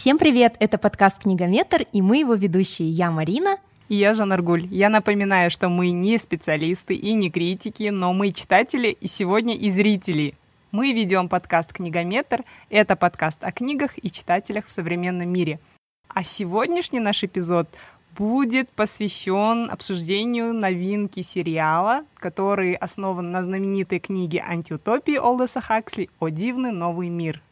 Всем 0.00 0.16
привет! 0.16 0.56
Это 0.60 0.78
подкаст 0.78 1.18
«Книгометр» 1.18 1.84
и 1.92 2.00
мы 2.00 2.20
его 2.20 2.32
ведущие. 2.32 2.88
Я 2.88 3.10
Марина. 3.10 3.58
И 3.90 3.96
я 3.96 4.14
Жанаргуль. 4.14 4.66
Я 4.70 4.88
напоминаю, 4.88 5.50
что 5.50 5.68
мы 5.68 5.90
не 5.90 6.16
специалисты 6.16 6.94
и 6.94 7.12
не 7.12 7.30
критики, 7.30 7.90
но 7.90 8.14
мы 8.14 8.32
читатели 8.32 8.96
и 8.98 9.06
сегодня 9.06 9.54
и 9.54 9.68
зрители. 9.68 10.32
Мы 10.72 10.94
ведем 10.94 11.28
подкаст 11.28 11.74
«Книгометр». 11.74 12.44
Это 12.70 12.96
подкаст 12.96 13.44
о 13.44 13.52
книгах 13.52 14.02
и 14.02 14.10
читателях 14.10 14.68
в 14.68 14.72
современном 14.72 15.28
мире. 15.28 15.60
А 16.08 16.22
сегодняшний 16.22 17.00
наш 17.00 17.22
эпизод 17.22 17.68
будет 18.16 18.70
посвящен 18.70 19.70
обсуждению 19.70 20.54
новинки 20.54 21.20
сериала, 21.20 22.06
который 22.14 22.72
основан 22.72 23.32
на 23.32 23.44
знаменитой 23.44 23.98
книге 23.98 24.42
антиутопии 24.48 25.18
Олдеса 25.18 25.60
Хаксли 25.60 26.08
«О 26.20 26.30
дивный 26.30 26.72
новый 26.72 27.10
мир». 27.10 27.42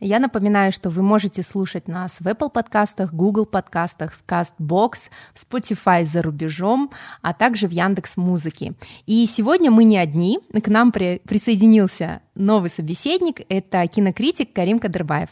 Я 0.00 0.20
напоминаю, 0.20 0.70
что 0.70 0.90
вы 0.90 1.02
можете 1.02 1.42
слушать 1.42 1.88
нас 1.88 2.20
в 2.20 2.28
Apple 2.28 2.50
подкастах, 2.50 3.12
Google 3.12 3.46
подкастах, 3.46 4.12
в 4.12 4.24
CastBox, 4.24 5.10
в 5.34 5.44
Spotify 5.44 6.04
за 6.04 6.22
рубежом, 6.22 6.92
а 7.20 7.34
также 7.34 7.66
в 7.66 7.72
Яндекс 7.72 8.16
Музыке. 8.16 8.74
И 9.06 9.26
сегодня 9.26 9.72
мы 9.72 9.82
не 9.82 9.98
одни, 9.98 10.38
к 10.52 10.68
нам 10.68 10.92
при, 10.92 11.20
присоединился 11.26 12.22
новый 12.36 12.70
собеседник, 12.70 13.40
это 13.48 13.84
кинокритик 13.88 14.52
Карим 14.52 14.78
Кадырбаев. 14.78 15.30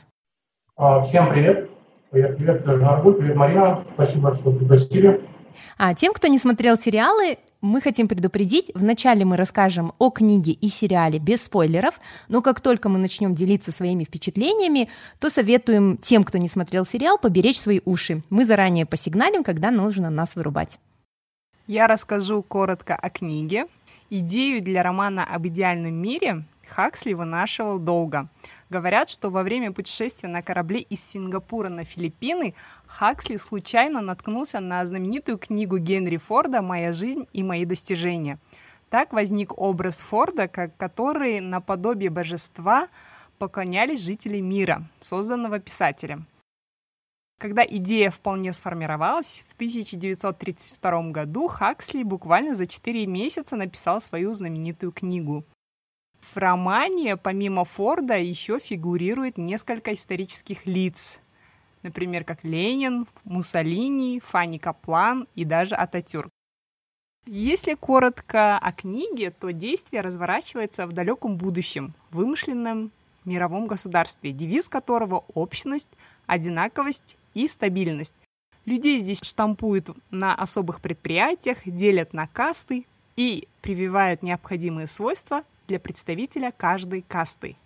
А, 0.76 1.00
всем 1.00 1.30
привет, 1.30 1.70
привет, 2.10 2.36
привет, 2.36 2.62
Жаргуль, 2.66 3.14
привет, 3.14 3.36
Марина, 3.36 3.84
спасибо, 3.94 4.34
что 4.34 4.50
пригласили. 4.50 5.24
А 5.78 5.94
тем, 5.94 6.12
кто 6.12 6.26
не 6.26 6.38
смотрел 6.38 6.76
сериалы, 6.76 7.38
мы 7.66 7.80
хотим 7.80 8.08
предупредить, 8.08 8.70
вначале 8.74 9.24
мы 9.24 9.36
расскажем 9.36 9.92
о 9.98 10.10
книге 10.10 10.52
и 10.52 10.68
сериале 10.68 11.18
без 11.18 11.44
спойлеров, 11.44 12.00
но 12.28 12.40
как 12.40 12.60
только 12.60 12.88
мы 12.88 12.98
начнем 12.98 13.34
делиться 13.34 13.72
своими 13.72 14.04
впечатлениями, 14.04 14.88
то 15.18 15.28
советуем 15.28 15.98
тем, 15.98 16.24
кто 16.24 16.38
не 16.38 16.48
смотрел 16.48 16.86
сериал, 16.86 17.18
поберечь 17.18 17.58
свои 17.58 17.80
уши. 17.84 18.22
Мы 18.30 18.44
заранее 18.44 18.86
посигналим, 18.86 19.44
когда 19.44 19.70
нужно 19.70 20.10
нас 20.10 20.36
вырубать. 20.36 20.78
Я 21.66 21.88
расскажу 21.88 22.42
коротко 22.42 22.94
о 22.94 23.10
книге. 23.10 23.66
Идею 24.08 24.62
для 24.62 24.84
романа 24.84 25.24
об 25.24 25.48
идеальном 25.48 25.94
мире 25.94 26.44
Хаксли 26.68 27.12
вынашивал 27.12 27.78
долго. 27.78 28.28
Говорят, 28.68 29.08
что 29.08 29.30
во 29.30 29.44
время 29.44 29.72
путешествия 29.72 30.28
на 30.28 30.42
корабле 30.42 30.80
из 30.80 31.04
Сингапура 31.04 31.68
на 31.68 31.84
Филиппины 31.84 32.54
Хаксли 32.86 33.36
случайно 33.36 34.00
наткнулся 34.00 34.58
на 34.58 34.84
знаменитую 34.84 35.38
книгу 35.38 35.78
Генри 35.78 36.16
Форда 36.16 36.62
«Моя 36.62 36.92
жизнь 36.92 37.28
и 37.32 37.44
мои 37.44 37.64
достижения». 37.64 38.40
Так 38.90 39.12
возник 39.12 39.56
образ 39.56 40.00
Форда, 40.00 40.48
как 40.48 40.76
который 40.76 41.40
наподобие 41.40 42.10
божества 42.10 42.88
поклонялись 43.38 44.00
жители 44.00 44.40
мира, 44.40 44.88
созданного 45.00 45.58
писателем. 45.60 46.26
Когда 47.38 47.64
идея 47.64 48.10
вполне 48.10 48.52
сформировалась, 48.52 49.44
в 49.46 49.54
1932 49.54 51.10
году 51.10 51.48
Хаксли 51.48 52.02
буквально 52.02 52.54
за 52.54 52.66
4 52.66 53.06
месяца 53.06 53.56
написал 53.56 54.00
свою 54.00 54.32
знаменитую 54.32 54.90
книгу. 54.90 55.44
В 56.32 56.38
романе, 56.38 57.16
помимо 57.16 57.64
Форда, 57.64 58.18
еще 58.18 58.58
фигурирует 58.58 59.38
несколько 59.38 59.94
исторических 59.94 60.66
лиц, 60.66 61.20
например, 61.82 62.24
как 62.24 62.42
Ленин, 62.42 63.06
Муссолини, 63.24 64.20
Фанни 64.20 64.58
Каплан 64.58 65.28
и 65.34 65.44
даже 65.44 65.76
Ататюрк. 65.76 66.28
Если 67.26 67.74
коротко 67.74 68.58
о 68.58 68.72
книге, 68.72 69.30
то 69.30 69.52
действие 69.52 70.02
разворачивается 70.02 70.86
в 70.86 70.92
далеком 70.92 71.36
будущем, 71.36 71.94
вымышленном 72.10 72.90
мировом 73.24 73.66
государстве, 73.66 74.32
девиз 74.32 74.68
которого– 74.68 75.24
общность, 75.34 75.90
одинаковость 76.26 77.16
и 77.34 77.48
стабильность. 77.48 78.14
Людей 78.64 78.98
здесь 78.98 79.20
штампуют 79.22 79.90
на 80.10 80.34
особых 80.34 80.80
предприятиях, 80.80 81.58
делят 81.64 82.12
на 82.12 82.26
касты 82.26 82.84
и 83.16 83.48
прививают 83.62 84.22
необходимые 84.22 84.86
свойства 84.86 85.44
для 85.66 85.80
представителя 85.80 86.52
каждой 86.52 87.02
касты. 87.02 87.56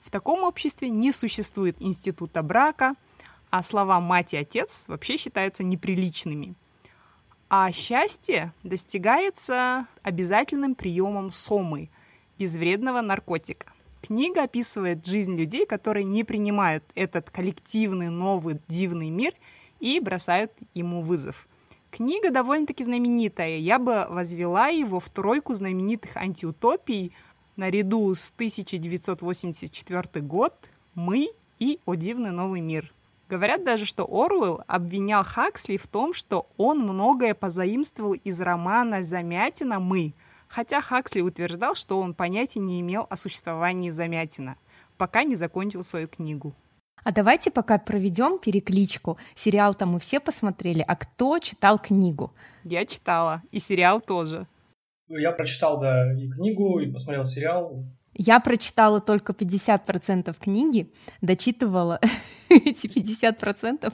В 0.00 0.10
таком 0.10 0.44
обществе 0.44 0.88
не 0.88 1.12
существует 1.12 1.76
института 1.80 2.42
брака– 2.42 2.94
а 3.50 3.62
слова 3.62 4.00
«мать» 4.00 4.32
и 4.32 4.36
«отец» 4.36 4.84
вообще 4.88 5.16
считаются 5.16 5.64
неприличными. 5.64 6.54
А 7.48 7.72
счастье 7.72 8.52
достигается 8.62 9.86
обязательным 10.02 10.76
приемом 10.76 11.32
сомы, 11.32 11.90
безвредного 12.38 13.00
наркотика. 13.00 13.66
Книга 14.02 14.44
описывает 14.44 15.04
жизнь 15.04 15.36
людей, 15.36 15.66
которые 15.66 16.04
не 16.04 16.22
принимают 16.22 16.84
этот 16.94 17.30
коллективный 17.30 18.08
новый 18.08 18.60
дивный 18.68 19.10
мир 19.10 19.34
и 19.80 19.98
бросают 19.98 20.52
ему 20.72 21.02
вызов. 21.02 21.48
Книга 21.90 22.30
довольно-таки 22.30 22.84
знаменитая. 22.84 23.58
Я 23.58 23.80
бы 23.80 24.06
возвела 24.08 24.68
его 24.68 25.00
в 25.00 25.08
тройку 25.10 25.54
знаменитых 25.54 26.16
антиутопий 26.16 27.12
наряду 27.60 28.14
с 28.14 28.32
1984 28.32 30.24
год, 30.24 30.54
«Мы» 30.94 31.28
и 31.58 31.78
«О 31.84 31.94
дивный 31.94 32.30
новый 32.30 32.62
мир». 32.62 32.92
Говорят 33.28 33.64
даже, 33.64 33.84
что 33.84 34.04
Оруэлл 34.04 34.62
обвинял 34.66 35.22
Хаксли 35.22 35.76
в 35.76 35.86
том, 35.86 36.14
что 36.14 36.48
он 36.56 36.80
многое 36.80 37.34
позаимствовал 37.34 38.14
из 38.14 38.40
романа 38.40 39.02
«Замятина. 39.02 39.78
Мы», 39.78 40.14
хотя 40.48 40.80
Хаксли 40.80 41.20
утверждал, 41.20 41.74
что 41.74 42.00
он 42.00 42.14
понятия 42.14 42.60
не 42.60 42.80
имел 42.80 43.06
о 43.10 43.16
существовании 43.16 43.90
Замятина, 43.90 44.56
пока 44.96 45.22
не 45.22 45.36
закончил 45.36 45.84
свою 45.84 46.08
книгу. 46.08 46.54
А 47.04 47.12
давайте 47.12 47.50
пока 47.50 47.78
проведем 47.78 48.38
перекличку. 48.38 49.18
Сериал-то 49.34 49.84
мы 49.86 50.00
все 50.00 50.18
посмотрели, 50.18 50.84
а 50.86 50.96
кто 50.96 51.38
читал 51.38 51.78
книгу? 51.78 52.32
Я 52.64 52.86
читала, 52.86 53.42
и 53.52 53.58
сериал 53.58 54.00
тоже. 54.00 54.46
Ну, 55.10 55.16
я 55.16 55.32
прочитал, 55.32 55.80
да, 55.80 56.14
и 56.14 56.30
книгу, 56.30 56.78
и 56.78 56.88
посмотрел 56.88 57.26
сериал. 57.26 57.84
Я 58.14 58.40
прочитала 58.40 59.00
только 59.00 59.32
50% 59.32 60.34
книги, 60.38 60.90
дочитывала 61.20 62.00
эти 62.48 62.86
50% 62.86 63.92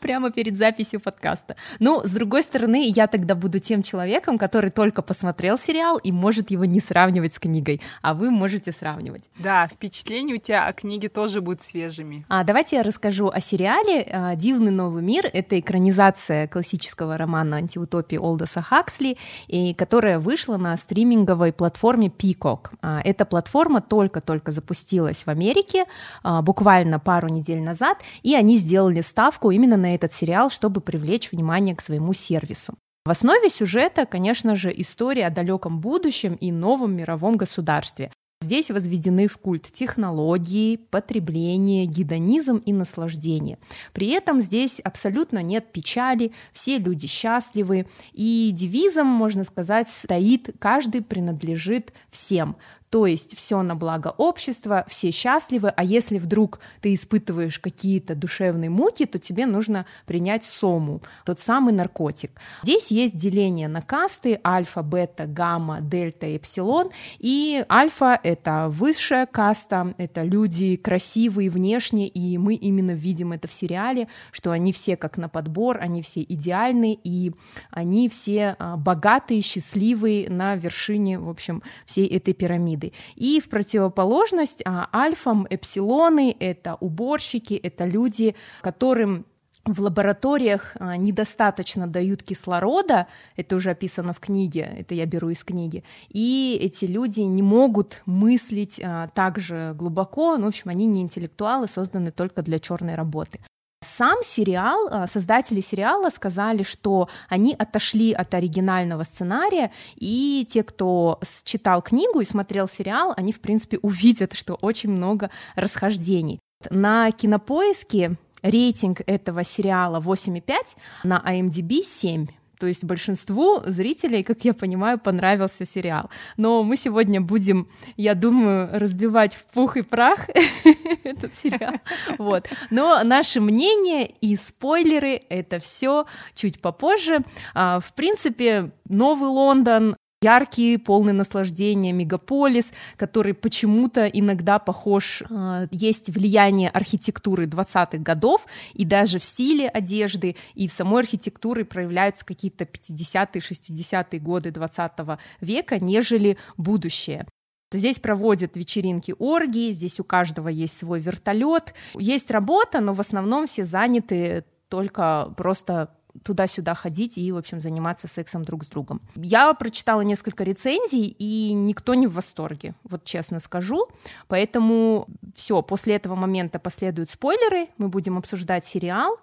прямо 0.00 0.30
перед 0.30 0.58
записью 0.58 1.00
подкаста. 1.00 1.56
Ну, 1.78 2.02
с 2.04 2.10
другой 2.10 2.42
стороны, 2.42 2.88
я 2.88 3.06
тогда 3.06 3.34
буду 3.34 3.60
тем 3.60 3.82
человеком, 3.82 4.38
который 4.38 4.70
только 4.70 5.02
посмотрел 5.02 5.56
сериал 5.56 5.98
и 5.98 6.10
может 6.10 6.50
его 6.50 6.64
не 6.64 6.80
сравнивать 6.80 7.34
с 7.34 7.38
книгой, 7.38 7.80
а 8.02 8.14
вы 8.14 8.30
можете 8.30 8.72
сравнивать. 8.72 9.30
Да, 9.38 9.68
впечатления 9.68 10.34
у 10.34 10.38
тебя 10.38 10.66
о 10.66 10.72
книге 10.72 11.08
тоже 11.08 11.40
будут 11.40 11.62
свежими. 11.62 12.26
А 12.28 12.44
давайте 12.44 12.76
я 12.76 12.82
расскажу 12.82 13.28
о 13.28 13.40
сериале 13.40 14.02
а, 14.10 14.34
«Дивный 14.34 14.72
новый 14.72 15.02
мир». 15.02 15.30
Это 15.32 15.58
экранизация 15.58 16.48
классического 16.48 17.16
романа 17.16 17.56
антиутопии 17.56 18.16
Олдоса 18.16 18.60
Хаксли, 18.60 19.16
и 19.46 19.74
которая 19.74 20.18
вышла 20.18 20.56
на 20.56 20.76
стриминговой 20.76 21.52
платформе 21.52 22.08
Peacock. 22.08 22.70
А, 22.80 23.00
эта 23.04 23.24
платформа 23.52 23.82
только-только 23.82 24.50
запустилась 24.50 25.24
в 25.26 25.28
Америке, 25.28 25.84
а, 26.22 26.40
буквально 26.40 26.98
пару 26.98 27.28
недель 27.28 27.60
назад, 27.60 27.98
и 28.22 28.34
они 28.34 28.56
сделали 28.56 29.02
ставку 29.02 29.50
именно 29.50 29.76
на 29.76 29.94
этот 29.94 30.12
сериал, 30.14 30.50
чтобы 30.50 30.80
привлечь 30.80 31.30
внимание 31.30 31.76
к 31.76 31.82
своему 31.82 32.14
сервису. 32.14 32.74
В 33.04 33.10
основе 33.10 33.50
сюжета, 33.50 34.06
конечно 34.06 34.56
же, 34.56 34.72
история 34.74 35.26
о 35.26 35.30
далеком 35.30 35.80
будущем 35.80 36.34
и 36.34 36.50
новом 36.50 36.96
мировом 36.96 37.36
государстве. 37.36 38.10
Здесь 38.42 38.70
возведены 38.72 39.28
в 39.28 39.38
культ 39.38 39.70
технологии, 39.72 40.76
потребление, 40.76 41.86
гедонизм 41.86 42.56
и 42.56 42.72
наслаждение. 42.72 43.58
При 43.92 44.08
этом 44.08 44.40
здесь 44.40 44.80
абсолютно 44.80 45.42
нет 45.42 45.70
печали, 45.72 46.32
все 46.52 46.78
люди 46.78 47.06
счастливы, 47.06 47.86
и 48.12 48.50
девизом, 48.52 49.06
можно 49.06 49.44
сказать, 49.44 49.88
стоит 49.88 50.50
«каждый 50.58 51.02
принадлежит 51.02 51.92
всем». 52.10 52.56
То 52.92 53.06
есть 53.06 53.34
все 53.34 53.62
на 53.62 53.74
благо 53.74 54.14
общества, 54.18 54.84
все 54.86 55.12
счастливы, 55.12 55.70
а 55.70 55.82
если 55.82 56.18
вдруг 56.18 56.60
ты 56.82 56.92
испытываешь 56.92 57.58
какие-то 57.58 58.14
душевные 58.14 58.68
муки, 58.68 59.06
то 59.06 59.18
тебе 59.18 59.46
нужно 59.46 59.86
принять 60.04 60.44
сому, 60.44 61.00
тот 61.24 61.40
самый 61.40 61.72
наркотик. 61.72 62.32
Здесь 62.62 62.90
есть 62.90 63.16
деление 63.16 63.68
на 63.68 63.80
касты 63.80 64.38
альфа, 64.46 64.82
бета, 64.82 65.24
гамма, 65.24 65.80
дельта, 65.80 66.36
эпсилон, 66.36 66.90
и 67.18 67.64
альфа— 67.70 68.20
это 68.22 68.68
высшая 68.68 69.24
каста, 69.24 69.94
это 69.96 70.20
люди 70.20 70.76
красивые 70.76 71.48
внешне, 71.48 72.08
и 72.08 72.36
мы 72.36 72.56
именно 72.56 72.90
видим 72.90 73.32
это 73.32 73.48
в 73.48 73.54
сериале, 73.54 74.08
что 74.32 74.50
они 74.50 74.70
все 74.70 74.98
как 74.98 75.16
на 75.16 75.30
подбор, 75.30 75.78
они 75.80 76.02
все 76.02 76.20
идеальны, 76.20 76.98
и 77.02 77.32
они 77.70 78.10
все 78.10 78.54
а, 78.58 78.76
богатые, 78.76 79.40
счастливые 79.40 80.28
на 80.28 80.56
вершине, 80.56 81.18
в 81.18 81.30
общем, 81.30 81.62
всей 81.86 82.06
этой 82.06 82.34
пирамиды 82.34 82.81
виды. 82.82 82.92
И 83.14 83.40
в 83.40 83.48
противоположность 83.48 84.62
а, 84.64 84.88
альфам, 84.92 85.46
эпсилоны— 85.48 86.36
это 86.40 86.76
уборщики, 86.80 87.54
это 87.54 87.84
люди, 87.84 88.34
которым 88.60 89.26
в 89.64 89.80
лабораториях 89.80 90.72
а, 90.80 90.96
недостаточно 90.96 91.86
дают 91.86 92.22
кислорода, 92.22 93.06
это 93.36 93.56
уже 93.56 93.70
описано 93.70 94.12
в 94.12 94.18
книге, 94.18 94.68
это 94.78 94.94
я 94.94 95.06
беру 95.06 95.30
из 95.30 95.44
книги, 95.44 95.84
и 96.08 96.58
эти 96.60 96.86
люди 96.86 97.20
не 97.20 97.42
могут 97.42 98.02
мыслить 98.06 98.80
а, 98.82 99.08
так 99.08 99.38
же 99.38 99.74
глубоко, 99.78 100.36
ну, 100.36 100.46
в 100.46 100.48
общем, 100.48 100.70
они 100.70 100.86
не 100.86 101.00
интеллектуалы, 101.00 101.68
созданы 101.68 102.10
только 102.10 102.42
для 102.42 102.58
черной 102.58 102.96
работы. 102.96 103.38
Сам 103.82 104.18
сериал, 104.22 104.88
а, 104.90 105.06
создатели 105.08 105.60
сериала 105.60 106.08
сказали, 106.10 106.62
что 106.62 107.08
они 107.28 107.54
отошли 107.58 108.12
от 108.12 108.32
оригинального 108.32 109.02
сценария, 109.02 109.72
и 109.96 110.46
те, 110.48 110.62
кто 110.62 111.18
читал 111.44 111.82
книгу 111.82 112.20
и 112.20 112.24
смотрел 112.24 112.68
сериал, 112.68 113.12
они, 113.16 113.32
в 113.32 113.40
принципе, 113.40 113.78
увидят, 113.82 114.34
что 114.34 114.54
очень 114.54 114.90
много 114.90 115.30
расхождений. 115.56 116.38
На 116.70 117.10
кинопоиске 117.10 118.16
рейтинг 118.42 119.00
этого 119.06 119.42
сериала 119.42 120.00
8,5, 120.00 120.54
на 121.02 121.20
IMDb 121.26 121.82
7. 121.82 122.28
То 122.62 122.68
есть 122.68 122.84
большинству 122.84 123.60
зрителей, 123.66 124.22
как 124.22 124.44
я 124.44 124.54
понимаю, 124.54 124.96
понравился 124.96 125.64
сериал. 125.64 126.10
Но 126.36 126.62
мы 126.62 126.76
сегодня 126.76 127.20
будем, 127.20 127.66
я 127.96 128.14
думаю, 128.14 128.68
разбивать 128.78 129.34
в 129.34 129.46
пух 129.46 129.76
и 129.76 129.82
прах 129.82 130.28
этот 131.02 131.34
сериал. 131.34 131.74
Вот. 132.18 132.48
Но 132.70 133.02
наше 133.02 133.40
мнение 133.40 134.06
и 134.20 134.36
спойлеры— 134.36 135.22
это 135.28 135.58
все 135.58 136.06
чуть 136.36 136.60
попозже. 136.60 137.24
А, 137.52 137.80
в 137.80 137.94
принципе, 137.94 138.70
Новый 138.88 139.30
Лондон 139.30 139.96
яркий, 140.22 140.76
полный 140.76 141.12
наслаждения 141.12 141.92
мегаполис, 141.92 142.72
который 142.96 143.34
почему-то 143.34 144.06
иногда 144.06 144.58
похож, 144.58 145.22
э, 145.28 145.68
есть 145.70 146.10
влияние 146.10 146.70
архитектуры 146.70 147.46
20-х 147.46 147.98
годов, 147.98 148.46
и 148.74 148.84
даже 148.84 149.18
в 149.18 149.24
стиле 149.24 149.68
одежды, 149.68 150.36
и 150.54 150.68
в 150.68 150.72
самой 150.72 151.02
архитектуре 151.02 151.64
проявляются 151.64 152.24
какие-то 152.24 152.64
50-е, 152.64 153.40
60-е 153.40 154.20
годы 154.20 154.50
20 154.50 154.92
века, 155.40 155.78
нежели 155.84 156.36
будущее. 156.56 157.26
Здесь 157.72 157.98
проводят 157.98 158.56
вечеринки 158.56 159.14
оргии, 159.18 159.72
здесь 159.72 159.98
у 159.98 160.04
каждого 160.04 160.48
есть 160.48 160.76
свой 160.76 161.00
вертолет. 161.00 161.74
Есть 161.94 162.30
работа, 162.30 162.80
но 162.80 162.92
в 162.92 163.00
основном 163.00 163.46
все 163.46 163.64
заняты 163.64 164.44
только 164.68 165.32
просто 165.36 165.90
туда-сюда 166.24 166.74
ходить 166.74 167.18
и, 167.18 167.32
в 167.32 167.36
общем, 167.36 167.60
заниматься 167.60 168.08
сексом 168.08 168.44
друг 168.44 168.64
с 168.64 168.66
другом. 168.66 169.00
Я 169.16 169.52
прочитала 169.54 170.02
несколько 170.02 170.44
рецензий, 170.44 171.14
и 171.18 171.52
никто 171.52 171.94
не 171.94 172.06
в 172.06 172.14
восторге, 172.14 172.74
вот 172.84 173.04
честно 173.04 173.40
скажу. 173.40 173.88
Поэтому 174.28 175.06
все, 175.34 175.62
после 175.62 175.96
этого 175.96 176.14
момента 176.14 176.58
последуют 176.58 177.10
спойлеры, 177.10 177.68
мы 177.78 177.88
будем 177.88 178.18
обсуждать 178.18 178.64
сериал, 178.64 179.18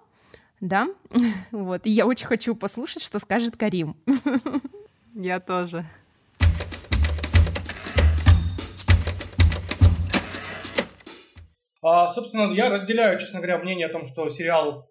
да, 0.62 0.88
вот, 1.52 1.86
и 1.86 1.90
я 1.90 2.06
очень 2.06 2.28
хочу 2.28 2.56
послушать, 2.56 3.04
что 3.04 3.20
скажет 3.20 3.56
Карим. 3.56 3.96
Я 5.16 5.40
тоже. 5.40 5.86
А, 11.82 12.12
собственно, 12.12 12.52
я 12.54 12.70
разделяю, 12.70 13.18
честно 13.20 13.40
говоря, 13.40 13.58
мнение 13.58 13.88
о 13.88 13.92
том, 13.92 14.06
что 14.06 14.28
сериал 14.30 14.90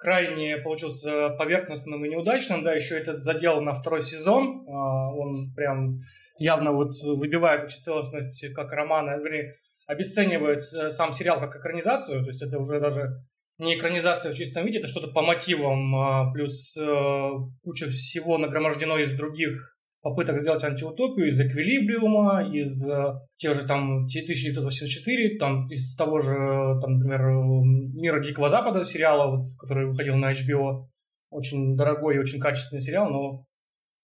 крайне 0.00 0.56
получился 0.56 1.28
поверхностным 1.30 2.04
и 2.04 2.08
неудачным, 2.08 2.64
да, 2.64 2.72
еще 2.72 2.96
этот 2.96 3.22
задел 3.22 3.60
на 3.60 3.74
второй 3.74 4.02
сезон, 4.02 4.64
а, 4.66 5.14
он 5.14 5.52
прям 5.54 5.98
явно 6.38 6.72
вот 6.72 6.92
выбивает 7.02 7.60
вообще 7.60 7.80
целостность 7.80 8.54
как 8.54 8.72
романа, 8.72 9.18
вернее, 9.18 9.54
обесценивает 9.86 10.60
э, 10.72 10.88
сам 10.90 11.12
сериал 11.12 11.38
как 11.38 11.56
экранизацию, 11.56 12.22
то 12.22 12.28
есть 12.28 12.40
это 12.40 12.58
уже 12.58 12.80
даже 12.80 13.10
не 13.58 13.76
экранизация 13.76 14.32
в 14.32 14.36
чистом 14.36 14.64
виде, 14.64 14.78
это 14.78 14.88
что-то 14.88 15.08
по 15.08 15.20
мотивам, 15.20 15.94
а, 15.94 16.32
плюс 16.32 16.76
э, 16.78 17.30
куча 17.62 17.86
всего 17.88 18.38
нагромождено 18.38 18.98
из 18.98 19.12
других 19.14 19.69
попыток 20.02 20.40
сделать 20.40 20.64
антиутопию 20.64 21.28
из 21.28 21.40
эквилибриума, 21.40 22.48
из 22.52 22.88
э, 22.88 23.20
тех 23.36 23.54
же 23.54 23.66
там 23.66 24.06
1984, 24.06 25.38
там 25.38 25.68
из 25.68 25.94
того 25.94 26.20
же, 26.20 26.34
там, 26.80 26.98
например, 26.98 27.20
Мира 27.20 28.22
Дикого 28.22 28.48
Запада 28.48 28.84
сериала, 28.84 29.36
вот, 29.36 29.44
который 29.58 29.86
выходил 29.86 30.16
на 30.16 30.32
HBO. 30.32 30.86
Очень 31.30 31.76
дорогой 31.76 32.16
и 32.16 32.18
очень 32.18 32.40
качественный 32.40 32.80
сериал, 32.80 33.10
но 33.10 33.44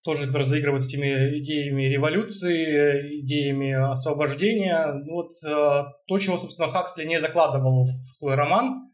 тоже, 0.05 0.29
который 0.29 0.45
заигрывает 0.45 0.85
с 0.85 0.89
теми 0.89 1.41
идеями 1.41 1.85
революции, 1.85 3.21
идеями 3.23 3.73
освобождения. 3.73 4.93
Ну, 5.05 5.15
вот 5.15 5.31
э, 5.45 5.85
то, 6.07 6.19
чего, 6.19 6.37
собственно, 6.37 6.69
Хаксли 6.69 7.05
не 7.05 7.19
закладывал 7.19 7.87
в 7.87 8.15
свой 8.15 8.35
роман. 8.35 8.91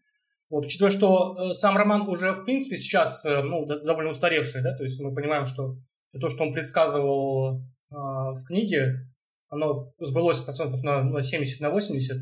Вот, 0.49 0.67
учитывая, 0.67 0.93
что 0.93 1.37
э, 1.37 1.53
сам 1.53 1.77
роман 1.77 2.09
уже, 2.09 2.33
в 2.33 2.45
принципе, 2.45 2.77
сейчас 2.77 3.25
ну, 3.25 3.67
довольно 3.67 4.11
устаревший, 4.11 4.63
да, 4.63 4.75
то 4.77 4.85
есть 4.85 5.01
мы 5.01 5.15
понимаем, 5.15 5.47
что 5.47 5.77
то, 6.21 6.29
что 6.29 6.45
он 6.45 6.53
предсказывал 6.53 7.59
э, 7.59 7.95
в 7.95 8.45
книге, 8.47 9.07
оно 9.49 9.93
сбылось 9.99 10.41
процентов 10.41 10.83
на, 10.83 11.03
на 11.03 11.23
70, 11.23 11.61
на 11.61 11.71
80. 11.71 12.17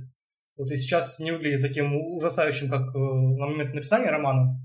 Вот 0.56 0.70
и 0.70 0.76
сейчас 0.76 1.18
не 1.18 1.30
выглядит 1.30 1.62
таким 1.62 1.96
ужасающим, 1.96 2.68
как 2.68 2.94
э, 2.94 2.98
на 2.98 3.46
момент 3.46 3.74
написания 3.74 4.10
романа. 4.10 4.60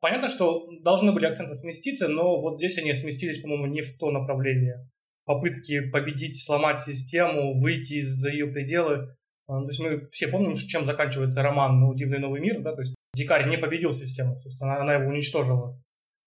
Понятно, 0.00 0.28
что 0.28 0.68
должны 0.82 1.12
были 1.12 1.26
акценты 1.26 1.54
сместиться, 1.54 2.08
но 2.08 2.40
вот 2.40 2.56
здесь 2.56 2.78
они 2.78 2.92
сместились, 2.92 3.40
по-моему, 3.40 3.66
не 3.66 3.82
в 3.82 3.96
то 3.98 4.10
направление. 4.10 4.88
Попытки 5.24 5.90
победить, 5.90 6.42
сломать 6.42 6.80
систему, 6.80 7.60
выйти 7.60 7.94
из-за 7.94 8.30
ее 8.30 8.46
пределы. 8.46 9.14
А, 9.46 9.60
то 9.60 9.68
есть 9.68 9.80
мы 9.80 10.08
все 10.10 10.28
помним, 10.28 10.54
чем 10.54 10.86
заканчивается 10.86 11.42
роман 11.42 11.80
«Ну, 11.80 11.94
«Дивный 11.94 12.18
новый 12.18 12.40
мир», 12.40 12.60
да, 12.62 12.74
то 12.74 12.80
есть 12.80 12.94
Дикарь 13.14 13.48
не 13.48 13.58
победил 13.58 13.92
систему, 13.92 14.40
собственно, 14.40 14.80
она 14.80 14.94
его 14.94 15.08
уничтожила 15.08 15.80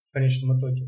в 0.09 0.13
конечном 0.13 0.57
итоге. 0.57 0.87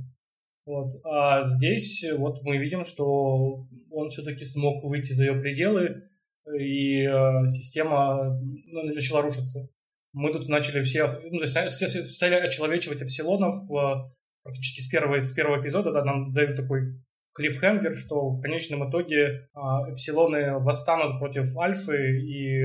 Вот. 0.67 0.91
А 1.05 1.43
здесь 1.45 2.05
вот 2.17 2.43
мы 2.43 2.57
видим, 2.57 2.83
что 2.83 3.65
он 3.89 4.09
все-таки 4.09 4.43
смог 4.43 4.83
выйти 4.83 5.13
за 5.13 5.23
ее 5.23 5.39
пределы, 5.39 6.03
и 6.59 7.03
э, 7.03 7.47
система 7.47 8.37
ну, 8.67 8.83
начала 8.83 9.21
рушиться. 9.21 9.69
Мы 10.11 10.33
тут 10.33 10.49
начали 10.49 10.83
всех, 10.83 11.21
ну, 11.23 11.39
есть 11.39 12.05
стали 12.15 12.35
очеловечивать 12.35 13.01
эпсилонов 13.01 13.55
э, 13.71 14.11
практически 14.43 14.81
с 14.81 14.89
первого, 14.89 15.21
с 15.21 15.31
первого 15.31 15.61
эпизода, 15.61 15.93
да, 15.93 16.03
нам 16.03 16.33
дают 16.33 16.57
такой 16.57 17.01
клиффхенгер, 17.33 17.95
что 17.95 18.29
в 18.29 18.41
конечном 18.41 18.89
итоге 18.89 19.23
э, 19.23 19.59
эпсилоны 19.93 20.59
восстанут 20.59 21.19
против 21.19 21.55
альфы, 21.55 22.19
и 22.19 22.61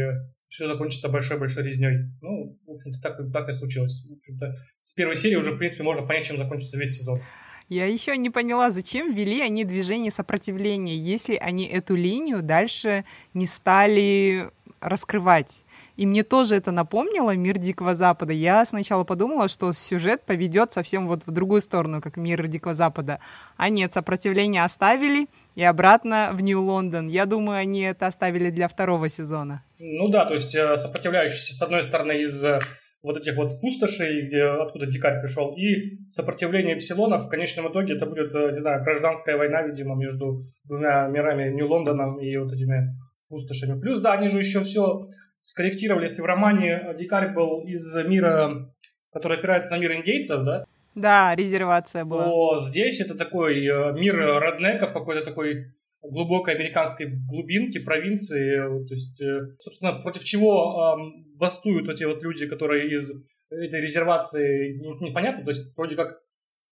все 0.48 0.66
закончится 0.66 1.08
большой-большой 1.08 1.62
резней. 1.62 2.08
Ну, 2.20 2.58
в 2.66 2.72
общем-то, 2.72 3.00
так, 3.00 3.32
так 3.32 3.48
и 3.48 3.52
случилось. 3.52 4.04
В 4.08 4.14
общем-то, 4.14 4.56
с 4.82 4.92
первой 4.92 5.14
серии 5.14 5.36
уже, 5.36 5.52
в 5.52 5.58
принципе, 5.58 5.84
можно 5.84 6.04
понять, 6.04 6.26
чем 6.26 6.36
закончится 6.36 6.76
весь 6.78 6.98
сезон. 6.98 7.20
Я 7.68 7.86
еще 7.86 8.16
не 8.16 8.30
поняла, 8.30 8.70
зачем 8.70 9.12
ввели 9.12 9.40
они 9.40 9.64
движение 9.64 10.10
сопротивления, 10.10 10.96
если 10.96 11.36
они 11.36 11.64
эту 11.66 11.94
линию 11.94 12.42
дальше 12.42 13.04
не 13.34 13.46
стали 13.46 14.50
раскрывать. 14.80 15.64
И 15.96 16.06
мне 16.06 16.22
тоже 16.22 16.56
это 16.56 16.70
напомнило 16.72 17.34
«Мир 17.36 17.58
Дикого 17.58 17.94
Запада». 17.94 18.32
Я 18.32 18.64
сначала 18.64 19.04
подумала, 19.04 19.48
что 19.48 19.72
сюжет 19.72 20.22
поведет 20.22 20.72
совсем 20.72 21.06
вот 21.06 21.26
в 21.26 21.30
другую 21.30 21.60
сторону, 21.60 22.00
как 22.00 22.16
«Мир 22.16 22.46
Дикого 22.48 22.74
Запада». 22.74 23.20
А 23.56 23.68
нет, 23.68 23.92
сопротивление 23.92 24.64
оставили 24.64 25.28
и 25.54 25.62
обратно 25.62 26.30
в 26.32 26.40
Нью-Лондон. 26.40 27.08
Я 27.08 27.26
думаю, 27.26 27.58
они 27.58 27.82
это 27.82 28.06
оставили 28.06 28.50
для 28.50 28.68
второго 28.68 29.08
сезона. 29.08 29.62
Ну 29.78 30.08
да, 30.08 30.24
то 30.24 30.34
есть 30.34 30.54
э, 30.54 30.78
сопротивляющиеся, 30.78 31.54
с 31.54 31.62
одной 31.62 31.82
стороны, 31.82 32.22
из 32.22 32.42
э, 32.42 32.60
вот 33.02 33.16
этих 33.16 33.36
вот 33.36 33.60
пустошей, 33.60 34.26
где, 34.26 34.42
откуда 34.44 34.86
дикарь 34.86 35.20
пришел, 35.20 35.54
и 35.56 35.98
сопротивление 36.08 36.76
эпсилонов. 36.76 37.26
В 37.26 37.28
конечном 37.28 37.70
итоге 37.70 37.96
это 37.96 38.06
будет, 38.06 38.32
э, 38.34 38.52
не 38.52 38.60
знаю, 38.60 38.84
гражданская 38.84 39.36
война, 39.36 39.62
видимо, 39.62 39.96
между 39.96 40.42
двумя 40.64 41.08
мирами, 41.08 41.50
Нью-Лондоном 41.50 42.20
и 42.20 42.36
вот 42.36 42.52
этими 42.52 42.96
пустошами. 43.28 43.80
Плюс, 43.80 44.00
да, 44.00 44.12
они 44.12 44.28
же 44.28 44.38
еще 44.38 44.62
все 44.62 45.08
скорректировали. 45.40 46.04
Если 46.04 46.22
в 46.22 46.26
романе 46.26 46.94
дикарь 46.98 47.32
был 47.34 47.62
из 47.66 47.94
мира, 48.06 48.72
который 49.12 49.38
опирается 49.38 49.72
на 49.72 49.78
мир 49.78 49.92
индейцев, 49.96 50.44
да? 50.44 50.64
Да, 50.94 51.34
резервация 51.34 52.04
была. 52.04 52.24
То 52.24 52.60
здесь 52.68 53.00
это 53.00 53.16
такой 53.16 53.66
э, 53.66 53.92
мир 53.94 54.16
роднеков, 54.16 54.92
какой-то 54.92 55.24
такой 55.24 55.72
глубокой 56.02 56.54
американской 56.54 57.06
глубинки, 57.28 57.82
провинции. 57.82 58.56
То 58.86 58.94
есть, 58.94 59.20
э, 59.20 59.56
собственно, 59.58 59.92
против 60.00 60.24
чего 60.24 60.96
бастуют 61.36 61.88
эти 61.88 62.04
вот 62.04 62.22
люди, 62.22 62.46
которые 62.46 62.94
из 62.94 63.12
этой 63.50 63.80
резервации 63.80 64.78
непонятно. 65.00 65.44
То 65.44 65.50
есть, 65.50 65.76
вроде 65.76 65.96
как 65.96 66.18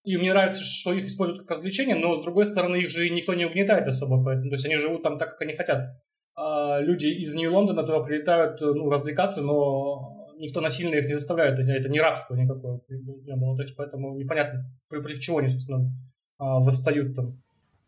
и 0.05 0.17
мне 0.17 0.33
нравится, 0.33 0.63
что 0.65 0.93
их 0.93 1.07
используют 1.07 1.43
как 1.43 1.59
развлечение, 1.59 1.97
но 1.97 2.17
с 2.17 2.23
другой 2.23 2.47
стороны 2.47 2.77
их 2.77 2.91
же 2.91 3.09
никто 3.11 3.35
не 3.35 3.45
угнетает 3.45 3.87
особо, 3.87 4.23
поэтому, 4.25 4.49
то 4.49 4.55
есть 4.55 4.65
они 4.65 4.77
живут 4.77 5.03
там 5.03 5.19
так, 5.19 5.33
как 5.33 5.43
они 5.43 5.55
хотят. 5.55 5.91
А 6.37 6.81
люди 6.81 7.07
из 7.07 7.35
Нью-Лондона 7.35 7.83
туда 7.83 8.01
прилетают 8.01 8.61
ну, 8.61 8.89
развлекаться, 8.89 9.43
но 9.43 10.27
никто 10.39 10.63
насильно 10.63 10.95
их 10.95 11.07
не 11.07 11.15
заставляет, 11.15 11.59
это, 11.59 11.71
это 11.71 11.89
не 11.91 12.01
рабство 12.01 12.35
никакое 12.35 12.81
не 12.89 13.37
было, 13.37 13.57
то 13.57 13.63
есть 13.63 13.77
поэтому 13.77 14.17
непонятно, 14.17 14.65
против 14.89 15.21
чего 15.21 15.39
они, 15.39 15.49
собственно, 15.49 15.91
а, 16.39 16.61
восстают 16.61 17.15
там. 17.15 17.39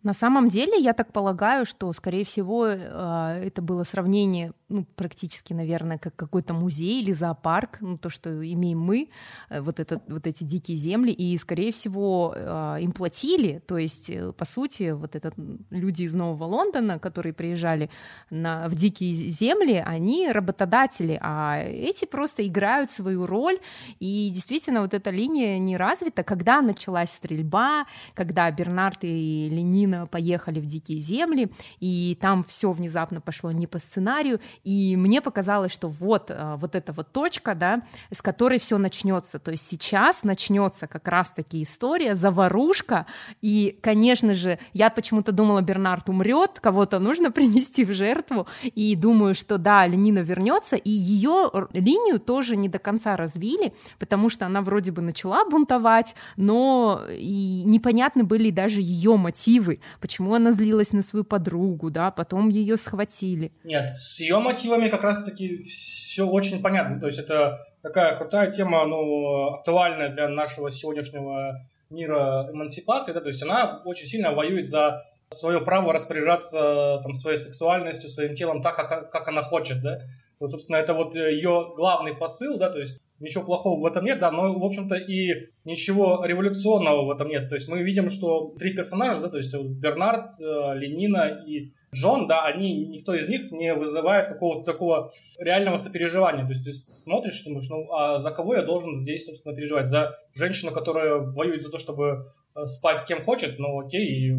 На 0.02 0.14
самом 0.14 0.48
деле, 0.48 0.78
я 0.78 0.94
так 0.94 1.12
полагаю, 1.12 1.64
что, 1.64 1.92
скорее 1.92 2.24
всего, 2.24 2.66
а, 2.68 3.36
это 3.38 3.62
было 3.62 3.84
сравнение 3.84 4.52
ну, 4.72 4.86
практически, 4.96 5.52
наверное, 5.52 5.98
как 5.98 6.16
какой-то 6.16 6.54
музей 6.54 7.02
или 7.02 7.12
зоопарк, 7.12 7.78
ну, 7.80 7.98
то, 7.98 8.08
что 8.08 8.30
имеем 8.30 8.80
мы, 8.80 9.08
э, 9.50 9.60
вот, 9.60 9.78
этот, 9.78 10.02
вот 10.08 10.26
эти 10.26 10.44
дикие 10.44 10.76
земли, 10.76 11.12
и, 11.12 11.36
скорее 11.36 11.70
всего, 11.72 12.34
э, 12.34 12.78
им 12.80 12.92
платили, 12.92 13.62
то 13.66 13.76
есть, 13.76 14.10
э, 14.10 14.32
по 14.32 14.44
сути, 14.44 14.92
вот 14.92 15.14
этот 15.14 15.34
люди 15.70 16.04
из 16.04 16.14
Нового 16.14 16.44
Лондона, 16.44 16.98
которые 16.98 17.32
приезжали 17.32 17.90
на, 18.30 18.68
в 18.68 18.74
дикие 18.74 19.12
земли, 19.12 19.82
они 19.84 20.32
работодатели, 20.32 21.18
а 21.20 21.62
эти 21.62 22.06
просто 22.06 22.46
играют 22.46 22.90
свою 22.90 23.26
роль, 23.26 23.58
и 24.00 24.30
действительно 24.30 24.80
вот 24.80 24.94
эта 24.94 25.10
линия 25.10 25.58
не 25.58 25.76
развита, 25.76 26.22
когда 26.22 26.62
началась 26.62 27.10
стрельба, 27.10 27.86
когда 28.14 28.50
Бернард 28.50 28.98
и 29.02 29.48
Ленина 29.50 30.06
поехали 30.06 30.60
в 30.60 30.66
дикие 30.66 30.98
земли, 30.98 31.52
и 31.80 32.16
там 32.20 32.42
все 32.44 32.72
внезапно 32.72 33.20
пошло 33.20 33.52
не 33.52 33.66
по 33.66 33.78
сценарию, 33.78 34.40
и 34.64 34.96
мне 34.96 35.20
показалось, 35.20 35.72
что 35.72 35.88
вот, 35.88 36.30
э, 36.30 36.54
вот 36.56 36.74
эта 36.74 36.92
вот 36.92 37.12
точка, 37.12 37.54
да, 37.54 37.82
с 38.10 38.22
которой 38.22 38.58
все 38.58 38.78
начнется. 38.78 39.38
То 39.38 39.50
есть 39.50 39.66
сейчас 39.66 40.22
начнется 40.22 40.86
как 40.86 41.08
раз-таки 41.08 41.62
история, 41.62 42.14
заварушка, 42.14 43.06
и, 43.40 43.78
конечно 43.82 44.34
же, 44.34 44.58
я 44.72 44.90
почему-то 44.90 45.32
думала, 45.32 45.60
Бернард 45.62 46.08
умрет, 46.08 46.60
кого-то 46.60 46.98
нужно 46.98 47.30
принести 47.32 47.84
в 47.84 47.92
жертву, 47.92 48.46
и 48.62 48.94
думаю, 48.94 49.34
что 49.34 49.58
да, 49.58 49.86
Ленина 49.86 50.20
вернется, 50.20 50.76
и 50.76 50.90
ее 50.90 51.50
линию 51.72 52.20
тоже 52.20 52.56
не 52.56 52.68
до 52.68 52.78
конца 52.78 53.16
развили, 53.16 53.72
потому 53.98 54.28
что 54.28 54.46
она 54.46 54.62
вроде 54.62 54.92
бы 54.92 55.02
начала 55.02 55.44
бунтовать, 55.44 56.14
но 56.36 57.02
и 57.10 57.62
непонятны 57.64 58.24
были 58.24 58.50
даже 58.50 58.80
ее 58.80 59.16
мотивы, 59.16 59.80
почему 60.00 60.34
она 60.34 60.52
злилась 60.52 60.92
на 60.92 61.02
свою 61.02 61.24
подругу, 61.24 61.90
да, 61.90 62.10
потом 62.10 62.48
ее 62.48 62.76
схватили. 62.76 63.52
Нет, 63.64 63.94
с 63.94 64.20
ее 64.20 64.38
мотивами 64.52 64.88
как 64.88 65.02
раз-таки 65.02 65.64
все 65.64 66.26
очень 66.26 66.62
понятно. 66.62 67.00
То 67.00 67.06
есть 67.06 67.18
это 67.18 67.66
такая 67.82 68.16
крутая 68.16 68.50
тема, 68.52 68.86
ну, 68.86 69.54
актуальная 69.54 70.10
для 70.10 70.28
нашего 70.28 70.70
сегодняшнего 70.70 71.60
мира 71.90 72.48
эмансипации, 72.52 73.12
да, 73.12 73.20
то 73.20 73.28
есть 73.28 73.42
она 73.42 73.82
очень 73.84 74.06
сильно 74.06 74.32
воюет 74.32 74.66
за 74.66 75.04
свое 75.30 75.60
право 75.60 75.92
распоряжаться 75.92 77.00
там, 77.02 77.14
своей 77.14 77.38
сексуальностью, 77.38 78.08
своим 78.10 78.34
телом 78.34 78.62
так, 78.62 78.76
как, 78.76 79.10
как 79.10 79.28
она 79.28 79.42
хочет, 79.42 79.82
да. 79.82 80.00
Вот, 80.40 80.50
собственно, 80.50 80.76
это 80.76 80.94
вот 80.94 81.14
ее 81.14 81.72
главный 81.76 82.14
посыл, 82.14 82.58
да, 82.58 82.70
то 82.70 82.78
есть 82.78 82.98
ничего 83.22 83.44
плохого 83.44 83.80
в 83.80 83.86
этом 83.86 84.04
нет, 84.04 84.18
да, 84.18 84.30
но, 84.30 84.52
в 84.52 84.64
общем-то, 84.64 84.96
и 84.96 85.48
ничего 85.64 86.24
революционного 86.24 87.06
в 87.06 87.10
этом 87.10 87.28
нет. 87.28 87.48
То 87.48 87.54
есть 87.54 87.68
мы 87.68 87.82
видим, 87.82 88.10
что 88.10 88.52
три 88.58 88.74
персонажа, 88.74 89.20
да, 89.20 89.28
то 89.28 89.38
есть 89.38 89.54
Бернард, 89.54 90.40
э, 90.40 90.74
Ленина 90.74 91.42
и 91.46 91.72
Джон, 91.94 92.26
да, 92.26 92.44
они, 92.44 92.86
никто 92.86 93.14
из 93.14 93.28
них 93.28 93.52
не 93.52 93.74
вызывает 93.74 94.28
какого-то 94.28 94.64
такого 94.64 95.10
реального 95.38 95.78
сопереживания. 95.78 96.44
То 96.44 96.50
есть 96.50 96.64
ты 96.64 96.72
смотришь, 96.72 97.42
думаешь, 97.44 97.68
ну, 97.70 97.92
а 97.92 98.18
за 98.18 98.30
кого 98.30 98.56
я 98.56 98.62
должен 98.62 98.98
здесь, 98.98 99.24
собственно, 99.26 99.54
переживать? 99.54 99.86
За 99.86 100.16
женщину, 100.34 100.72
которая 100.72 101.18
воюет 101.18 101.62
за 101.62 101.70
то, 101.70 101.78
чтобы 101.78 102.26
э, 102.56 102.66
спать 102.66 103.00
с 103.00 103.06
кем 103.06 103.22
хочет, 103.22 103.58
ну, 103.58 103.78
окей, 103.78 104.04
и, 104.04 104.34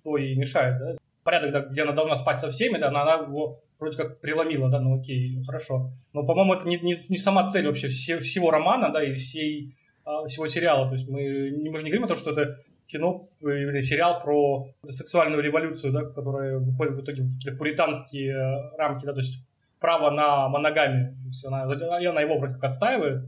кто 0.00 0.16
ей 0.16 0.36
мешает, 0.36 0.78
да? 0.78 0.94
Порядок, 1.24 1.52
да, 1.52 1.60
где 1.60 1.82
она 1.82 1.92
должна 1.92 2.16
спать 2.16 2.40
со 2.40 2.50
всеми, 2.50 2.78
да, 2.78 2.88
она 2.88 3.14
его 3.14 3.60
вроде 3.78 3.96
как 3.96 4.20
преломила, 4.20 4.68
да, 4.68 4.80
ну 4.80 4.98
окей, 4.98 5.42
хорошо. 5.44 5.92
Но, 6.12 6.24
по-моему, 6.24 6.54
это 6.54 6.66
не, 6.68 6.78
не, 6.78 6.94
не 7.08 7.16
сама 7.16 7.46
цель 7.46 7.66
вообще 7.66 7.88
все, 7.88 8.18
всего 8.20 8.50
романа, 8.50 8.90
да, 8.90 9.02
и 9.02 9.14
всей, 9.14 9.76
а, 10.04 10.26
всего 10.26 10.46
сериала. 10.46 10.88
То 10.88 10.94
есть 10.94 11.08
мы, 11.08 11.20
мы 11.70 11.78
же 11.78 11.84
не 11.84 11.90
говорим 11.90 12.04
о 12.04 12.08
том, 12.08 12.16
что 12.16 12.32
это 12.32 12.56
кино 12.86 13.28
или 13.40 13.80
сериал 13.80 14.22
про 14.22 14.68
сексуальную 14.88 15.42
революцию, 15.42 15.92
да, 15.92 16.04
которая 16.04 16.58
выходит 16.58 16.94
в 16.94 17.02
итоге 17.02 17.22
в 17.22 17.34
какие-то 17.36 17.58
пуританские 17.58 18.32
э, 18.32 18.76
рамки, 18.76 19.04
да, 19.04 19.12
то 19.12 19.20
есть 19.20 19.38
право 19.78 20.10
на 20.10 20.48
моногамию. 20.48 21.12
То 21.12 21.28
есть 21.28 21.44
она, 21.44 21.62
она 21.62 22.20
его 22.20 22.38
вроде 22.38 22.54
как 22.54 22.64
отстаивает, 22.64 23.24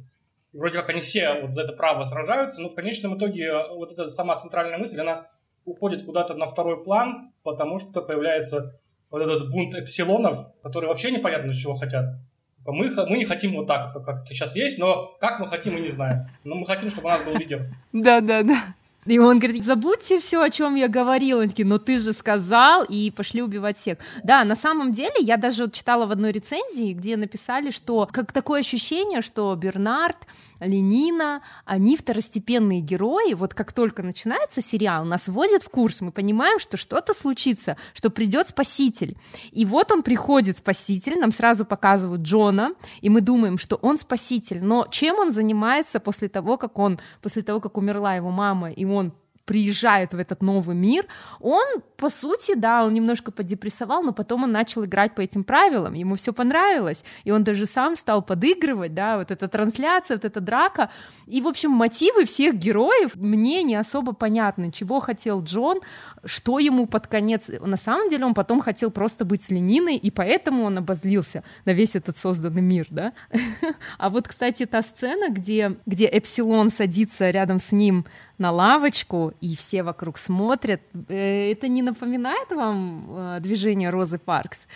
и 0.52 0.56
вроде 0.56 0.78
как 0.78 0.88
они 0.88 1.00
все 1.00 1.42
вот 1.42 1.52
за 1.52 1.62
это 1.62 1.74
право 1.74 2.04
сражаются, 2.04 2.60
но 2.60 2.68
в 2.68 2.74
конечном 2.74 3.16
итоге 3.18 3.44
э, 3.44 3.68
вот 3.74 3.92
эта 3.92 4.08
сама 4.08 4.36
центральная 4.36 4.78
мысль, 4.78 5.00
она 5.00 5.28
уходит 5.64 6.04
куда-то 6.04 6.34
на 6.34 6.46
второй 6.46 6.82
план, 6.82 7.32
потому 7.42 7.78
что 7.78 8.00
появляется 8.02 8.80
вот 9.10 9.22
этот 9.22 9.50
бунт 9.50 9.74
эпсилонов, 9.74 10.38
которые 10.62 10.88
вообще 10.88 11.10
непонятно, 11.10 11.52
чего 11.52 11.74
хотят. 11.74 12.16
Типа, 12.58 12.72
мы, 12.72 12.90
мы 13.08 13.18
не 13.18 13.24
хотим 13.24 13.52
вот 13.54 13.66
так, 13.66 13.92
как, 13.92 14.04
как 14.04 14.26
сейчас 14.28 14.54
есть, 14.54 14.78
но 14.78 15.16
как 15.20 15.40
мы 15.40 15.46
хотим, 15.46 15.74
мы 15.74 15.80
не 15.80 15.88
знаем. 15.88 16.26
Но 16.44 16.56
мы 16.56 16.66
хотим, 16.66 16.90
чтобы 16.90 17.06
у 17.06 17.10
нас 17.10 17.24
был 17.24 17.36
лидер. 17.36 17.70
Да, 17.92 18.20
да, 18.20 18.42
да. 18.42 18.74
И 19.06 19.18
он 19.18 19.38
говорит, 19.38 19.64
забудьте 19.64 20.20
все, 20.20 20.42
о 20.42 20.50
чем 20.50 20.74
я 20.74 20.86
говорил. 20.86 21.40
Они 21.40 21.48
такие, 21.48 21.66
но 21.66 21.78
ты 21.78 21.98
же 21.98 22.12
сказал, 22.12 22.84
и 22.84 23.10
пошли 23.10 23.42
убивать 23.42 23.78
всех. 23.78 23.96
Да, 24.22 24.44
на 24.44 24.54
самом 24.54 24.92
деле, 24.92 25.14
я 25.20 25.38
даже 25.38 25.64
вот 25.64 25.72
читала 25.72 26.04
в 26.04 26.12
одной 26.12 26.32
рецензии, 26.32 26.92
где 26.92 27.16
написали, 27.16 27.70
что 27.70 28.06
как 28.12 28.30
такое 28.32 28.60
ощущение, 28.60 29.22
что 29.22 29.54
Бернард 29.56 30.18
Ленина, 30.60 31.42
они 31.64 31.96
второстепенные 31.96 32.80
герои. 32.80 33.34
Вот 33.34 33.54
как 33.54 33.72
только 33.72 34.02
начинается 34.02 34.60
сериал, 34.60 35.04
нас 35.04 35.28
вводят 35.28 35.62
в 35.62 35.70
курс, 35.70 36.00
мы 36.00 36.12
понимаем, 36.12 36.58
что 36.58 36.76
что-то 36.76 37.14
случится, 37.14 37.76
что 37.94 38.10
придет 38.10 38.48
спаситель. 38.48 39.16
И 39.52 39.64
вот 39.64 39.90
он 39.92 40.02
приходит, 40.02 40.58
спаситель, 40.58 41.18
нам 41.18 41.32
сразу 41.32 41.64
показывают 41.64 42.22
Джона, 42.22 42.74
и 43.00 43.08
мы 43.08 43.20
думаем, 43.20 43.58
что 43.58 43.76
он 43.76 43.98
спаситель. 43.98 44.62
Но 44.62 44.86
чем 44.90 45.18
он 45.18 45.30
занимается 45.30 46.00
после 46.00 46.28
того, 46.28 46.56
как 46.56 46.78
он, 46.78 47.00
после 47.22 47.42
того, 47.42 47.60
как 47.60 47.76
умерла 47.76 48.14
его 48.14 48.30
мама, 48.30 48.70
и 48.70 48.84
он 48.84 49.12
приезжает 49.50 50.14
в 50.14 50.18
этот 50.20 50.42
новый 50.42 50.76
мир, 50.76 51.06
он, 51.40 51.82
по 51.96 52.08
сути, 52.08 52.54
да, 52.54 52.84
он 52.84 52.92
немножко 52.92 53.32
подепрессовал, 53.32 54.00
но 54.04 54.12
потом 54.12 54.44
он 54.44 54.52
начал 54.52 54.84
играть 54.84 55.12
по 55.16 55.22
этим 55.22 55.42
правилам, 55.42 55.94
ему 55.94 56.14
все 56.14 56.32
понравилось, 56.32 57.02
и 57.24 57.32
он 57.32 57.42
даже 57.42 57.66
сам 57.66 57.96
стал 57.96 58.22
подыгрывать, 58.22 58.94
да, 58.94 59.18
вот 59.18 59.32
эта 59.32 59.48
трансляция, 59.48 60.18
вот 60.18 60.24
эта 60.24 60.40
драка, 60.40 60.90
и, 61.26 61.40
в 61.40 61.48
общем, 61.48 61.72
мотивы 61.72 62.26
всех 62.26 62.54
героев 62.54 63.16
мне 63.16 63.64
не 63.64 63.74
особо 63.74 64.12
понятны, 64.12 64.70
чего 64.70 65.00
хотел 65.00 65.42
Джон, 65.42 65.80
что 66.24 66.60
ему 66.60 66.86
под 66.86 67.08
конец, 67.08 67.48
на 67.48 67.76
самом 67.76 68.08
деле 68.08 68.26
он 68.26 68.34
потом 68.34 68.60
хотел 68.60 68.92
просто 68.92 69.24
быть 69.24 69.42
с 69.42 69.50
Лениной, 69.50 69.96
и 69.96 70.12
поэтому 70.12 70.62
он 70.62 70.78
обозлился 70.78 71.42
на 71.64 71.72
весь 71.72 71.96
этот 71.96 72.16
созданный 72.16 72.62
мир, 72.62 72.86
да, 72.90 73.14
а 73.98 74.10
вот, 74.10 74.28
кстати, 74.28 74.64
та 74.64 74.82
сцена, 74.82 75.28
где, 75.28 75.76
где 75.86 76.06
Эпсилон 76.06 76.70
садится 76.70 77.30
рядом 77.30 77.58
с 77.58 77.72
ним 77.72 78.06
на 78.40 78.50
лавочку, 78.50 79.34
и 79.40 79.54
все 79.54 79.82
вокруг 79.82 80.18
смотрят. 80.18 80.80
Э, 81.08 81.52
это 81.52 81.68
не 81.68 81.82
напоминает 81.82 82.50
вам 82.50 83.06
э, 83.10 83.40
движение 83.40 83.90
Розы 83.90 84.18
Паркс? 84.18 84.66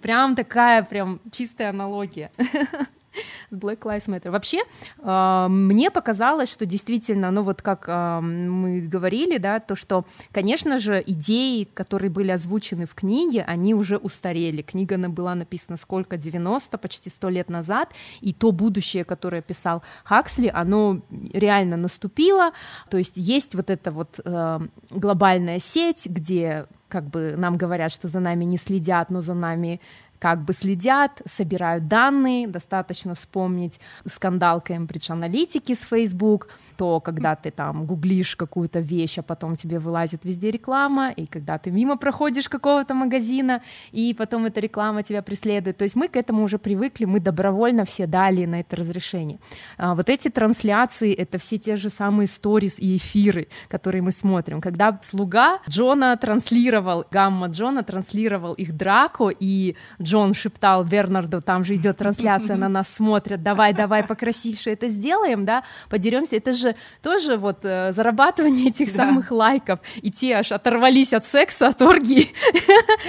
Прям 0.00 0.36
такая, 0.36 0.84
прям 0.84 1.20
чистая 1.32 1.70
аналогия. 1.70 2.30
с 3.50 3.54
Black 3.54 3.80
Lives 3.80 4.08
Matter. 4.08 4.30
Вообще, 4.30 4.60
э, 4.98 5.46
мне 5.48 5.90
показалось, 5.90 6.50
что 6.50 6.66
действительно, 6.66 7.30
ну 7.30 7.42
вот 7.42 7.62
как 7.62 7.84
э, 7.88 8.20
мы 8.20 8.80
говорили, 8.80 9.38
да, 9.38 9.60
то, 9.60 9.74
что, 9.74 10.04
конечно 10.32 10.78
же, 10.78 11.02
идеи, 11.06 11.64
которые 11.64 12.10
были 12.10 12.30
озвучены 12.30 12.86
в 12.86 12.94
книге, 12.94 13.44
они 13.46 13.74
уже 13.74 13.96
устарели. 13.96 14.62
Книга 14.62 14.96
была 15.08 15.34
написана 15.34 15.76
сколько? 15.76 16.16
90, 16.16 16.78
почти 16.78 17.10
100 17.10 17.28
лет 17.28 17.50
назад, 17.50 17.92
и 18.20 18.32
то 18.32 18.52
будущее, 18.52 19.04
которое 19.04 19.42
писал 19.42 19.82
Хаксли, 20.04 20.50
оно 20.52 21.00
реально 21.32 21.76
наступило, 21.76 22.52
то 22.90 22.98
есть 22.98 23.16
есть 23.16 23.54
вот 23.54 23.70
эта 23.70 23.90
вот 23.90 24.20
э, 24.24 24.60
глобальная 24.90 25.58
сеть, 25.58 26.06
где 26.06 26.66
как 26.88 27.04
бы 27.04 27.34
нам 27.36 27.56
говорят, 27.56 27.92
что 27.92 28.08
за 28.08 28.20
нами 28.20 28.44
не 28.44 28.58
следят, 28.58 29.10
но 29.10 29.20
за 29.20 29.34
нами 29.34 29.80
как 30.20 30.44
бы 30.44 30.52
следят, 30.52 31.22
собирают 31.24 31.88
данные, 31.88 32.46
достаточно 32.46 33.14
вспомнить 33.14 33.80
скандал 34.06 34.62
Cambridge 34.64 35.10
Analytica 35.10 35.74
с 35.74 35.80
Facebook, 35.80 36.48
то 36.76 37.00
когда 37.00 37.34
ты 37.34 37.50
там 37.50 37.86
гуглишь 37.86 38.36
какую-то 38.36 38.80
вещь, 38.80 39.18
а 39.18 39.22
потом 39.22 39.56
тебе 39.56 39.78
вылазит 39.78 40.24
везде 40.24 40.50
реклама, 40.50 41.10
и 41.10 41.26
когда 41.26 41.58
ты 41.58 41.70
мимо 41.70 41.96
проходишь 41.96 42.48
какого-то 42.48 42.94
магазина, 42.94 43.62
и 43.92 44.14
потом 44.14 44.44
эта 44.44 44.60
реклама 44.60 45.02
тебя 45.02 45.22
преследует. 45.22 45.78
То 45.78 45.84
есть 45.84 45.96
мы 45.96 46.08
к 46.08 46.16
этому 46.16 46.42
уже 46.42 46.58
привыкли, 46.58 47.06
мы 47.06 47.18
добровольно 47.20 47.86
все 47.86 48.06
дали 48.06 48.44
на 48.44 48.60
это 48.60 48.76
разрешение. 48.76 49.38
А 49.78 49.94
вот 49.94 50.10
эти 50.10 50.28
трансляции— 50.28 51.14
это 51.14 51.38
все 51.38 51.56
те 51.56 51.76
же 51.76 51.88
самые 51.88 52.26
сторис 52.26 52.78
и 52.78 52.98
эфиры, 52.98 53.48
которые 53.68 54.02
мы 54.02 54.12
смотрим. 54.12 54.60
Когда 54.60 54.98
слуга 55.02 55.60
Джона 55.66 56.14
транслировал, 56.18 57.06
гамма 57.10 57.46
Джона 57.46 57.82
транслировал 57.82 58.52
их 58.52 58.76
драку, 58.76 59.30
и 59.30 59.76
шептал 60.34 60.84
Бернарду, 60.84 61.40
там 61.40 61.64
же 61.64 61.74
идет 61.74 61.98
трансляция, 61.98 62.56
на 62.56 62.68
нас 62.68 62.92
смотрят, 62.92 63.42
давай, 63.42 63.72
давай, 63.72 64.04
покрасивше 64.04 64.70
это 64.70 64.88
сделаем, 64.88 65.44
да, 65.44 65.64
подеремся. 65.88 66.36
Это 66.36 66.52
же 66.52 66.74
тоже 67.02 67.36
вот 67.36 67.64
э, 67.64 67.92
зарабатывание 67.92 68.68
этих 68.68 68.92
да. 68.94 69.06
самых 69.06 69.30
лайков. 69.30 69.80
И 70.02 70.10
те 70.10 70.36
аж 70.36 70.52
оторвались 70.52 71.12
от 71.12 71.26
секса, 71.26 71.68
от 71.68 71.82
оргии. 71.82 72.28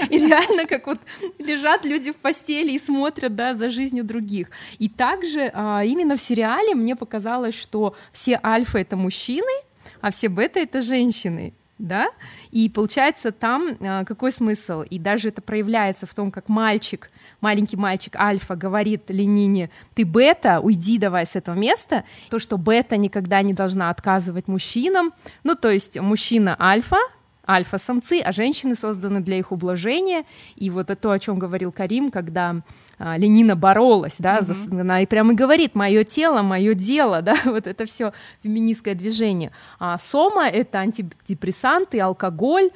И 0.09 0.19
реально 0.19 0.65
как 0.65 0.87
вот 0.87 0.99
лежат 1.39 1.85
люди 1.85 2.11
в 2.11 2.17
постели 2.17 2.71
и 2.71 2.79
смотрят, 2.79 3.35
да, 3.35 3.53
за 3.53 3.69
жизнью 3.69 4.03
других. 4.03 4.47
И 4.79 4.89
также 4.89 5.51
а, 5.53 5.83
именно 5.83 6.15
в 6.15 6.21
сериале 6.21 6.75
мне 6.75 6.95
показалось, 6.95 7.55
что 7.55 7.95
все 8.11 8.39
альфа— 8.43 8.77
это 8.79 8.95
мужчины, 8.95 9.51
а 10.01 10.11
все 10.11 10.27
бета— 10.27 10.59
это 10.61 10.81
женщины 10.81 11.53
да, 11.81 12.09
и 12.51 12.69
получается 12.69 13.31
там 13.31 13.69
э, 13.79 14.05
какой 14.05 14.31
смысл, 14.31 14.83
и 14.83 14.99
даже 14.99 15.29
это 15.29 15.41
проявляется 15.41 16.05
в 16.05 16.13
том, 16.13 16.31
как 16.31 16.47
мальчик, 16.47 17.09
маленький 17.41 17.75
мальчик 17.75 18.15
Альфа 18.15 18.55
говорит 18.55 19.09
Ленине, 19.09 19.69
ты 19.95 20.03
бета, 20.03 20.59
уйди 20.61 20.97
давай 20.97 21.25
с 21.25 21.35
этого 21.35 21.55
места, 21.55 22.05
то, 22.29 22.39
что 22.39 22.57
бета 22.57 22.97
никогда 22.97 23.41
не 23.41 23.53
должна 23.53 23.89
отказывать 23.89 24.47
мужчинам, 24.47 25.11
ну, 25.43 25.55
то 25.55 25.69
есть 25.69 25.99
мужчина 25.99 26.55
Альфа, 26.59 26.97
альфа-самцы, 27.47 28.21
а 28.23 28.31
женщины 28.31 28.75
созданы 28.75 29.19
для 29.19 29.37
их 29.37 29.51
ублажения. 29.51 30.25
И 30.55 30.69
вот 30.69 30.89
это 30.89 30.95
то, 30.95 31.11
о 31.11 31.19
чем 31.19 31.39
говорил 31.39 31.71
Карим, 31.71 32.11
когда 32.11 32.61
Ленина 33.17 33.55
боролась, 33.55 34.17
да, 34.19 34.39
mm-hmm. 34.39 34.53
за, 34.53 34.81
она 34.81 35.01
и 35.01 35.05
прямо 35.05 35.33
говорит, 35.33 35.75
мое 35.75 36.03
тело, 36.03 36.41
мое 36.41 36.73
дело, 36.73 37.21
да, 37.23 37.35
вот 37.45 37.67
это 37.67 37.85
все 37.85 38.13
феминистское 38.43 38.95
движение. 38.95 39.51
А 39.79 39.97
сома— 39.97 40.47
это 40.49 40.79
антидепрессанты, 40.79 41.99
алкоголь, 41.99 42.69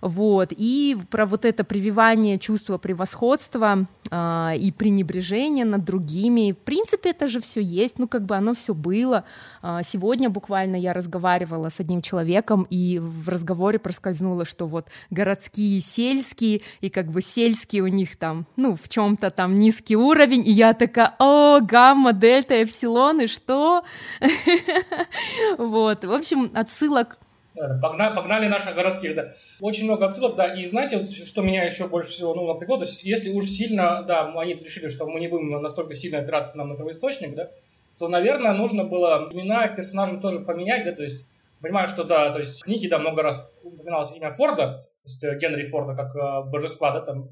вот, 0.00 0.52
и 0.56 0.96
про 1.10 1.26
вот 1.26 1.44
это 1.44 1.64
прививание 1.64 2.38
чувства 2.38 2.78
превосходства 2.78 3.86
э, 4.10 4.50
и 4.58 4.72
пренебрежение 4.72 5.64
над 5.64 5.84
другими, 5.84 6.52
в 6.52 6.58
принципе, 6.58 7.10
это 7.10 7.28
же 7.28 7.40
все 7.40 7.60
есть, 7.60 7.98
ну, 7.98 8.08
как 8.08 8.24
бы 8.24 8.36
оно 8.36 8.54
все 8.54 8.74
было. 8.74 9.24
Э, 9.62 9.80
сегодня 9.82 10.30
буквально 10.30 10.76
я 10.76 10.92
разговаривала 10.92 11.68
с 11.68 11.80
одним 11.80 12.02
человеком, 12.02 12.66
и 12.70 12.98
в 12.98 13.28
разговоре 13.28 13.78
проскользнуло, 13.78 14.44
что 14.44 14.66
вот 14.66 14.88
городские, 15.10 15.80
сельские, 15.80 16.62
и 16.80 16.90
как 16.90 17.10
бы 17.10 17.22
сельские 17.22 17.82
у 17.82 17.88
них 17.88 18.16
там, 18.16 18.46
ну, 18.56 18.76
в 18.76 18.88
чем-то 18.88 19.30
там 19.30 19.58
низкий 19.58 19.96
уровень, 19.96 20.46
и 20.46 20.50
я 20.50 20.74
такая, 20.74 21.14
о, 21.18 21.60
гамма, 21.60 22.12
дельта, 22.12 22.62
эпсилон, 22.62 23.22
и 23.22 23.26
что? 23.26 23.84
Вот, 25.58 26.04
в 26.04 26.12
общем, 26.12 26.50
отсылок 26.54 27.18
Погнали, 27.80 28.14
погнали 28.14 28.48
наших 28.48 28.74
городских, 28.74 29.14
да. 29.14 29.32
Очень 29.60 29.84
много 29.84 30.06
отсылок, 30.06 30.36
да. 30.36 30.54
И 30.54 30.66
знаете, 30.66 31.08
что 31.08 31.42
меня 31.42 31.64
еще 31.64 31.88
больше 31.88 32.10
всего 32.10 32.34
ну, 32.34 32.46
напрягло? 32.46 32.76
То 32.76 32.84
есть, 32.84 33.02
если 33.02 33.30
уж 33.30 33.46
сильно, 33.46 34.02
да, 34.02 34.30
они 34.36 34.54
решили, 34.54 34.88
что 34.88 35.06
мы 35.06 35.18
не 35.20 35.28
будем 35.28 35.50
настолько 35.62 35.94
сильно 35.94 36.18
опираться 36.18 36.58
на 36.58 36.90
источник, 36.90 37.34
да, 37.34 37.50
то, 37.98 38.08
наверное, 38.08 38.52
нужно 38.52 38.84
было 38.84 39.28
имена 39.32 39.68
персонажей 39.68 40.20
тоже 40.20 40.40
поменять, 40.40 40.84
да, 40.84 40.92
то 40.92 41.02
есть, 41.02 41.26
понимаю, 41.62 41.88
что, 41.88 42.04
да, 42.04 42.30
то 42.30 42.38
есть, 42.38 42.60
в 42.60 42.64
книге, 42.64 42.90
да, 42.90 42.98
много 42.98 43.22
раз 43.22 43.50
упоминалось 43.64 44.14
имя 44.14 44.30
Форда, 44.30 44.66
то 44.66 45.02
есть, 45.04 45.24
э, 45.24 45.38
Генри 45.38 45.66
Форда, 45.66 45.94
как 45.94 46.14
э, 46.14 46.50
божества, 46.50 46.92
да, 46.92 47.00
там, 47.00 47.30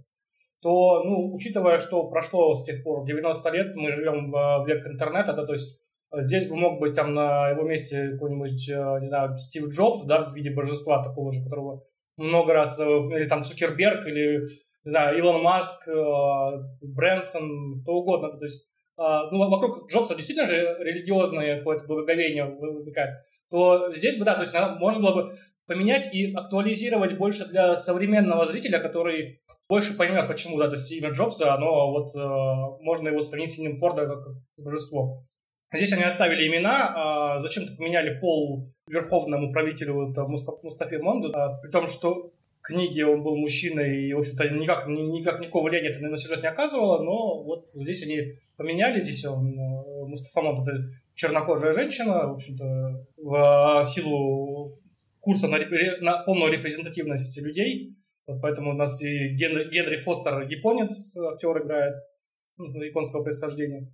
то, 0.62 1.02
ну, 1.04 1.34
учитывая, 1.34 1.78
что 1.78 2.04
прошло 2.04 2.54
с 2.54 2.64
тех 2.64 2.82
пор 2.82 3.04
90 3.04 3.50
лет, 3.50 3.76
мы 3.76 3.92
живем 3.92 4.30
в, 4.30 4.64
в 4.64 4.66
век 4.66 4.86
интернета, 4.86 5.34
да, 5.34 5.44
то 5.44 5.52
есть, 5.52 5.80
Здесь 6.16 6.48
бы 6.48 6.54
мог 6.54 6.78
быть 6.78 6.94
там 6.94 7.12
на 7.14 7.48
его 7.48 7.62
месте 7.62 8.10
какой-нибудь, 8.10 8.68
э, 8.68 8.98
не 9.00 9.08
знаю, 9.08 9.36
Стив 9.36 9.68
Джобс, 9.68 10.04
да, 10.04 10.22
в 10.22 10.32
виде 10.32 10.50
божества 10.50 11.02
такого 11.02 11.32
же, 11.32 11.42
которого 11.42 11.82
много 12.16 12.52
раз, 12.52 12.78
э, 12.80 12.84
или 12.84 13.26
там 13.26 13.44
Цукерберг, 13.44 14.06
или, 14.06 14.42
не 14.84 14.90
знаю, 14.90 15.18
Илон 15.18 15.42
Маск, 15.42 15.88
э, 15.88 15.92
Брэнсон, 16.82 17.82
кто 17.82 17.92
угодно. 17.92 18.36
То 18.38 18.44
есть, 18.44 18.68
ну, 18.96 19.50
вокруг 19.50 19.90
Джобса 19.90 20.14
действительно 20.14 20.46
же 20.46 20.76
религиозное 20.78 21.58
какое-то 21.58 21.84
благоговение 21.86 22.44
возникает. 22.44 23.24
То 23.50 23.92
здесь 23.92 24.16
бы, 24.16 24.24
да, 24.24 24.34
то 24.34 24.42
есть 24.42 24.52
можно 24.78 25.02
было 25.02 25.14
бы 25.14 25.38
поменять 25.66 26.14
и 26.14 26.32
актуализировать 26.32 27.18
больше 27.18 27.44
для 27.46 27.74
современного 27.74 28.46
зрителя, 28.46 28.78
который 28.78 29.40
больше 29.68 29.96
понимает, 29.96 30.28
почему, 30.28 30.58
да, 30.58 30.68
то 30.68 30.74
есть 30.74 30.92
имя 30.92 31.10
Джобса, 31.10 31.54
оно 31.54 31.90
вот, 31.90 32.14
можно 32.82 33.08
его 33.08 33.20
сравнить 33.20 33.52
с 33.52 33.58
именем 33.58 33.78
Форда 33.78 34.06
как 34.06 34.28
с 34.52 34.62
божеством. 34.62 35.26
Здесь 35.74 35.92
они 35.92 36.04
оставили 36.04 36.46
имена, 36.46 36.92
а 36.94 37.40
зачем-то 37.40 37.74
поменяли 37.76 38.18
пол 38.20 38.72
верховному 38.88 39.52
правителю 39.52 40.10
это 40.10 40.24
Мустафе 40.26 40.98
Монду, 40.98 41.32
а, 41.34 41.56
при 41.58 41.70
том, 41.70 41.86
что 41.86 42.30
в 42.58 42.62
книге 42.62 43.06
он 43.06 43.22
был 43.22 43.36
мужчиной, 43.36 44.06
и, 44.06 44.12
в 44.12 44.20
общем-то, 44.20 44.48
никак, 44.50 44.86
никак 44.86 45.40
никакого 45.40 45.68
влияния 45.68 45.90
это 45.90 46.00
на 46.00 46.16
сюжет 46.16 46.42
не 46.42 46.48
оказывало, 46.48 47.02
но 47.02 47.42
вот 47.42 47.68
здесь 47.74 48.02
они 48.02 48.34
поменяли, 48.56 49.00
здесь 49.00 49.24
он, 49.24 49.58
э, 49.58 50.06
Мустафа 50.06 50.42
Монд 50.42 50.68
это 50.68 50.90
чернокожая 51.14 51.72
женщина, 51.72 52.28
в 52.28 52.34
общем-то, 52.34 53.06
в 53.16 53.84
силу 53.86 54.78
курса 55.20 55.48
на, 55.48 55.58
на 56.00 56.22
полную 56.24 56.52
репрезентативность 56.52 57.36
людей, 57.38 57.96
поэтому 58.26 58.70
у 58.70 58.74
нас 58.74 59.00
и 59.02 59.28
Генри, 59.30 59.70
Генри 59.70 59.96
Фостер, 59.96 60.42
японец, 60.42 61.16
актер 61.16 61.62
играет, 61.62 61.96
ну, 62.58 62.66
японского 62.82 63.22
происхождения. 63.22 63.88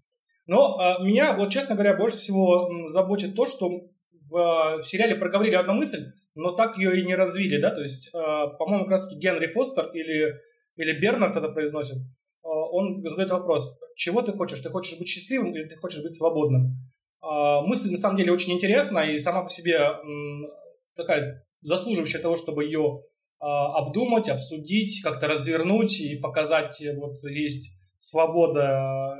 Но 0.50 0.80
а, 0.80 0.98
меня, 1.00 1.36
вот 1.36 1.50
честно 1.52 1.76
говоря, 1.76 1.94
больше 1.94 2.16
всего 2.16 2.68
заботит 2.88 3.36
то, 3.36 3.46
что 3.46 3.68
в, 3.68 4.32
в 4.32 4.84
сериале 4.84 5.14
проговорили 5.14 5.54
одну 5.54 5.74
мысль, 5.74 6.10
но 6.34 6.50
так 6.50 6.76
ее 6.76 7.00
и 7.00 7.06
не 7.06 7.14
развили, 7.14 7.60
да, 7.60 7.70
то 7.70 7.80
есть, 7.80 8.10
а, 8.12 8.48
по-моему, 8.48 8.86
как 8.86 8.94
раз 8.94 9.14
Генри 9.16 9.46
Фостер 9.46 9.86
или, 9.92 10.40
или 10.74 11.00
Бернард 11.00 11.36
это 11.36 11.50
произносит, 11.50 11.98
а, 12.42 12.48
он 12.48 13.00
задает 13.08 13.30
вопрос, 13.30 13.78
чего 13.94 14.22
ты 14.22 14.32
хочешь? 14.32 14.58
Ты 14.58 14.70
хочешь 14.70 14.98
быть 14.98 15.06
счастливым 15.06 15.54
или 15.54 15.68
ты 15.68 15.76
хочешь 15.76 16.02
быть 16.02 16.14
свободным? 16.14 16.78
А, 17.20 17.60
мысль 17.60 17.92
на 17.92 17.98
самом 17.98 18.16
деле 18.16 18.32
очень 18.32 18.52
интересная 18.52 19.12
и 19.12 19.18
сама 19.18 19.44
по 19.44 19.48
себе 19.48 19.76
м, 19.76 20.50
такая 20.96 21.46
заслуживающая 21.60 22.20
того, 22.20 22.34
чтобы 22.34 22.64
ее 22.64 23.04
а, 23.38 23.78
обдумать, 23.78 24.28
обсудить, 24.28 25.00
как-то 25.04 25.28
развернуть 25.28 26.00
и 26.00 26.16
показать, 26.16 26.82
вот 26.96 27.22
есть 27.22 27.70
свобода 27.98 29.16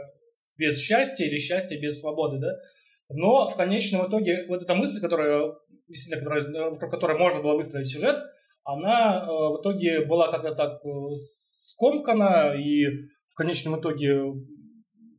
без 0.61 0.79
счастья 0.79 1.25
или 1.25 1.39
счастье 1.39 1.81
без 1.81 2.01
свободы, 2.01 2.39
да. 2.39 2.53
Но 3.09 3.49
в 3.49 3.57
конечном 3.57 4.07
итоге 4.07 4.47
вот 4.47 4.63
эта 4.63 4.75
мысль, 4.75 5.01
которая, 5.01 5.55
действительно, 5.89 6.21
которая, 6.21 6.71
вокруг 6.71 6.91
которой 6.91 7.19
можно 7.19 7.43
было 7.43 7.57
выстроить 7.57 7.89
сюжет, 7.89 8.17
она 8.63 9.25
э, 9.25 9.27
в 9.27 9.61
итоге 9.61 10.05
была 10.05 10.31
как-то 10.31 10.55
так 10.55 10.85
э, 10.85 10.89
скомкана, 11.17 12.55
и 12.55 12.85
в 13.31 13.35
конечном 13.35 13.81
итоге 13.81 14.21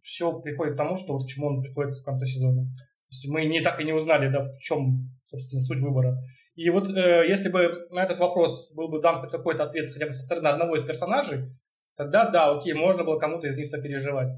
все 0.04 0.39
приходит 0.41 0.75
к 0.75 0.77
тому, 0.77 0.95
что 0.95 1.13
вот 1.13 1.25
к 1.25 1.30
чему 1.30 1.47
он 1.47 1.62
приходит 1.62 1.97
в 1.97 2.04
конце 2.04 2.25
сезона. 2.25 2.63
То 2.63 3.15
есть 3.15 3.27
мы 3.27 3.45
не 3.45 3.62
так 3.62 3.82
и 3.82 3.84
не 3.84 3.93
узнали, 3.93 4.32
да, 4.32 4.43
в 4.43 4.60
чем, 4.60 5.10
собственно, 5.25 5.60
суть 5.60 5.82
выбора. 5.82 6.17
И 6.56 6.69
вот 6.69 6.88
э, 6.89 7.25
если 7.27 7.49
бы 7.49 7.88
на 7.89 8.04
этот 8.04 8.19
вопрос 8.19 8.71
был 8.73 8.89
бы 8.89 9.01
дан 9.01 9.27
какой-то 9.27 9.63
ответ 9.63 9.91
хотя 9.91 10.06
бы 10.06 10.12
со 10.12 10.21
стороны 10.21 10.47
одного 10.47 10.75
из 10.75 10.84
персонажей, 10.84 11.49
тогда 11.97 12.30
да, 12.30 12.56
окей, 12.56 12.73
можно 12.73 13.04
было 13.04 13.19
кому-то 13.19 13.47
из 13.47 13.58
них 13.58 13.67
сопереживать. 13.67 14.32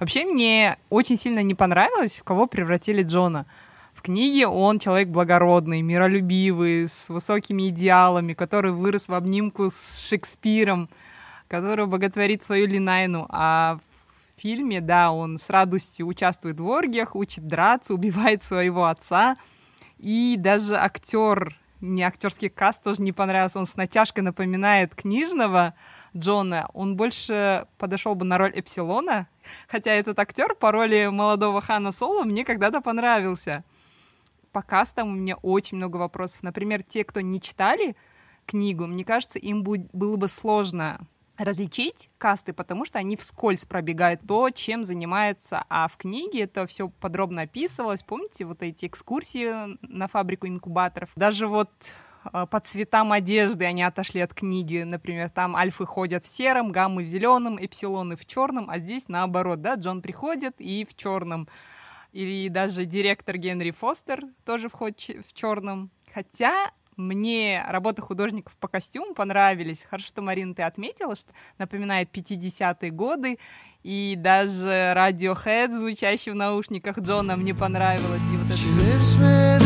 Вообще 0.00 0.24
мне 0.24 0.78
очень 0.88 1.18
сильно 1.18 1.42
не 1.42 1.54
понравилось, 1.54 2.18
в 2.18 2.24
кого 2.24 2.46
превратили 2.46 3.02
Джона. 3.02 3.44
В 3.92 4.00
книге 4.00 4.46
он 4.46 4.78
человек 4.78 5.08
благородный, 5.08 5.82
миролюбивый, 5.82 6.88
с 6.88 7.10
высокими 7.10 7.68
идеалами, 7.68 8.32
который 8.32 8.72
вырос 8.72 9.08
в 9.08 9.14
обнимку 9.14 9.68
с 9.68 9.98
Шекспиром, 9.98 10.88
который 11.48 11.86
боготворит 11.86 12.42
свою 12.42 12.66
Линайну. 12.66 13.26
А 13.28 13.76
в 13.76 14.40
фильме, 14.40 14.80
да, 14.80 15.12
он 15.12 15.36
с 15.36 15.50
радостью 15.50 16.06
участвует 16.06 16.60
в 16.60 16.66
оргиях, 16.66 17.14
учит 17.14 17.46
драться, 17.46 17.92
убивает 17.92 18.42
своего 18.42 18.86
отца. 18.86 19.36
И 19.98 20.36
даже 20.38 20.76
актер, 20.76 21.58
мне 21.80 22.06
актерский 22.06 22.48
каст 22.48 22.82
тоже 22.82 23.02
не 23.02 23.12
понравился, 23.12 23.58
он 23.58 23.66
с 23.66 23.76
натяжкой 23.76 24.24
напоминает 24.24 24.94
книжного, 24.94 25.74
Джона, 26.16 26.68
он 26.74 26.96
больше 26.96 27.66
подошел 27.78 28.14
бы 28.14 28.24
на 28.24 28.38
роль 28.38 28.52
Эпсилона, 28.54 29.28
хотя 29.68 29.92
этот 29.92 30.18
актер 30.18 30.54
по 30.54 30.72
роли 30.72 31.08
молодого 31.10 31.60
Хана 31.60 31.92
Соло 31.92 32.24
мне 32.24 32.44
когда-то 32.44 32.80
понравился. 32.80 33.64
По 34.52 34.62
кастам 34.62 35.08
у 35.08 35.12
меня 35.12 35.36
очень 35.36 35.76
много 35.76 35.96
вопросов. 35.96 36.42
Например, 36.42 36.82
те, 36.82 37.04
кто 37.04 37.20
не 37.20 37.40
читали 37.40 37.96
книгу, 38.46 38.86
мне 38.86 39.04
кажется, 39.04 39.38
им 39.38 39.62
было 39.62 40.16
бы 40.16 40.28
сложно 40.28 41.06
различить 41.40 42.10
касты, 42.18 42.52
потому 42.52 42.84
что 42.84 42.98
они 42.98 43.16
вскользь 43.16 43.64
пробегают 43.64 44.20
то, 44.26 44.50
чем 44.50 44.84
занимается, 44.84 45.64
а 45.70 45.88
в 45.88 45.96
книге 45.96 46.42
это 46.42 46.66
все 46.66 46.88
подробно 46.88 47.42
описывалось. 47.42 48.02
Помните 48.02 48.44
вот 48.44 48.62
эти 48.62 48.86
экскурсии 48.86 49.78
на 49.86 50.06
фабрику 50.06 50.46
инкубаторов? 50.46 51.10
Даже 51.16 51.46
вот 51.46 51.70
по 52.22 52.60
цветам 52.60 53.12
одежды 53.12 53.64
они 53.64 53.82
отошли 53.82 54.20
от 54.20 54.34
книги. 54.34 54.82
Например, 54.82 55.30
там 55.30 55.56
альфы 55.56 55.86
ходят 55.86 56.24
в 56.24 56.26
сером, 56.26 56.72
гаммы 56.72 57.02
в 57.02 57.06
зеленом, 57.06 57.56
эпсилоны 57.56 58.16
в 58.16 58.26
черном, 58.26 58.68
а 58.68 58.78
здесь 58.78 59.08
наоборот, 59.08 59.62
да, 59.62 59.74
Джон 59.74 60.02
приходит 60.02 60.54
и 60.58 60.84
в 60.84 60.94
черном. 60.94 61.48
Или 62.12 62.48
даже 62.48 62.84
директор 62.86 63.36
Генри 63.36 63.70
Фостер 63.70 64.24
тоже 64.44 64.68
входит 64.68 65.24
в 65.26 65.32
черном. 65.32 65.90
Хотя 66.12 66.72
мне 66.96 67.64
работы 67.68 68.02
художников 68.02 68.56
по 68.58 68.68
костюму 68.68 69.14
понравились. 69.14 69.86
Хорошо, 69.88 70.08
что, 70.08 70.22
Марина, 70.22 70.54
ты 70.54 70.62
отметила, 70.62 71.14
что 71.14 71.32
напоминает 71.56 72.10
50-е 72.14 72.90
годы. 72.90 73.38
И 73.82 74.14
даже 74.18 74.68
Radiohead, 74.68 75.70
звучащий 75.70 76.32
в 76.32 76.34
наушниках 76.34 76.98
Джона, 76.98 77.36
мне 77.36 77.54
понравилось. 77.54 78.24
И 78.28 78.36
вот 78.36 78.46
это... 78.50 79.59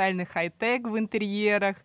тотальный 0.00 0.24
хай-тек 0.24 0.88
в 0.88 0.98
интерьерах, 0.98 1.76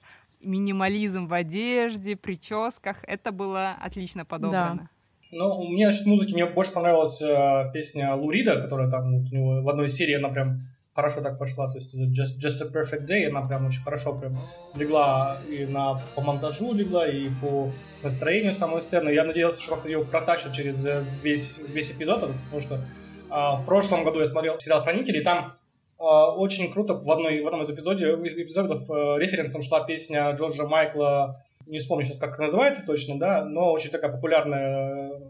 минимализм 0.42 1.28
в 1.28 1.34
одежде, 1.34 2.16
прическах. 2.16 3.04
Это 3.08 3.32
было 3.32 3.72
отлично 3.82 4.24
подобрано. 4.24 4.90
Да. 5.32 5.38
Ну, 5.38 5.68
мне 5.68 5.88
насчет 5.88 6.06
музыки, 6.06 6.34
мне 6.34 6.46
больше 6.46 6.72
понравилась 6.72 7.22
э, 7.22 7.72
песня 7.74 8.14
Лурида, 8.16 8.62
которая 8.62 8.90
там 8.90 9.18
вот, 9.18 9.32
у 9.32 9.36
него 9.36 9.62
в 9.64 9.70
одной 9.70 9.90
серии, 9.90 10.14
она 10.14 10.30
прям 10.30 10.62
хорошо 10.94 11.22
так 11.22 11.38
пошла, 11.38 11.70
то 11.70 11.78
есть 11.78 11.94
Just, 11.94 12.40
Just 12.40 12.62
a 12.62 12.72
Perfect 12.72 13.06
Day, 13.06 13.26
она 13.26 13.46
прям 13.46 13.66
очень 13.66 13.84
хорошо 13.84 14.14
прям 14.14 14.40
легла 14.76 15.42
и 15.50 15.66
на, 15.66 16.00
по 16.16 16.22
монтажу 16.22 16.74
легла, 16.74 17.06
и 17.06 17.28
по 17.42 17.74
настроению 18.02 18.54
самой 18.54 18.82
сцены. 18.82 19.10
Я 19.10 19.26
надеялся, 19.26 19.62
что 19.62 19.82
ее 19.86 20.06
протащат 20.06 20.54
через 20.54 20.86
э, 20.86 21.04
весь, 21.22 21.60
весь 21.68 21.92
эпизод, 21.92 22.32
потому 22.46 22.62
что 22.62 22.86
а, 23.30 23.58
в 23.58 23.66
прошлом 23.66 24.06
году 24.06 24.20
я 24.20 24.26
смотрел 24.26 24.58
сериал 24.58 24.82
«Хранители», 24.82 25.18
и 25.18 25.24
там 25.24 25.56
очень 25.98 26.72
круто 26.72 26.94
в, 26.94 27.10
одной, 27.10 27.42
в 27.42 27.48
одном 27.48 27.64
из 27.64 27.70
эпизодов, 27.70 28.20
эпизодов 28.22 28.90
а, 28.90 29.18
референсом 29.18 29.62
шла 29.62 29.86
песня 29.86 30.32
Джорджа 30.32 30.68
Майкла, 30.68 31.42
не 31.68 31.80
вспомню 31.80 32.06
сейчас, 32.06 32.20
как 32.20 32.38
называется 32.38 32.86
точно, 32.86 33.18
да, 33.18 33.46
но 33.46 33.72
очень 33.72 33.92
такая 33.92 34.12
популярная 34.12 35.22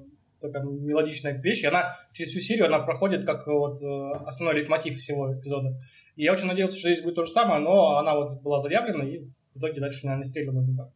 такая 0.41 0.63
мелодичная 0.63 1.33
вещь, 1.33 1.63
и 1.63 1.67
она 1.67 1.95
через 2.13 2.31
всю 2.31 2.39
серию 2.39 2.65
она 2.65 2.79
проходит 2.79 3.25
как 3.25 3.47
вот 3.47 3.81
э, 3.81 4.11
основной 4.25 4.59
лейтмотив 4.59 4.97
всего 4.97 5.33
эпизода. 5.33 5.79
И 6.15 6.23
я 6.23 6.33
очень 6.33 6.45
надеялся, 6.45 6.77
что 6.77 6.91
здесь 6.91 7.03
будет 7.03 7.15
то 7.15 7.25
же 7.25 7.31
самое, 7.31 7.61
но 7.61 7.97
она 7.97 8.15
вот 8.15 8.41
была 8.41 8.59
заявлена, 8.59 9.05
и 9.05 9.19
в 9.53 9.57
итоге 9.57 9.79
дальше, 9.79 10.05
наверное, 10.05 10.27
стрельнула 10.27 10.63
никак. 10.63 10.89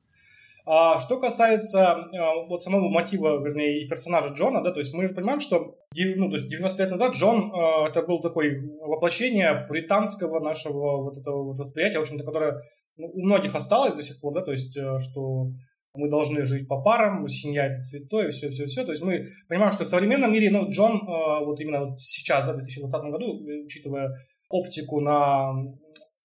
А, 0.71 0.99
что 0.99 1.19
касается 1.19 1.93
а, 1.93 2.45
вот 2.47 2.61
самого 2.61 2.89
мотива, 2.89 3.43
вернее, 3.43 3.81
и 3.81 3.87
персонажа 3.87 4.35
Джона, 4.35 4.61
да, 4.61 4.71
то 4.71 4.77
есть 4.77 4.93
мы 4.93 5.07
же 5.07 5.15
понимаем, 5.15 5.39
что 5.39 5.75
ну, 5.95 6.29
то 6.29 6.35
есть 6.35 6.47
90 6.47 6.83
лет 6.83 6.91
назад 6.91 7.15
Джон 7.15 7.51
а, 7.51 7.87
это 7.87 8.03
был 8.03 8.21
такой 8.21 8.59
воплощение 8.79 9.65
британского 9.67 10.39
нашего 10.39 11.01
вот 11.01 11.17
этого 11.17 11.43
вот 11.43 11.57
восприятия, 11.57 11.97
в 11.97 12.03
общем-то, 12.03 12.23
которое 12.23 12.61
ну, 12.97 13.07
у 13.11 13.25
многих 13.25 13.55
осталось 13.55 13.95
до 13.95 14.03
сих 14.03 14.21
пор, 14.21 14.35
да, 14.35 14.41
то 14.41 14.51
есть 14.51 14.77
э, 14.77 14.99
что 14.99 15.47
мы 15.95 16.07
должны 16.07 16.45
жить 16.45 16.67
по 16.67 16.79
парам, 16.79 17.27
семья 17.27 17.65
это 17.65 17.81
святое, 17.81 18.29
все-все-все. 18.29 18.83
То 18.83 18.91
есть 18.91 19.01
мы 19.01 19.29
понимаем, 19.47 19.71
что 19.71 19.85
в 19.85 19.87
современном 19.87 20.31
мире, 20.31 20.51
ну, 20.51 20.69
Джон, 20.69 20.97
э, 20.97 21.45
вот 21.45 21.59
именно 21.59 21.85
вот 21.85 21.99
сейчас, 21.99 22.45
да, 22.45 22.53
в 22.53 22.57
2020 22.57 23.01
году, 23.09 23.41
учитывая 23.65 24.15
оптику 24.49 24.99
на 24.99 25.51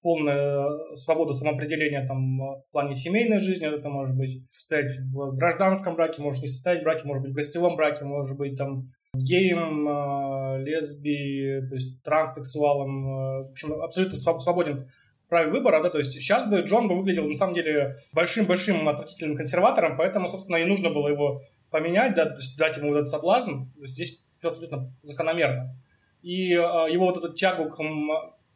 полную 0.04 0.96
свободу 0.96 1.32
самоопределения 1.32 2.06
там, 2.06 2.38
в 2.38 2.64
плане 2.72 2.94
семейной 2.94 3.38
жизни, 3.38 3.66
это 3.66 3.88
может 3.88 4.14
быть 4.14 4.44
состоять 4.52 4.98
в 4.98 5.34
гражданском 5.34 5.94
браке, 5.94 6.20
может 6.20 6.42
не 6.42 6.48
состоять 6.48 6.82
в 6.82 6.84
браке, 6.84 7.06
может 7.06 7.22
быть 7.22 7.32
в 7.32 7.34
гостевом 7.34 7.74
браке, 7.74 8.04
может 8.04 8.36
быть 8.36 8.58
там 8.58 8.92
геем, 9.14 9.88
э, 9.88 10.62
лесби, 10.62 11.66
то 11.70 11.74
есть 11.74 12.02
транссексуалом, 12.02 13.06
э, 13.06 13.48
в 13.48 13.50
общем, 13.52 13.80
абсолютно 13.80 14.18
свободен 14.18 14.90
праве 15.30 15.50
выбора, 15.50 15.82
да, 15.82 15.88
то 15.88 15.96
есть 15.96 16.12
сейчас 16.12 16.46
бы 16.50 16.58
Джон 16.60 16.86
бы 16.86 16.96
выглядел 16.96 17.26
на 17.26 17.34
самом 17.34 17.54
деле 17.54 17.94
большим-большим 18.12 18.86
отвратительным 18.86 19.38
консерватором, 19.38 19.96
поэтому, 19.96 20.28
собственно, 20.28 20.56
и 20.56 20.66
нужно 20.66 20.90
было 20.90 21.08
его 21.08 21.40
поменять, 21.70 22.14
да, 22.14 22.26
то 22.26 22.36
есть 22.36 22.58
дать 22.58 22.76
ему 22.76 22.94
этот 22.94 23.08
соблазн, 23.08 23.70
здесь 23.80 24.22
все 24.38 24.48
абсолютно 24.50 24.92
закономерно. 25.00 25.74
И 26.20 26.52
э, 26.52 26.56
его 26.90 27.06
вот 27.06 27.16
эту 27.16 27.32
тягу 27.32 27.70
к... 27.70 27.78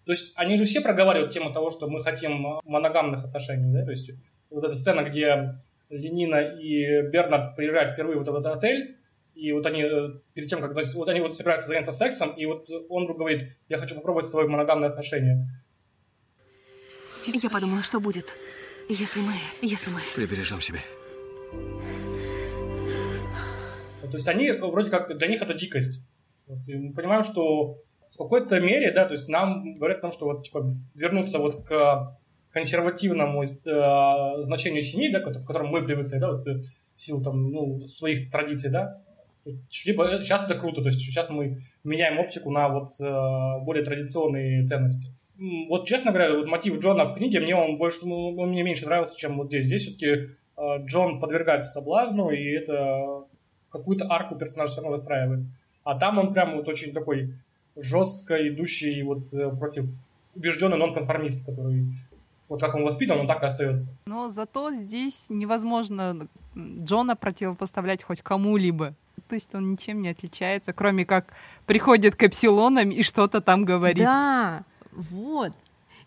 То 0.08 0.12
есть 0.12 0.32
они 0.36 0.56
же 0.56 0.64
все 0.64 0.80
проговаривают 0.80 1.34
тему 1.34 1.52
того, 1.52 1.68
что 1.68 1.86
мы 1.86 2.00
хотим 2.00 2.60
моногамных 2.64 3.26
отношений, 3.26 3.70
да, 3.70 3.84
то 3.84 3.90
есть 3.90 4.10
вот 4.48 4.64
эта 4.64 4.74
сцена, 4.74 5.02
где 5.02 5.54
Ленина 5.90 6.36
и 6.36 7.02
Бернард 7.10 7.54
приезжают 7.54 7.92
впервые 7.92 8.16
вот 8.16 8.26
в 8.26 8.34
этот 8.34 8.56
отель, 8.56 8.96
и 9.34 9.52
вот 9.52 9.66
они 9.66 9.82
э, 9.82 10.08
перед 10.32 10.48
тем, 10.48 10.62
как 10.62 10.74
вот 10.74 11.08
они 11.10 11.20
вот 11.20 11.36
собираются 11.36 11.68
заняться 11.68 11.92
сексом, 11.92 12.30
и 12.30 12.46
вот 12.46 12.70
он 12.88 13.06
говорит, 13.06 13.54
я 13.68 13.76
хочу 13.76 13.96
попробовать 13.96 14.24
с 14.24 14.30
тобой 14.30 14.48
моногамные 14.48 14.88
отношения. 14.88 15.46
Я 17.26 17.50
подумала, 17.50 17.82
что 17.82 18.00
будет, 18.00 18.28
если 18.88 19.20
мы... 19.20 19.34
Если 19.60 19.90
мы... 19.90 20.00
Прибережем 20.16 20.62
себе. 20.62 20.78
То 24.00 24.14
есть 24.14 24.26
они, 24.26 24.52
вроде 24.52 24.88
как, 24.88 25.18
для 25.18 25.28
них 25.28 25.42
это 25.42 25.52
дикость. 25.52 26.00
И 26.66 26.74
мы 26.76 26.94
понимаем, 26.94 27.22
что 27.22 27.82
какой-то 28.18 28.60
мере, 28.60 28.90
да, 28.92 29.04
то 29.04 29.12
есть 29.12 29.28
нам 29.28 29.74
говорят 29.74 29.98
о 29.98 30.02
том, 30.02 30.12
что 30.12 30.26
вот, 30.26 30.44
типа, 30.44 30.74
вернуться 30.94 31.38
вот 31.38 31.64
к 31.64 32.18
консервативному 32.50 33.44
э, 33.44 34.42
значению 34.44 34.82
семьи, 34.82 35.10
да, 35.10 35.20
в 35.20 35.46
котором 35.46 35.68
мы 35.68 35.84
привыкли, 35.84 36.18
да, 36.18 36.32
вот, 36.32 36.46
э, 36.46 36.62
в 36.96 37.02
силу 37.02 37.22
там, 37.22 37.50
ну, 37.50 37.88
своих 37.88 38.30
традиций, 38.30 38.70
да, 38.70 39.00
типа, 39.70 40.18
сейчас 40.22 40.44
это 40.44 40.56
круто, 40.56 40.82
то 40.82 40.88
есть 40.88 41.00
сейчас 41.00 41.30
мы 41.30 41.62
меняем 41.84 42.18
оптику 42.18 42.50
на 42.50 42.68
вот 42.68 42.90
э, 43.00 43.64
более 43.64 43.84
традиционные 43.84 44.66
ценности 44.66 45.12
вот 45.68 45.86
честно 45.86 46.10
говоря, 46.10 46.34
вот 46.34 46.48
мотив 46.48 46.80
Джона 46.80 47.04
в 47.04 47.14
книге 47.14 47.40
мне 47.40 47.54
он 47.54 47.78
больше, 47.78 48.00
ну, 48.02 48.36
он 48.36 48.50
мне 48.50 48.62
меньше 48.62 48.86
нравился, 48.86 49.16
чем 49.16 49.36
вот 49.38 49.48
здесь. 49.48 49.66
Здесь 49.66 49.82
все-таки 49.82 50.06
э, 50.06 50.28
Джон 50.84 51.20
подвергается 51.20 51.70
соблазну, 51.70 52.30
и 52.30 52.44
это 52.50 53.24
какую-то 53.70 54.06
арку 54.10 54.36
персонажа 54.36 54.72
все 54.72 54.80
равно 54.80 54.92
выстраивает. 54.92 55.46
А 55.84 55.98
там 55.98 56.18
он 56.18 56.32
прям 56.32 56.56
вот 56.56 56.68
очень 56.68 56.92
такой 56.92 57.34
жестко 57.80 58.48
идущий 58.48 59.02
вот 59.02 59.32
э, 59.32 59.50
против 59.50 59.88
убежденный 60.34 60.78
нонконформист, 60.78 61.46
который 61.46 61.86
вот 62.48 62.60
как 62.60 62.74
он 62.74 62.84
воспитан, 62.84 63.20
он 63.20 63.26
так 63.26 63.42
и 63.42 63.46
остается. 63.46 63.90
Но 64.06 64.28
зато 64.28 64.72
здесь 64.72 65.26
невозможно 65.28 66.26
Джона 66.56 67.14
противопоставлять 67.14 68.02
хоть 68.02 68.22
кому-либо. 68.22 68.94
То 69.28 69.34
есть 69.34 69.54
он 69.54 69.72
ничем 69.72 70.00
не 70.00 70.08
отличается, 70.08 70.72
кроме 70.72 71.04
как 71.04 71.34
приходит 71.66 72.16
к 72.16 72.22
эпсилонам 72.22 72.90
и 72.90 73.02
что-то 73.02 73.40
там 73.40 73.64
говорит. 73.64 74.04
Да, 74.04 74.64
вот. 74.92 75.52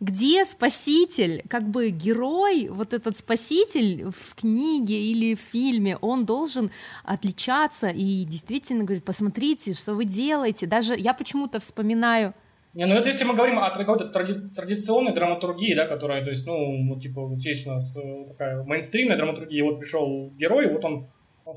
Где 0.02 0.44
спаситель, 0.46 1.44
как 1.48 1.70
бы 1.70 1.90
герой, 1.90 2.68
вот 2.70 2.92
этот 2.94 3.18
спаситель 3.18 4.06
в 4.10 4.36
книге 4.36 4.96
или 4.96 5.36
в 5.36 5.40
фильме, 5.40 5.96
он 5.98 6.26
должен 6.26 6.72
отличаться 7.06 7.88
и 7.88 8.26
действительно 8.26 8.84
говорить, 8.84 9.06
посмотрите, 9.06 9.74
что 9.74 9.94
вы 9.94 10.06
делаете. 10.06 10.66
Даже 10.66 10.96
я 10.98 11.14
почему-то 11.14 11.60
вспоминаю 11.60 12.34
не, 12.74 12.86
ну 12.86 12.96
это 12.96 13.10
если 13.10 13.26
мы 13.26 13.36
говорим 13.36 13.60
о 13.60 13.70
какой-то 13.70 14.06
тради- 14.06 14.48
традиционной 14.56 15.14
драматургии, 15.14 15.76
да, 15.76 15.88
которая, 15.88 16.24
то 16.24 16.30
есть, 16.30 16.48
ну, 16.48 16.88
вот, 16.88 17.02
типа, 17.02 17.22
вот 17.22 17.40
есть 17.40 17.68
у 17.68 17.72
нас 17.72 17.94
э, 17.98 18.26
такая 18.30 18.64
мейнстримная 18.64 19.18
драматургия, 19.18 19.64
вот 19.66 19.80
пришел 19.80 20.32
герой, 20.38 20.72
вот 20.72 20.86
он 20.86 21.08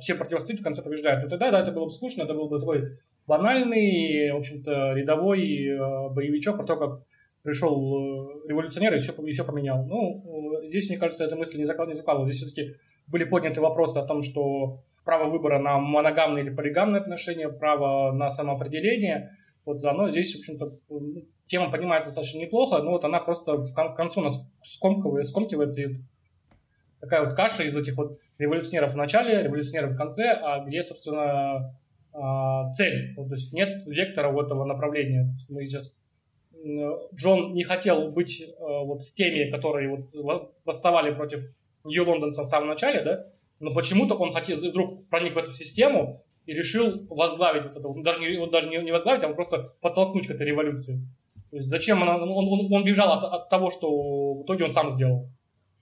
все 0.01 0.17
противостоит, 0.17 0.61
в 0.61 0.65
конце 0.65 0.83
побеждает. 0.83 1.23
Вот 1.23 1.31
тогда, 1.31 1.53
да, 1.53 1.61
это 1.61 1.71
было 1.71 1.85
бы 1.85 1.93
скучно, 1.93 2.23
это 2.23 2.35
был 2.35 2.49
бы 2.49 2.59
такой 2.59 2.99
банальный, 3.29 4.33
в 4.33 4.37
общем-то, 4.39 4.95
рядовой 4.95 5.69
э, 5.69 6.09
боевичок 6.11 6.57
про 6.57 6.65
то, 6.65 6.77
как 6.77 7.01
пришел 7.45 7.77
э, 7.77 8.49
революционер 8.49 8.95
и 8.95 8.99
все, 8.99 9.13
и 9.13 9.33
все 9.33 9.45
поменял. 9.45 9.87
Ну, 9.87 10.63
э, 10.63 10.69
здесь, 10.69 10.89
мне 10.89 10.99
кажется, 10.99 11.25
эта 11.25 11.37
мысль 11.37 11.59
не 11.59 11.65
закладывалась. 11.65 12.35
Здесь 12.35 12.49
все-таки 12.49 12.75
были 13.07 13.25
подняты 13.25 13.61
вопросы 13.61 13.99
о 13.99 14.07
том, 14.07 14.23
что 14.23 14.83
право 15.05 15.31
выбора 15.31 15.59
на 15.59 15.79
моногамные 15.79 16.45
или 16.45 16.55
полигамные 16.55 17.01
отношения, 17.01 17.51
право 17.51 18.11
на 18.13 18.31
самоопределение, 18.31 19.37
вот 19.67 19.85
оно 19.85 20.09
здесь, 20.09 20.35
в 20.35 20.39
общем-то, 20.39 20.79
ну, 20.89 21.27
тема 21.47 21.71
понимается 21.71 22.09
достаточно 22.09 22.39
неплохо, 22.39 22.83
но 22.83 22.93
вот 22.93 23.05
она 23.05 23.21
просто 23.21 23.65
к 23.65 23.95
концу 23.95 24.23
нас 24.23 24.41
скомкивает, 24.65 25.27
скомкивается, 25.27 25.83
и 25.83 25.97
такая 27.01 27.25
вот 27.25 27.35
каша 27.35 27.65
из 27.65 27.77
этих 27.77 27.97
вот 27.99 28.19
революционеров 28.39 28.95
в 28.95 28.97
начале, 28.97 29.43
революционеров 29.43 29.93
в 29.93 29.97
конце, 29.97 30.31
а 30.31 30.65
где, 30.65 30.83
собственно, 30.83 31.79
а, 32.15 32.71
цель. 32.73 33.15
Вот, 33.17 33.29
то 33.29 33.35
есть 33.35 33.53
нет 33.53 33.83
вектора 33.87 34.31
у 34.31 34.41
этого 34.41 34.65
направления. 34.65 35.35
Мы 35.51 35.67
сейчас 35.67 35.93
Джон 37.15 37.55
не 37.55 37.65
хотел 37.65 38.11
быть 38.11 38.41
э, 38.41 38.55
вот 38.59 39.03
с 39.03 39.13
теми, 39.13 39.51
которые 39.51 40.09
вот 40.15 40.55
восставали 40.65 41.15
против 41.15 41.45
Нью-Лондонцев 41.85 42.47
в 42.47 42.49
самом 42.49 42.69
начале, 42.69 43.03
да, 43.03 43.27
но 43.61 43.75
почему-то 43.75 44.15
он 44.15 44.33
хотел, 44.33 44.59
вдруг 44.59 45.09
проник 45.09 45.35
в 45.35 45.39
эту 45.39 45.53
систему 45.53 46.25
и 46.47 46.53
решил 46.53 47.07
возглавить 47.09 47.65
вот 47.65 47.77
это, 47.77 48.03
даже 48.03 48.21
не, 48.21 48.51
даже 48.51 48.69
не, 48.69 48.93
возглавить, 48.93 49.23
а 49.23 49.33
просто 49.33 49.75
подтолкнуть 49.81 50.27
к 50.27 50.31
этой 50.31 50.47
революции. 50.47 51.01
То 51.51 51.57
есть 51.57 51.69
зачем 51.69 52.03
он, 52.03 52.09
он, 52.09 52.31
он, 52.31 52.73
он 52.73 52.85
бежал 52.85 53.13
от, 53.13 53.25
от 53.25 53.49
того, 53.49 53.71
что 53.71 54.35
в 54.35 54.45
итоге 54.45 54.65
он 54.65 54.73
сам 54.73 54.91
сделал. 54.91 55.29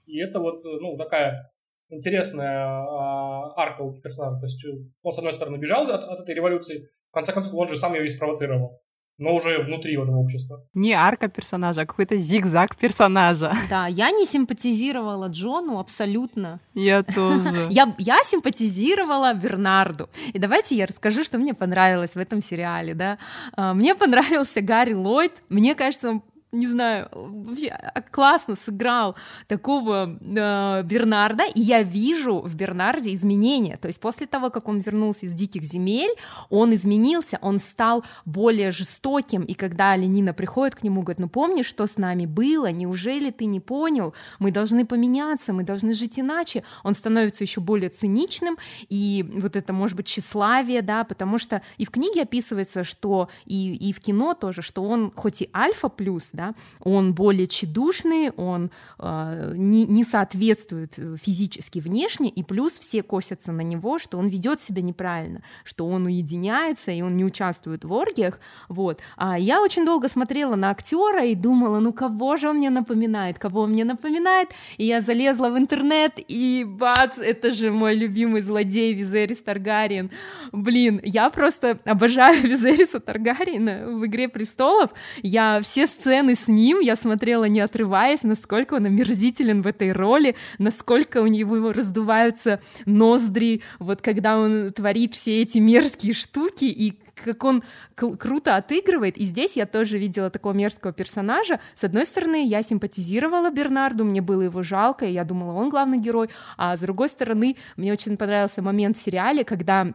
И 0.06 0.18
это 0.18 0.38
вот, 0.38 0.60
ну, 0.64 0.96
такая 0.96 1.50
интересная 1.88 2.66
а, 2.66 3.54
арка 3.56 3.82
у 3.82 3.92
персонажа. 3.92 4.38
То 4.38 4.46
есть 4.46 4.64
он, 5.02 5.12
с 5.12 5.18
одной 5.18 5.32
стороны, 5.32 5.56
бежал 5.56 5.88
от, 5.90 6.04
от 6.04 6.20
этой 6.20 6.34
революции, 6.34 6.88
в 7.10 7.12
конце 7.12 7.32
концов, 7.32 7.54
он 7.54 7.68
же 7.68 7.76
сам 7.76 7.94
ее 7.94 8.06
и 8.06 8.10
спровоцировал 8.10 8.82
но 9.18 9.34
уже 9.34 9.62
внутри 9.62 9.94
этого 9.94 10.16
общества. 10.16 10.64
Не 10.74 10.92
арка 10.94 11.28
персонажа, 11.28 11.82
а 11.82 11.86
какой-то 11.86 12.16
зигзаг 12.16 12.76
персонажа. 12.76 13.52
Да, 13.70 13.86
я 13.86 14.10
не 14.10 14.26
симпатизировала 14.26 15.28
Джону 15.28 15.78
абсолютно. 15.78 16.60
Я 16.74 17.02
тоже. 17.02 17.68
Я, 17.70 17.94
я 17.98 18.18
симпатизировала 18.22 19.34
Бернарду. 19.34 20.08
И 20.32 20.38
давайте 20.38 20.76
я 20.76 20.86
расскажу, 20.86 21.24
что 21.24 21.38
мне 21.38 21.54
понравилось 21.54 22.14
в 22.14 22.18
этом 22.18 22.42
сериале. 22.42 22.94
Да? 22.94 23.18
А, 23.54 23.74
мне 23.74 23.94
понравился 23.94 24.60
Гарри 24.60 24.94
Ллойд. 24.94 25.42
Мне 25.48 25.74
кажется, 25.74 26.10
он 26.10 26.22
не 26.52 26.66
знаю, 26.66 27.08
вообще 27.12 27.68
а, 27.68 28.02
классно 28.02 28.56
сыграл 28.56 29.16
такого 29.48 30.18
э, 30.20 30.82
Бернарда, 30.82 31.44
и 31.54 31.62
я 31.62 31.82
вижу 31.82 32.40
в 32.40 32.54
Бернарде 32.54 33.14
изменения. 33.14 33.78
То 33.78 33.88
есть 33.88 33.98
после 33.98 34.26
того, 34.26 34.50
как 34.50 34.68
он 34.68 34.80
вернулся 34.80 35.24
из 35.24 35.32
диких 35.32 35.62
земель, 35.62 36.10
он 36.50 36.74
изменился, 36.74 37.38
он 37.40 37.58
стал 37.58 38.04
более 38.26 38.70
жестоким. 38.70 39.44
И 39.44 39.54
когда 39.54 39.96
Ленина 39.96 40.34
приходит 40.34 40.74
к 40.74 40.82
нему, 40.82 41.00
говорит, 41.00 41.20
ну 41.20 41.28
помнишь, 41.30 41.64
что 41.64 41.86
с 41.86 41.96
нами 41.96 42.26
было? 42.26 42.70
Неужели 42.70 43.30
ты 43.30 43.46
не 43.46 43.60
понял? 43.60 44.12
Мы 44.38 44.50
должны 44.50 44.84
поменяться, 44.84 45.54
мы 45.54 45.62
должны 45.62 45.94
жить 45.94 46.18
иначе. 46.18 46.64
Он 46.84 46.94
становится 46.94 47.44
еще 47.44 47.62
более 47.62 47.88
циничным, 47.88 48.58
и 48.90 49.24
вот 49.38 49.56
это, 49.56 49.72
может 49.72 49.96
быть, 49.96 50.06
тщеславие, 50.06 50.82
да, 50.82 51.04
потому 51.04 51.38
что 51.38 51.62
и 51.78 51.86
в 51.86 51.90
книге 51.90 52.22
описывается, 52.22 52.84
что 52.84 53.30
и, 53.46 53.74
и 53.74 53.94
в 53.94 54.00
кино 54.00 54.34
тоже, 54.34 54.60
что 54.60 54.84
он 54.84 55.10
хоть 55.16 55.40
и 55.40 55.48
альфа 55.54 55.88
плюс, 55.88 56.30
да, 56.34 56.41
да, 56.42 56.54
он 56.80 57.14
более 57.14 57.46
тщедушный, 57.46 58.30
он 58.30 58.70
э, 58.98 59.52
не, 59.56 59.86
не 59.86 60.04
соответствует 60.04 60.94
э, 60.96 61.16
физически 61.22 61.78
внешне, 61.78 62.28
и 62.28 62.42
плюс 62.42 62.78
все 62.78 63.02
косятся 63.02 63.52
на 63.52 63.60
него, 63.60 63.98
что 63.98 64.18
он 64.18 64.28
ведет 64.28 64.62
себя 64.62 64.82
неправильно, 64.82 65.42
что 65.64 65.86
он 65.86 66.06
уединяется, 66.06 66.90
и 66.90 67.02
он 67.02 67.16
не 67.16 67.24
участвует 67.24 67.84
в 67.84 67.92
оргиях, 67.92 68.40
вот. 68.68 69.00
А 69.16 69.38
я 69.38 69.62
очень 69.62 69.84
долго 69.84 70.08
смотрела 70.08 70.56
на 70.56 70.70
актера 70.70 71.24
и 71.24 71.34
думала, 71.34 71.78
ну 71.80 71.92
кого 71.92 72.36
же 72.36 72.48
он 72.48 72.56
мне 72.56 72.70
напоминает, 72.70 73.38
кого 73.38 73.62
он 73.62 73.70
мне 73.70 73.84
напоминает, 73.84 74.48
и 74.78 74.84
я 74.84 75.00
залезла 75.00 75.48
в 75.48 75.58
интернет, 75.58 76.18
и 76.28 76.64
бац, 76.66 77.18
это 77.18 77.52
же 77.52 77.70
мой 77.70 77.94
любимый 77.94 78.40
злодей 78.40 78.94
Визерис 78.94 79.38
Таргариен. 79.38 80.10
Блин, 80.52 81.00
я 81.04 81.30
просто 81.30 81.78
обожаю 81.84 82.42
Визериса 82.48 83.00
Таргариена 83.00 83.86
в 83.88 84.04
«Игре 84.06 84.28
престолов», 84.28 84.90
я 85.22 85.60
все 85.60 85.86
сцены 85.86 86.31
сцены 86.32 86.36
с 86.36 86.48
ним 86.48 86.80
я 86.80 86.96
смотрела 86.96 87.44
не 87.44 87.60
отрываясь, 87.60 88.22
насколько 88.22 88.74
он 88.74 88.86
омерзителен 88.86 89.62
в 89.62 89.66
этой 89.66 89.92
роли, 89.92 90.34
насколько 90.58 91.22
у 91.22 91.26
него 91.26 91.72
раздуваются 91.72 92.60
ноздри, 92.86 93.62
вот 93.78 94.00
когда 94.00 94.38
он 94.38 94.72
творит 94.72 95.14
все 95.14 95.42
эти 95.42 95.58
мерзкие 95.58 96.14
штуки, 96.14 96.64
и 96.64 96.98
как 97.14 97.44
он 97.44 97.62
круто 97.94 98.56
отыгрывает. 98.56 99.16
И 99.16 99.26
здесь 99.26 99.56
я 99.56 99.66
тоже 99.66 99.98
видела 99.98 100.30
такого 100.30 100.54
мерзкого 100.54 100.92
персонажа. 100.92 101.60
С 101.74 101.84
одной 101.84 102.06
стороны, 102.06 102.46
я 102.46 102.62
симпатизировала 102.62 103.50
Бернарду, 103.50 104.04
мне 104.04 104.20
было 104.20 104.42
его 104.42 104.62
жалко, 104.62 105.04
и 105.04 105.12
я 105.12 105.24
думала, 105.24 105.52
он 105.52 105.68
главный 105.68 105.98
герой. 105.98 106.30
А 106.56 106.76
с 106.76 106.80
другой 106.80 107.08
стороны, 107.08 107.56
мне 107.76 107.92
очень 107.92 108.16
понравился 108.16 108.62
момент 108.62 108.96
в 108.96 109.02
сериале, 109.02 109.44
когда 109.44 109.92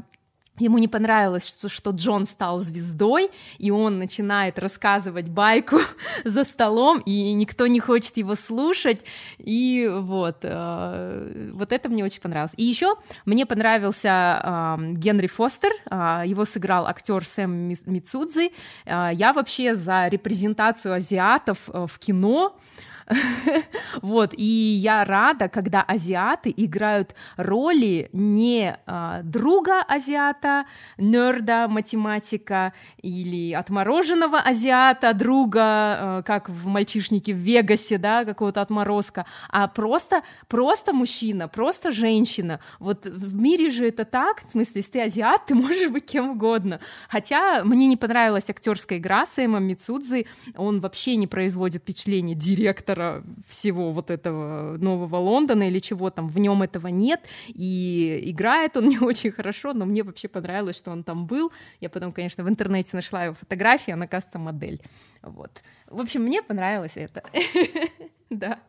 Ему 0.60 0.80
не 0.80 0.88
понравилось, 0.88 1.46
что, 1.46 1.70
что 1.70 1.92
Джон 1.92 2.26
стал 2.26 2.62
звездой, 2.62 3.30
и 3.60 3.70
он 3.70 4.00
начинает 4.00 4.58
рассказывать 4.58 5.30
байку 5.30 5.78
за 6.24 6.44
столом, 6.44 7.00
и 7.00 7.34
никто 7.34 7.68
не 7.68 7.80
хочет 7.80 8.18
его 8.18 8.36
слушать. 8.36 9.02
И 9.38 9.88
вот, 9.92 10.38
э, 10.42 11.52
вот 11.54 11.72
это 11.72 11.90
мне 11.90 12.04
очень 12.04 12.22
понравилось. 12.22 12.54
И 12.58 12.64
еще 12.64 12.96
мне 13.26 13.46
понравился 13.46 14.78
э, 14.80 14.94
Генри 14.94 15.28
Фостер, 15.28 15.72
э, 15.90 16.24
его 16.26 16.44
сыграл 16.46 16.88
актер 16.88 17.24
Сэм 17.24 17.52
Мицудзи. 17.86 18.52
Э, 18.86 19.10
я 19.14 19.34
вообще 19.34 19.76
за 19.76 20.08
репрезентацию 20.08 20.96
азиатов 20.96 21.70
э, 21.72 21.86
в 21.88 22.00
кино. 22.00 22.58
вот, 24.02 24.34
и 24.36 24.44
я 24.44 25.06
рада, 25.06 25.48
когда 25.48 25.82
азиаты 25.82 26.54
играют 26.56 27.16
роли 27.38 28.10
не 28.12 28.78
а, 28.86 29.22
друга 29.24 29.82
азиата, 29.88 30.66
нерда, 30.98 31.68
математика 31.68 32.74
или 33.02 33.54
отмороженного 33.54 34.40
азиата, 34.40 35.14
друга, 35.14 35.62
а, 35.62 36.24
как 36.24 36.50
в 36.50 36.68
«Мальчишнике 36.68 37.34
в 37.34 37.38
Вегасе», 37.38 37.98
да, 37.98 38.26
какого-то 38.26 38.62
отморозка, 38.62 39.26
а 39.50 39.68
просто, 39.68 40.24
просто 40.48 40.94
мужчина, 40.94 41.48
просто 41.48 41.92
женщина. 41.92 42.60
Вот 42.80 43.06
в 43.06 43.36
мире 43.36 43.70
же 43.70 43.88
это 43.88 44.04
так, 44.04 44.44
в 44.48 44.52
смысле, 44.52 44.80
если 44.80 44.92
ты 44.92 45.02
азиат, 45.04 45.46
ты 45.46 45.56
можешь 45.56 45.90
быть 45.90 46.06
кем 46.06 46.32
угодно. 46.32 46.82
Хотя 47.08 47.64
мне 47.64 47.88
не 47.88 47.96
понравилась 47.96 48.50
актерская 48.50 49.00
игра 49.00 49.26
Сэма 49.26 49.60
Мицудзи, 49.60 50.28
он 50.58 50.82
вообще 50.82 51.16
не 51.16 51.28
производит 51.28 51.84
впечатление 51.84 52.36
директора 52.36 52.97
центра 52.98 53.24
всего 53.48 53.92
вот 53.92 54.12
этого 54.12 54.78
нового 54.78 55.18
Лондона 55.18 55.68
или 55.68 55.80
чего 55.80 56.10
там, 56.10 56.28
в 56.30 56.40
нем 56.40 56.62
этого 56.62 56.88
нет, 56.88 57.20
и 57.48 58.20
играет 58.24 58.78
он 58.78 58.88
не 58.90 59.00
очень 59.00 59.32
хорошо, 59.32 59.74
но 59.74 59.86
мне 59.86 60.04
вообще 60.04 60.28
понравилось, 60.28 60.78
что 60.78 60.92
он 60.92 61.04
там 61.04 61.28
был. 61.28 61.52
Я 61.82 61.90
потом, 61.90 62.12
конечно, 62.12 62.44
в 62.44 62.50
интернете 62.50 62.96
нашла 62.96 63.26
его 63.26 63.36
фотографии, 63.36 63.94
она, 63.94 64.08
кажется, 64.08 64.40
модель. 64.40 64.82
Вот. 65.22 65.52
В 65.88 66.00
общем, 66.00 66.24
мне 66.24 66.42
понравилось 66.42 66.98
это. 66.98 67.22
Да. 68.30 68.60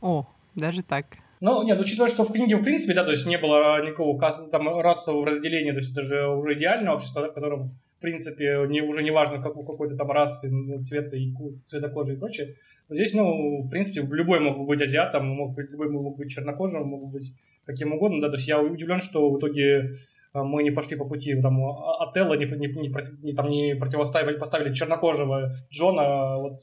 О, 0.00 0.24
даже 0.54 0.84
так. 0.84 1.06
Ну, 1.40 1.64
нет, 1.64 1.80
учитывая, 1.80 2.10
что 2.10 2.22
в 2.22 2.32
книге, 2.32 2.56
в 2.56 2.62
принципе, 2.62 2.94
да, 2.94 3.02
то 3.02 3.10
есть 3.10 3.26
не 3.26 3.38
было 3.38 3.84
никакого 3.84 4.32
там 4.52 4.68
расового 4.78 5.26
разделения, 5.26 5.72
то 5.72 5.80
есть 5.80 5.90
это 5.90 6.02
же 6.02 6.28
уже 6.28 6.54
идеальное 6.54 6.92
общество, 6.92 7.22
да, 7.22 7.28
в 7.28 7.34
котором, 7.34 7.70
принципе, 8.02 8.66
не, 8.68 8.82
уже 8.82 9.02
не 9.02 9.10
важно, 9.10 9.42
как 9.42 9.54
какой-то 9.54 9.96
там 9.96 10.10
расы, 10.10 10.50
цвета 10.82 11.16
и 11.16 11.32
цвета 11.66 11.88
кожи 11.88 12.14
и 12.14 12.16
прочее. 12.16 12.56
Здесь, 12.90 13.14
ну, 13.14 13.62
в 13.62 13.70
принципе, 13.70 14.02
любой 14.02 14.40
мог 14.40 14.66
быть 14.66 14.82
азиатом, 14.82 15.26
мог 15.26 15.54
быть, 15.54 15.70
любой 15.70 15.88
мог 15.88 16.18
быть 16.18 16.30
чернокожим, 16.30 16.86
мог 16.86 17.10
быть 17.10 17.32
каким 17.64 17.92
угодно, 17.94 18.20
да, 18.20 18.28
то 18.28 18.36
есть 18.36 18.48
я 18.48 18.60
удивлен, 18.60 19.00
что 19.00 19.30
в 19.30 19.38
итоге 19.38 19.92
а, 20.32 20.42
мы 20.44 20.62
не 20.62 20.70
пошли 20.70 20.96
по 20.96 21.04
пути 21.04 21.40
там, 21.40 21.62
Отелла, 22.00 22.34
не, 22.34 22.46
не, 22.46 22.66
не, 22.66 22.94
не, 23.22 23.32
там, 23.34 23.48
не 23.48 23.76
противоставили, 23.76 24.36
поставили 24.36 24.74
чернокожего 24.74 25.56
Джона 25.70 26.02
а 26.02 26.38
вот 26.38 26.58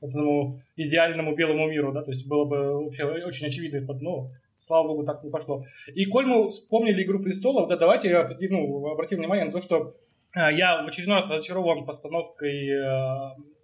этому 0.00 0.60
идеальному 0.76 1.34
белому 1.34 1.68
миру, 1.68 1.92
да, 1.92 2.02
то 2.02 2.10
есть 2.10 2.28
было 2.28 2.44
бы 2.44 2.84
вообще 2.84 3.04
очень 3.04 3.46
очевидный 3.46 3.84
ход, 3.84 4.00
но 4.00 4.30
слава 4.58 4.88
богу, 4.88 5.04
так 5.04 5.22
не 5.24 5.30
пошло. 5.30 5.64
И 5.94 6.04
коль 6.06 6.26
мы 6.26 6.48
вспомнили 6.50 7.02
«Игру 7.02 7.20
престолов», 7.20 7.68
да, 7.68 7.76
давайте 7.76 8.36
ну, 8.50 8.86
обратим 8.86 9.18
внимание 9.18 9.46
на 9.46 9.52
то, 9.52 9.60
что 9.60 9.76
а, 9.76 9.92
я 10.34 10.82
в 10.82 10.88
очередной 10.88 11.18
раз 11.18 11.30
разочарован 11.30 11.84
постановкой 11.84 12.68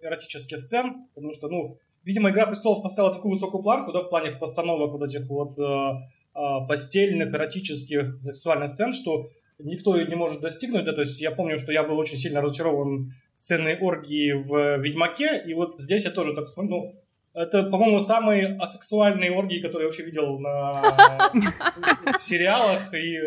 эротических 0.01 0.59
сцен, 0.59 1.07
потому 1.13 1.33
что, 1.33 1.47
ну, 1.49 1.77
Видимо, 2.03 2.31
«Игра 2.31 2.47
престолов» 2.47 2.81
поставила 2.81 3.13
такую 3.13 3.33
высокую 3.33 3.61
планку, 3.61 3.91
да, 3.91 4.01
в 4.01 4.09
плане 4.09 4.31
постановок 4.31 4.91
вот 4.91 5.07
этих 5.07 5.27
вот 5.29 5.57
э, 5.59 5.91
э, 6.35 6.67
постельных, 6.67 7.33
эротических, 7.33 8.21
сексуальных 8.21 8.69
сцен, 8.69 8.93
что 8.93 9.29
никто 9.59 9.95
не 10.01 10.15
может 10.15 10.41
достигнуть, 10.41 10.85
да, 10.85 10.93
то 10.93 11.01
есть 11.01 11.21
я 11.21 11.29
помню, 11.29 11.59
что 11.59 11.71
я 11.71 11.83
был 11.83 11.99
очень 11.99 12.17
сильно 12.17 12.41
разочарован 12.41 13.11
сценой 13.33 13.77
оргии 13.77 14.31
в 14.31 14.77
«Ведьмаке», 14.79 15.43
и 15.45 15.53
вот 15.53 15.75
здесь 15.77 16.05
я 16.05 16.11
тоже 16.11 16.33
так 16.33 16.49
смотрю, 16.49 16.75
ну, 16.75 16.95
это, 17.33 17.63
по-моему, 17.63 17.99
самые 17.99 18.57
асексуальные 18.59 19.31
оргии, 19.31 19.61
которые 19.61 19.83
я 19.83 19.87
вообще 19.87 20.03
видел 20.03 20.39
на, 20.39 20.71
в 22.19 22.23
сериалах, 22.23 22.91
и 22.95 23.19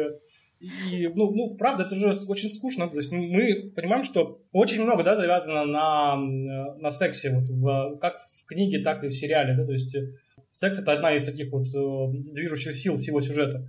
и, 0.90 1.08
ну, 1.08 1.30
ну, 1.30 1.56
правда, 1.56 1.84
это 1.84 1.94
же 1.94 2.12
очень 2.28 2.50
скучно. 2.50 2.88
То 2.88 2.96
есть 2.96 3.12
мы 3.12 3.72
понимаем, 3.74 4.02
что 4.02 4.40
очень 4.52 4.82
много, 4.82 5.02
да, 5.02 5.16
завязано 5.16 5.64
на, 5.64 6.16
на 6.16 6.90
сексе, 6.90 7.30
вот, 7.30 7.44
в, 7.48 7.98
как 7.98 8.18
в 8.18 8.46
книге, 8.46 8.82
так 8.82 9.04
и 9.04 9.08
в 9.08 9.12
сериале, 9.12 9.56
да, 9.56 9.64
то 9.64 9.72
есть 9.72 9.94
э, 9.94 10.14
секс 10.50 10.80
это 10.80 10.92
одна 10.92 11.14
из 11.14 11.26
таких 11.26 11.50
вот 11.52 11.66
э, 11.68 12.32
движущих 12.32 12.76
сил 12.76 12.96
всего 12.96 13.20
сюжета. 13.20 13.68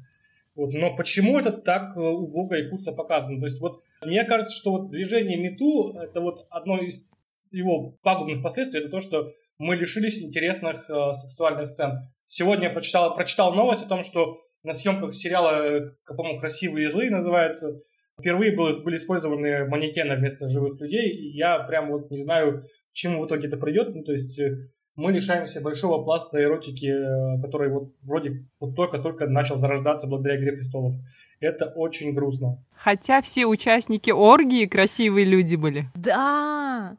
Вот. 0.56 0.72
Но 0.72 0.96
почему 0.96 1.38
это 1.38 1.52
так 1.52 1.98
э, 1.98 2.00
убого 2.00 2.54
и 2.54 2.70
куца 2.70 2.94
показано? 2.94 3.40
То 3.40 3.46
есть 3.46 3.60
вот 3.60 3.82
мне 4.04 4.24
кажется, 4.24 4.56
что 4.56 4.72
вот 4.72 4.90
движение 4.90 5.38
Мету 5.38 5.94
это 5.98 6.22
вот 6.22 6.48
одно 6.50 6.78
из 6.78 7.08
его 7.52 7.98
пагубных 8.04 8.42
последствий, 8.42 8.80
это 8.80 8.90
то, 8.90 9.02
что 9.02 9.34
мы 9.58 9.76
лишились 9.76 10.22
интересных 10.22 10.90
э, 10.90 11.14
сексуальных 11.14 11.70
сцен. 11.70 12.10
Сегодня 12.28 12.68
я 12.68 12.74
прочитал, 12.74 13.16
прочитал 13.16 13.54
новость 13.54 13.84
о 13.84 13.90
том, 13.90 14.04
что 14.04 14.45
на 14.66 14.74
съемках 14.74 15.14
сериала, 15.14 15.94
по-моему, 16.06 16.40
«Красивые 16.40 16.88
и 16.88 16.90
злые» 16.90 17.12
называется, 17.12 17.82
впервые 18.20 18.56
были, 18.56 18.80
были 18.82 18.96
использованы 18.96 19.66
манекены 19.66 20.16
вместо 20.16 20.50
живых 20.50 20.80
людей, 20.82 21.10
и 21.10 21.38
я 21.38 21.60
прям 21.60 21.92
вот 21.92 22.12
не 22.12 22.22
знаю, 22.22 22.64
к 22.64 22.94
чему 22.94 23.24
в 23.24 23.28
итоге 23.28 23.48
это 23.48 23.58
придет, 23.58 23.94
ну, 23.94 24.04
то 24.04 24.12
есть 24.12 24.40
э, 24.40 24.70
мы 24.96 25.12
лишаемся 25.12 25.62
большого 25.62 26.04
пласта 26.04 26.42
эротики, 26.42 26.88
э, 26.88 27.42
который 27.42 27.70
вот 27.70 27.94
вроде 28.02 28.46
вот 28.60 28.76
только-только 28.76 29.28
начал 29.28 29.58
зарождаться 29.58 30.08
благодаря 30.08 30.38
«Игре 30.38 30.54
престолов». 30.54 30.96
Это 31.42 31.66
очень 31.66 32.14
грустно. 32.14 32.64
Хотя 32.76 33.22
все 33.22 33.46
участники 33.46 34.10
оргии 34.10 34.66
красивые 34.66 35.26
люди 35.26 35.58
были. 35.58 35.86
Да, 35.96 36.96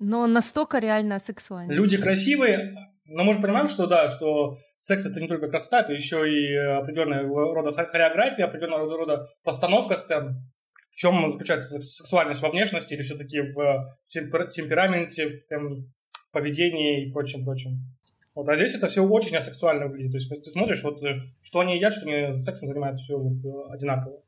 но 0.00 0.26
настолько 0.26 0.78
реально 0.78 1.20
сексуально. 1.20 1.72
Люди 1.72 1.96
красивые, 1.96 2.70
но 3.08 3.24
мы 3.24 3.32
же 3.32 3.40
понимаем, 3.40 3.68
что 3.68 3.86
да, 3.86 4.10
что 4.10 4.58
секс 4.76 5.04
это 5.06 5.20
не 5.20 5.28
только 5.28 5.48
красота, 5.48 5.80
это 5.80 5.94
еще 5.94 6.30
и 6.30 6.54
определенная 6.54 7.26
рода 7.26 7.72
хореография, 7.72 8.44
определенного 8.44 8.96
рода 8.96 9.26
постановка 9.42 9.96
сцен. 9.96 10.36
В 10.90 10.96
чем 10.96 11.30
заключается 11.30 11.80
сексуальность 11.80 12.42
во 12.42 12.50
внешности 12.50 12.92
или 12.92 13.02
все-таки 13.02 13.40
в 13.40 13.86
темпераменте, 14.10 15.28
в 15.28 15.46
там, 15.46 15.92
поведении 16.32 17.06
и 17.06 17.12
прочем, 17.12 17.44
прочем. 17.44 17.78
Вот, 18.34 18.48
а 18.48 18.56
здесь 18.56 18.74
это 18.74 18.88
все 18.88 19.04
очень 19.04 19.36
асексуально 19.36 19.86
выглядит. 19.86 20.12
То 20.12 20.18
есть 20.18 20.44
ты 20.44 20.50
смотришь, 20.50 20.82
вот, 20.84 21.02
э, 21.02 21.22
что 21.42 21.60
они 21.60 21.76
едят, 21.76 21.92
что 21.92 22.08
они 22.08 22.38
сексом 22.40 22.68
занимаются, 22.68 23.04
все 23.04 23.18
вот, 23.18 23.72
одинаково. 23.72 24.20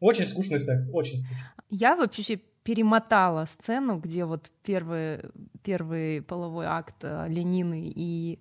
Очень 0.00 0.26
скучный 0.26 0.58
секс, 0.58 0.88
очень 0.92 1.18
скучный. 1.18 1.36
Я 1.70 1.96
вообще 1.96 2.40
перемотала 2.66 3.44
сцену, 3.44 4.00
где 4.00 4.24
вот 4.24 4.50
первый, 4.64 5.20
первый 5.62 6.20
половой 6.20 6.66
акт 6.66 6.96
э, 7.02 7.28
Ленины 7.28 7.92
и 7.94 8.40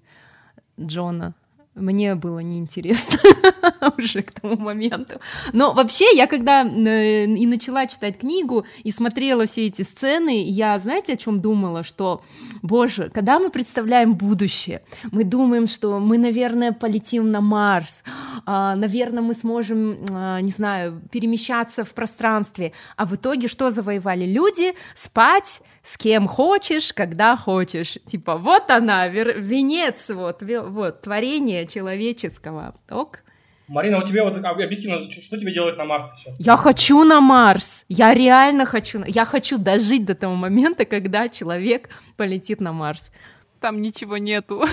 Джона 0.80 1.36
мне 1.76 2.16
было 2.16 2.40
неинтересно 2.40 3.20
уже 3.98 4.22
к 4.22 4.32
тому 4.32 4.58
моменту. 4.58 5.20
Но 5.52 5.74
вообще, 5.74 6.06
я 6.16 6.26
когда 6.26 6.64
э, 6.64 7.26
и 7.26 7.46
начала 7.46 7.86
читать 7.86 8.20
книгу 8.20 8.66
и 8.84 8.92
смотрела 8.92 9.46
все 9.46 9.68
эти 9.68 9.82
сцены, 9.82 10.44
я, 10.44 10.78
знаете, 10.80 11.14
о 11.14 11.18
чем 11.18 11.42
думала? 11.42 11.84
Что, 11.84 12.24
боже, 12.62 13.12
когда 13.14 13.40
мы 13.40 13.50
представляем 13.50 14.16
будущее, 14.16 14.82
мы 15.12 15.24
думаем, 15.26 15.68
что 15.68 16.00
мы, 16.00 16.18
наверное, 16.18 16.72
полетим 16.72 17.30
на 17.30 17.42
Марс, 17.42 18.04
а, 18.46 18.76
наверное, 18.76 19.22
мы 19.22 19.34
сможем, 19.34 19.98
а, 20.12 20.40
не 20.40 20.52
знаю, 20.52 21.02
перемещаться 21.12 21.84
в 21.84 21.94
пространстве, 21.94 22.72
а 22.96 23.06
в 23.06 23.16
итоге 23.16 23.48
что 23.48 23.70
завоевали 23.70 24.26
люди? 24.26 24.74
Спать 24.94 25.62
с 25.84 25.98
кем 25.98 26.28
хочешь, 26.28 26.94
когда 26.94 27.38
хочешь. 27.38 27.98
Типа, 28.06 28.38
вот 28.38 28.72
она, 28.72 29.08
венец, 29.08 30.10
вот, 30.10 30.42
вот, 30.42 31.02
творение 31.02 31.65
человеческого. 31.66 32.76
Ок? 32.90 33.20
Марина, 33.68 33.98
у 33.98 34.04
тебя 34.04 34.24
вот 34.24 34.38
объективно, 34.38 35.10
что 35.10 35.40
тебе 35.40 35.54
делать 35.54 35.78
на 35.78 35.86
Марсе 35.86 36.12
сейчас? 36.16 36.36
Я 36.40 36.56
хочу 36.56 37.04
на 37.04 37.20
Марс. 37.20 37.86
Я 37.90 38.14
реально 38.14 38.66
хочу. 38.66 39.04
Я 39.08 39.26
хочу 39.26 39.58
дожить 39.58 40.06
до 40.06 40.14
того 40.14 40.36
момента, 40.36 40.86
когда 40.86 41.30
человек 41.30 41.90
полетит 42.16 42.62
на 42.62 42.74
Марс. 42.74 43.12
Там 43.60 43.82
ничего 43.82 44.18
нету. 44.18 44.64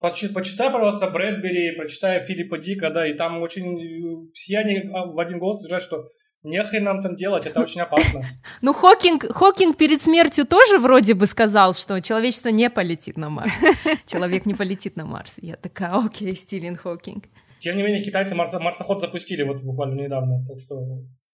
Почитай, 0.00 0.70
пожалуйста, 0.70 1.08
Брэдбери, 1.08 1.76
прочитай 1.76 2.20
Филиппа 2.20 2.58
Дика, 2.58 2.90
да, 2.90 3.06
и 3.08 3.14
там 3.14 3.40
очень 3.40 3.80
э, 3.80 4.30
все 4.34 4.58
они 4.58 4.90
а, 4.92 5.06
в 5.06 5.18
один 5.18 5.38
голос 5.38 5.62
говорят, 5.62 5.82
что 5.82 6.08
Нехрен 6.44 6.84
нам 6.84 7.00
там 7.00 7.16
делать, 7.16 7.46
это 7.46 7.60
очень 7.60 7.80
опасно. 7.80 8.22
Ну, 8.60 8.74
Хокинг, 8.74 9.24
Хокинг 9.34 9.78
перед 9.78 10.02
смертью 10.02 10.46
тоже 10.46 10.78
вроде 10.78 11.14
бы 11.14 11.26
сказал, 11.26 11.72
что 11.72 12.00
человечество 12.02 12.50
не 12.50 12.68
полетит 12.68 13.16
на 13.16 13.30
Марс. 13.30 13.52
Человек 14.06 14.44
не 14.44 14.52
полетит 14.52 14.96
на 14.96 15.06
Марс. 15.06 15.36
Я 15.40 15.56
такая, 15.56 15.92
окей, 15.94 16.36
Стивен 16.36 16.76
Хокинг. 16.76 17.24
Тем 17.60 17.78
не 17.78 17.82
менее, 17.82 18.02
китайцы 18.02 18.34
марс, 18.34 18.52
марсоход 18.52 19.00
запустили 19.00 19.42
вот 19.42 19.62
буквально 19.62 20.02
недавно, 20.02 20.44
так 20.46 20.60
что 20.60 20.76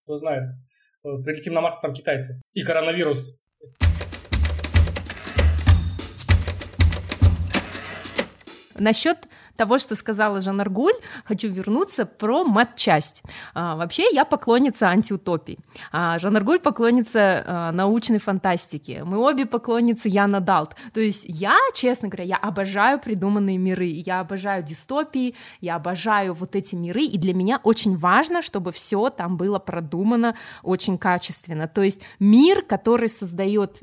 кто 0.05 0.19
знает. 0.19 0.45
Прилетим 1.03 1.55
на 1.55 1.61
Марс, 1.61 1.81
там 1.81 1.93
китайцы. 1.93 2.41
И 2.53 2.63
коронавирус. 2.63 3.37
Насчет 8.79 9.19
того, 9.61 9.79
что 9.79 9.95
сказала 9.95 10.41
Жан 10.41 10.59
Аргуль, 10.63 10.95
хочу 11.27 11.49
вернуться 11.49 12.07
про 12.07 12.45
матчасть. 12.45 13.23
А, 13.53 13.77
вообще, 13.77 14.05
я 14.11 14.25
поклонница 14.25 14.89
антиутопий. 14.89 15.59
А, 15.93 16.19
Жан 16.19 16.35
Аргуль 16.35 16.61
поклонница 16.61 17.45
а, 17.47 17.73
научной 17.73 18.21
фантастики. 18.21 19.03
Мы 19.05 19.19
обе 19.19 19.45
поклонницы 19.45 20.09
Яна 20.09 20.41
Далт. 20.41 20.77
То 20.95 21.01
есть 21.01 21.27
я, 21.29 21.59
честно 21.75 22.09
говоря, 22.09 22.25
я 22.25 22.37
обожаю 22.37 22.99
придуманные 22.99 23.59
миры, 23.59 23.85
я 23.85 24.21
обожаю 24.21 24.63
дистопии, 24.63 25.35
я 25.61 25.77
обожаю 25.77 26.33
вот 26.33 26.57
эти 26.57 26.75
миры, 26.75 27.03
и 27.03 27.19
для 27.19 27.35
меня 27.35 27.61
очень 27.63 27.99
важно, 27.99 28.41
чтобы 28.41 28.73
все 28.73 29.11
там 29.11 29.37
было 29.37 29.59
продумано 29.59 30.37
очень 30.63 30.97
качественно. 30.97 31.69
То 31.69 31.83
есть 31.83 32.01
мир, 32.19 32.63
который 32.63 33.11
создает 33.11 33.83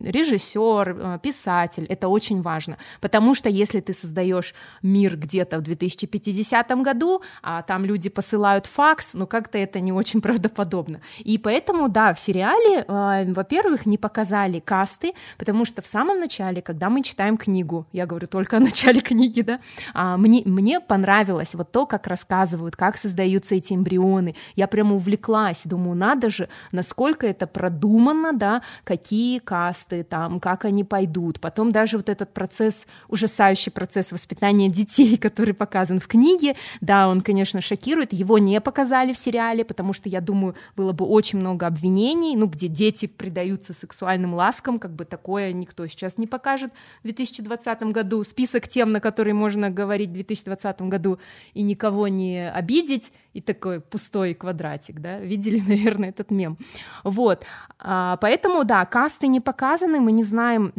режиссер, 0.00 0.88
э, 0.88 1.18
писатель, 1.22 1.86
это 1.88 2.08
очень 2.08 2.42
важно, 2.42 2.78
потому 3.00 3.34
что 3.34 3.48
если 3.48 3.80
ты 3.80 3.92
создаешь 3.92 4.54
мир 4.82 5.16
где-то 5.16 5.58
в 5.58 5.62
2050 5.62 6.82
году, 6.82 7.22
а 7.42 7.62
там 7.62 7.84
люди 7.84 8.08
посылают 8.08 8.66
факс, 8.66 9.14
ну 9.14 9.26
как-то 9.26 9.58
это 9.58 9.80
не 9.80 9.92
очень 9.92 10.20
правдоподобно. 10.22 11.00
И 11.18 11.38
поэтому, 11.38 11.88
да, 11.88 12.14
в 12.14 12.20
сериале, 12.20 12.84
э, 12.86 13.32
во-первых, 13.32 13.86
не 13.86 13.98
показали 13.98 14.60
касты, 14.60 15.12
потому 15.36 15.64
что 15.64 15.82
в 15.82 15.86
самом 15.86 16.20
начале, 16.20 16.62
когда 16.62 16.88
мы 16.90 17.02
читаем 17.02 17.36
книгу, 17.36 17.86
я 17.92 18.06
говорю 18.06 18.26
только 18.26 18.56
о 18.56 18.60
начале 18.60 19.00
книги, 19.08 19.42
да, 19.42 19.60
а, 19.94 20.16
мне, 20.16 20.42
мне 20.44 20.80
понравилось 20.80 21.54
вот 21.54 21.72
то, 21.72 21.86
как 21.86 22.06
рассказывают, 22.06 22.76
как 22.76 22.96
создаются 22.96 23.54
эти 23.54 23.74
эмбрионы, 23.74 24.34
я 24.56 24.66
прямо 24.66 24.94
увлеклась, 24.94 25.62
думаю, 25.64 25.96
надо 25.96 26.30
же, 26.30 26.48
насколько 26.72 27.26
это 27.26 27.46
продумано, 27.46 28.32
да, 28.32 28.62
какие 28.84 29.38
касты, 29.38 29.87
тесты, 29.88 30.04
там, 30.04 30.40
как 30.40 30.64
они 30.64 30.84
пойдут. 30.84 31.40
Потом 31.40 31.72
даже 31.72 31.96
вот 31.96 32.08
этот 32.08 32.32
процесс, 32.32 32.86
ужасающий 33.08 33.72
процесс 33.72 34.12
воспитания 34.12 34.68
детей, 34.68 35.16
который 35.20 35.54
показан 35.54 36.00
в 36.00 36.06
книге, 36.06 36.54
да, 36.80 37.08
он, 37.08 37.20
конечно, 37.20 37.60
шокирует. 37.60 38.12
Его 38.12 38.38
не 38.38 38.60
показали 38.60 39.12
в 39.12 39.18
сериале, 39.18 39.64
потому 39.64 39.92
что, 39.92 40.08
я 40.08 40.20
думаю, 40.20 40.54
было 40.76 40.92
бы 40.92 41.04
очень 41.04 41.38
много 41.38 41.66
обвинений, 41.66 42.36
ну, 42.36 42.46
где 42.46 42.68
дети 42.68 43.06
предаются 43.06 43.72
сексуальным 43.72 44.34
ласкам, 44.34 44.78
как 44.78 44.92
бы 44.92 45.04
такое 45.04 45.52
никто 45.52 45.86
сейчас 45.86 46.18
не 46.18 46.26
покажет 46.26 46.72
в 47.00 47.04
2020 47.04 47.82
году. 47.84 48.24
Список 48.24 48.68
тем, 48.68 48.90
на 48.90 49.00
которые 49.00 49.34
можно 49.34 49.70
говорить 49.70 50.10
в 50.10 50.12
2020 50.12 50.82
году 50.82 51.18
и 51.54 51.62
никого 51.62 52.08
не 52.08 52.50
обидеть, 52.50 53.12
и 53.34 53.40
такой 53.40 53.80
пустой 53.80 54.34
квадратик, 54.34 55.00
да, 55.00 55.18
видели, 55.18 55.60
наверное, 55.68 56.10
этот 56.10 56.30
мем. 56.30 56.58
Вот, 57.04 57.44
а, 57.78 58.16
поэтому, 58.16 58.64
да, 58.64 58.84
касты 58.84 59.28
не 59.28 59.40
показаны, 59.40 59.77
связаны, 59.78 60.00
мы 60.00 60.12
не 60.12 60.24
знаем 60.24 60.72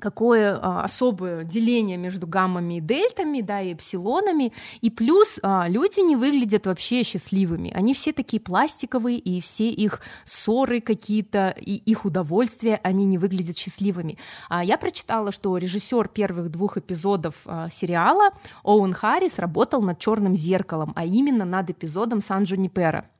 какое 0.00 0.58
а, 0.60 0.82
особое 0.82 1.44
деление 1.44 1.96
между 1.96 2.26
гаммами 2.26 2.78
и 2.78 2.80
дельтами, 2.80 3.40
да, 3.40 3.60
и 3.60 3.74
эпсилонами, 3.74 4.52
и 4.80 4.90
плюс 4.90 5.38
а, 5.42 5.68
люди 5.68 6.00
не 6.00 6.16
выглядят 6.16 6.66
вообще 6.66 7.04
счастливыми, 7.04 7.70
они 7.70 7.94
все 7.94 8.12
такие 8.12 8.40
пластиковые, 8.40 9.18
и 9.18 9.40
все 9.40 9.70
их 9.70 10.00
ссоры 10.24 10.80
какие-то, 10.80 11.54
и 11.60 11.76
их 11.76 12.04
удовольствия, 12.04 12.80
они 12.82 13.06
не 13.06 13.18
выглядят 13.18 13.56
счастливыми. 13.56 14.18
А, 14.48 14.64
я 14.64 14.78
прочитала, 14.78 15.30
что 15.30 15.56
режиссер 15.56 16.08
первых 16.08 16.50
двух 16.50 16.76
эпизодов 16.76 17.42
а, 17.46 17.70
сериала 17.70 18.30
Оуэн 18.64 18.92
Харрис 18.92 19.38
работал 19.38 19.80
над 19.80 20.00
«Черным 20.00 20.34
зеркалом», 20.34 20.92
а 20.96 21.04
именно 21.04 21.44
над 21.44 21.70
эпизодом 21.70 22.20
Сан 22.20 22.46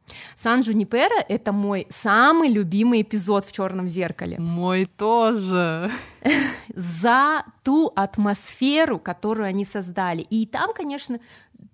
Джунипера. 0.05 0.15
Сан 0.37 0.61
Джунипера— 0.61 1.25
это 1.29 1.53
мой 1.53 1.87
самый 1.91 2.51
любимый 2.51 3.03
эпизод 3.03 3.45
в 3.45 3.53
«Черном 3.53 3.89
зеркале». 3.89 4.39
Мой 4.39 4.87
тоже. 4.87 5.91
За 6.75 7.45
ту 7.63 7.93
атмосферу, 7.95 8.99
которую 8.99 9.47
они 9.47 9.65
создали. 9.65 10.23
И 10.23 10.47
там, 10.47 10.73
конечно, 10.75 11.19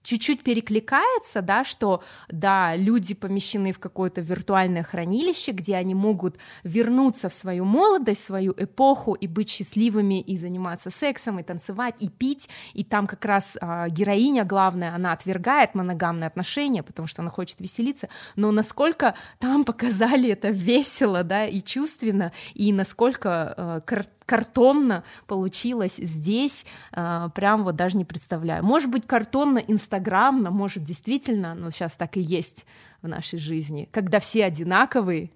чуть-чуть 0.03 0.43
перекликается, 0.43 1.43
да, 1.43 1.65
что, 1.65 2.03
да, 2.29 2.75
люди 2.77 3.15
помещены 3.15 3.73
в 3.73 3.79
какое-то 3.79 4.21
виртуальное 4.21 4.83
хранилище, 4.83 5.53
где 5.53 5.77
они 5.77 5.95
могут 5.95 6.37
вернуться 6.65 7.29
в 7.29 7.35
свою 7.35 7.65
молодость, 7.65 8.25
свою 8.25 8.55
эпоху 8.57 9.15
и 9.15 9.27
быть 9.27 9.51
счастливыми, 9.51 10.21
и 10.21 10.37
заниматься 10.37 10.91
сексом, 10.91 11.39
и 11.39 11.43
танцевать, 11.43 11.97
и 12.01 12.09
пить, 12.09 12.49
и 12.73 12.85
там 12.85 13.07
как 13.07 13.25
раз 13.25 13.57
а, 13.61 13.89
героиня 13.89 14.45
главная, 14.45 14.95
она 14.95 15.13
отвергает 15.13 15.75
моногамные 15.75 16.27
отношения, 16.27 16.83
потому 16.83 17.09
что 17.09 17.23
она 17.23 17.31
хочет 17.31 17.61
веселиться, 17.61 18.09
но 18.37 18.51
насколько 18.51 19.15
там 19.39 19.65
показали 19.71 20.31
это 20.31 20.49
весело, 20.49 21.23
да, 21.25 21.47
и 21.47 21.61
чувственно, 21.61 22.33
и 22.55 22.73
насколько 22.73 23.55
а, 23.57 23.81
картонно 24.31 25.03
получилось 25.27 25.97
здесь, 25.97 26.65
а, 26.93 27.31
прям 27.31 27.65
вот 27.65 27.75
даже 27.75 27.97
не 27.97 28.05
представляю. 28.05 28.65
Может 28.65 28.89
быть, 28.89 29.05
картонно, 29.05 29.59
инстаграмно, 29.59 30.53
может, 30.53 30.85
действительно, 30.85 31.57
но 31.57 31.71
сейчас 31.71 31.95
так 31.95 32.17
и 32.17 32.21
есть 32.21 32.65
в 33.03 33.09
нашей 33.09 33.41
жизни, 33.41 33.89
когда 33.91 34.21
все 34.21 34.45
одинаковые, 34.45 35.31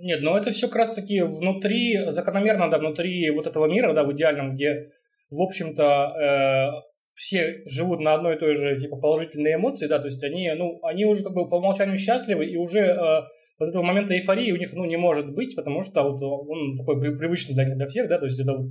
нет, 0.00 0.22
но 0.22 0.38
это 0.38 0.52
все 0.52 0.68
как 0.68 0.76
раз 0.76 0.94
таки 0.94 1.22
внутри, 1.22 1.98
закономерно, 2.10 2.70
да, 2.70 2.78
внутри 2.78 3.28
вот 3.30 3.48
этого 3.48 3.66
мира, 3.66 3.92
да, 3.92 4.04
в 4.04 4.12
идеальном, 4.12 4.54
где, 4.54 4.92
в 5.28 5.42
общем-то, 5.42 5.82
э, 5.82 6.88
все 7.14 7.62
живут 7.66 7.98
на 7.98 8.14
одной 8.14 8.36
и 8.36 8.38
той 8.38 8.54
же, 8.54 8.80
типа, 8.80 8.96
положительной 8.96 9.56
эмоции, 9.56 9.88
да, 9.88 9.98
то 9.98 10.06
есть 10.06 10.22
они, 10.22 10.52
ну, 10.56 10.78
они 10.84 11.04
уже 11.04 11.24
как 11.24 11.34
бы 11.34 11.48
по 11.48 11.56
умолчанию 11.56 11.98
счастливы, 11.98 12.46
и 12.46 12.56
уже 12.56 12.78
э, 12.78 13.22
вот 13.58 13.68
этого 13.68 13.82
момента 13.82 14.14
эйфории 14.14 14.52
у 14.52 14.56
них 14.56 14.72
ну, 14.72 14.84
не 14.84 14.96
может 14.96 15.34
быть, 15.34 15.56
потому 15.56 15.82
что 15.82 16.02
вот 16.02 16.22
он 16.22 16.78
такой 16.78 17.00
привычный 17.16 17.54
для, 17.54 17.74
для 17.74 17.86
всех, 17.86 18.08
да, 18.08 18.18
то 18.18 18.26
есть 18.26 18.38
это 18.38 18.52
вот 18.54 18.70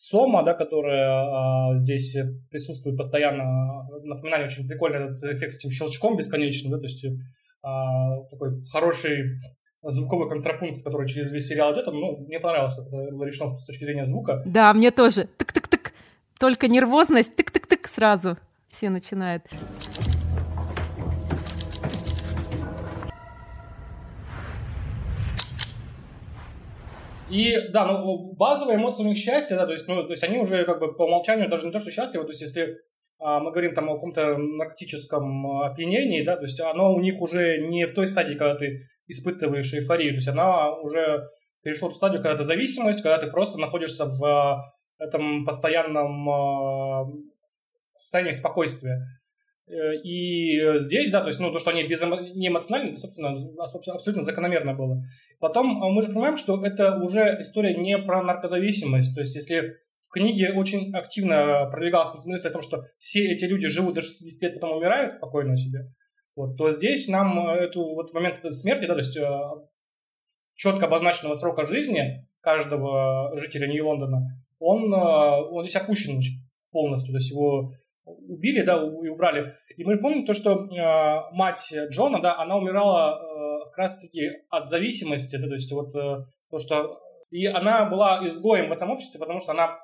Сома, 0.00 0.44
да, 0.44 0.54
которая 0.54 1.10
а, 1.10 1.76
здесь 1.76 2.16
присутствует 2.50 2.96
постоянно, 2.96 3.82
напоминание 4.04 4.46
очень 4.46 4.68
прикольный 4.68 5.06
этот 5.06 5.16
эффект 5.24 5.54
с 5.54 5.58
этим 5.58 5.70
щелчком 5.70 6.16
бесконечным, 6.16 6.70
да, 6.70 6.78
то 6.78 6.84
есть 6.84 7.04
а, 7.62 8.22
такой 8.30 8.62
хороший 8.72 9.40
звуковой 9.82 10.28
контрапункт, 10.28 10.84
который 10.84 11.08
через 11.08 11.32
весь 11.32 11.48
сериал 11.48 11.72
идет, 11.74 11.86
ну, 11.86 12.16
мне 12.26 12.38
понравилось, 12.38 12.76
как 12.76 12.86
это 12.86 13.24
решено 13.24 13.56
с 13.56 13.64
точки 13.64 13.84
зрения 13.84 14.04
звука. 14.04 14.42
Да, 14.46 14.72
мне 14.72 14.92
тоже. 14.92 15.28
Тык-тык-тык. 15.36 15.92
Только 16.38 16.68
нервозность, 16.68 17.32
тык-тык-тык 17.36 17.88
сразу 17.88 18.36
все 18.68 18.90
начинают. 18.90 19.42
И 27.30 27.68
да, 27.70 27.86
ну 27.86 28.34
базовая 28.34 28.76
эмоция 28.76 29.04
у 29.04 29.08
них 29.08 29.18
счастье, 29.18 29.56
да, 29.56 29.66
то 29.66 29.72
есть, 29.72 29.86
ну, 29.86 30.02
то 30.02 30.10
есть 30.10 30.24
они 30.24 30.38
уже 30.38 30.64
как 30.64 30.80
бы 30.80 30.94
по 30.94 31.02
умолчанию 31.02 31.48
даже 31.48 31.66
не 31.66 31.72
то, 31.72 31.78
что 31.78 31.90
счастливы, 31.90 32.24
то 32.24 32.30
есть 32.30 32.40
если 32.40 32.78
а, 33.20 33.40
мы 33.40 33.50
говорим 33.50 33.74
там 33.74 33.90
о 33.90 33.94
каком-то 33.94 34.38
наркотическом 34.38 35.62
опьянении, 35.62 36.22
да, 36.22 36.36
то 36.36 36.42
есть 36.42 36.60
оно 36.60 36.94
у 36.94 37.00
них 37.00 37.20
уже 37.20 37.58
не 37.58 37.86
в 37.86 37.94
той 37.94 38.06
стадии, 38.06 38.34
когда 38.34 38.54
ты 38.54 38.80
испытываешь 39.08 39.72
эйфорию. 39.74 40.12
То 40.12 40.16
есть 40.16 40.28
она 40.28 40.72
уже 40.76 41.26
перешла 41.62 41.88
в 41.88 41.92
ту 41.92 41.96
стадию, 41.96 42.22
когда 42.22 42.34
это 42.34 42.44
зависимость, 42.44 43.02
когда 43.02 43.18
ты 43.18 43.30
просто 43.30 43.58
находишься 43.58 44.04
в 44.06 44.62
этом 44.98 45.44
постоянном 45.44 47.24
состоянии 47.96 48.30
спокойствия. 48.30 49.00
Э, 49.68 49.96
и 50.02 50.78
здесь, 50.78 51.10
да, 51.10 51.20
то 51.20 51.26
есть, 51.26 51.40
ну, 51.40 51.52
то, 51.52 51.58
что 51.58 51.70
они 51.70 51.82
без, 51.84 52.00
не 52.02 52.48
эмоциональны, 52.48 52.90
это, 52.90 52.98
собственно, 52.98 53.36
абсолютно 53.58 54.22
закономерно 54.22 54.74
было. 54.74 55.02
Потом 55.40 55.82
э, 55.82 55.90
мы 55.90 56.02
же 56.02 56.08
понимаем, 56.08 56.36
что 56.36 56.64
это 56.64 56.96
уже 56.96 57.38
история 57.40 57.76
не 57.76 57.98
про 57.98 58.22
наркозависимость. 58.22 59.14
То 59.14 59.20
есть, 59.20 59.34
если 59.34 59.76
в 60.00 60.10
книге 60.10 60.52
очень 60.52 60.94
активно 60.94 61.68
продвигалась 61.70 62.12
мысль 62.24 62.48
о 62.48 62.52
том, 62.52 62.62
что 62.62 62.84
все 62.98 63.30
эти 63.30 63.44
люди 63.44 63.68
живут 63.68 63.94
до 63.94 64.02
60 64.02 64.42
лет, 64.42 64.54
потом 64.54 64.78
умирают 64.78 65.12
спокойно 65.12 65.56
себе, 65.56 65.92
вот, 66.34 66.56
то 66.56 66.70
здесь 66.70 67.08
нам 67.08 67.48
эту 67.48 67.82
вот 67.94 68.14
момент 68.14 68.38
этой 68.38 68.52
смерти, 68.52 68.86
да, 68.86 68.94
то 68.94 69.00
есть 69.00 69.16
э, 69.16 69.28
четко 70.54 70.86
обозначенного 70.86 71.34
срока 71.34 71.66
жизни 71.66 72.26
каждого 72.40 73.36
жителя 73.36 73.68
Нью-Лондона, 73.68 74.44
он, 74.60 74.92
он 74.92 75.62
здесь 75.62 75.76
опущен 75.76 76.20
полностью, 76.70 77.12
то 77.12 77.18
есть 77.18 77.30
его 77.30 77.72
убили, 78.28 78.62
да, 78.62 78.76
и 78.76 79.08
убрали. 79.08 79.54
И 79.76 79.84
мы 79.84 79.98
помним 79.98 80.24
то, 80.24 80.34
что 80.34 80.52
э, 80.52 81.34
мать 81.34 81.72
Джона, 81.90 82.20
да, 82.20 82.38
она 82.38 82.56
умирала 82.56 83.18
э, 83.18 83.64
как 83.66 83.78
раз-таки 83.78 84.30
от 84.50 84.68
зависимости, 84.68 85.36
да, 85.36 85.46
то 85.46 85.54
есть 85.54 85.72
вот 85.72 85.94
э, 85.94 86.24
то, 86.50 86.58
что... 86.58 87.00
И 87.30 87.44
она 87.46 87.84
была 87.84 88.24
изгоем 88.26 88.70
в 88.70 88.72
этом 88.72 88.90
обществе, 88.90 89.20
потому 89.20 89.40
что 89.40 89.52
она 89.52 89.78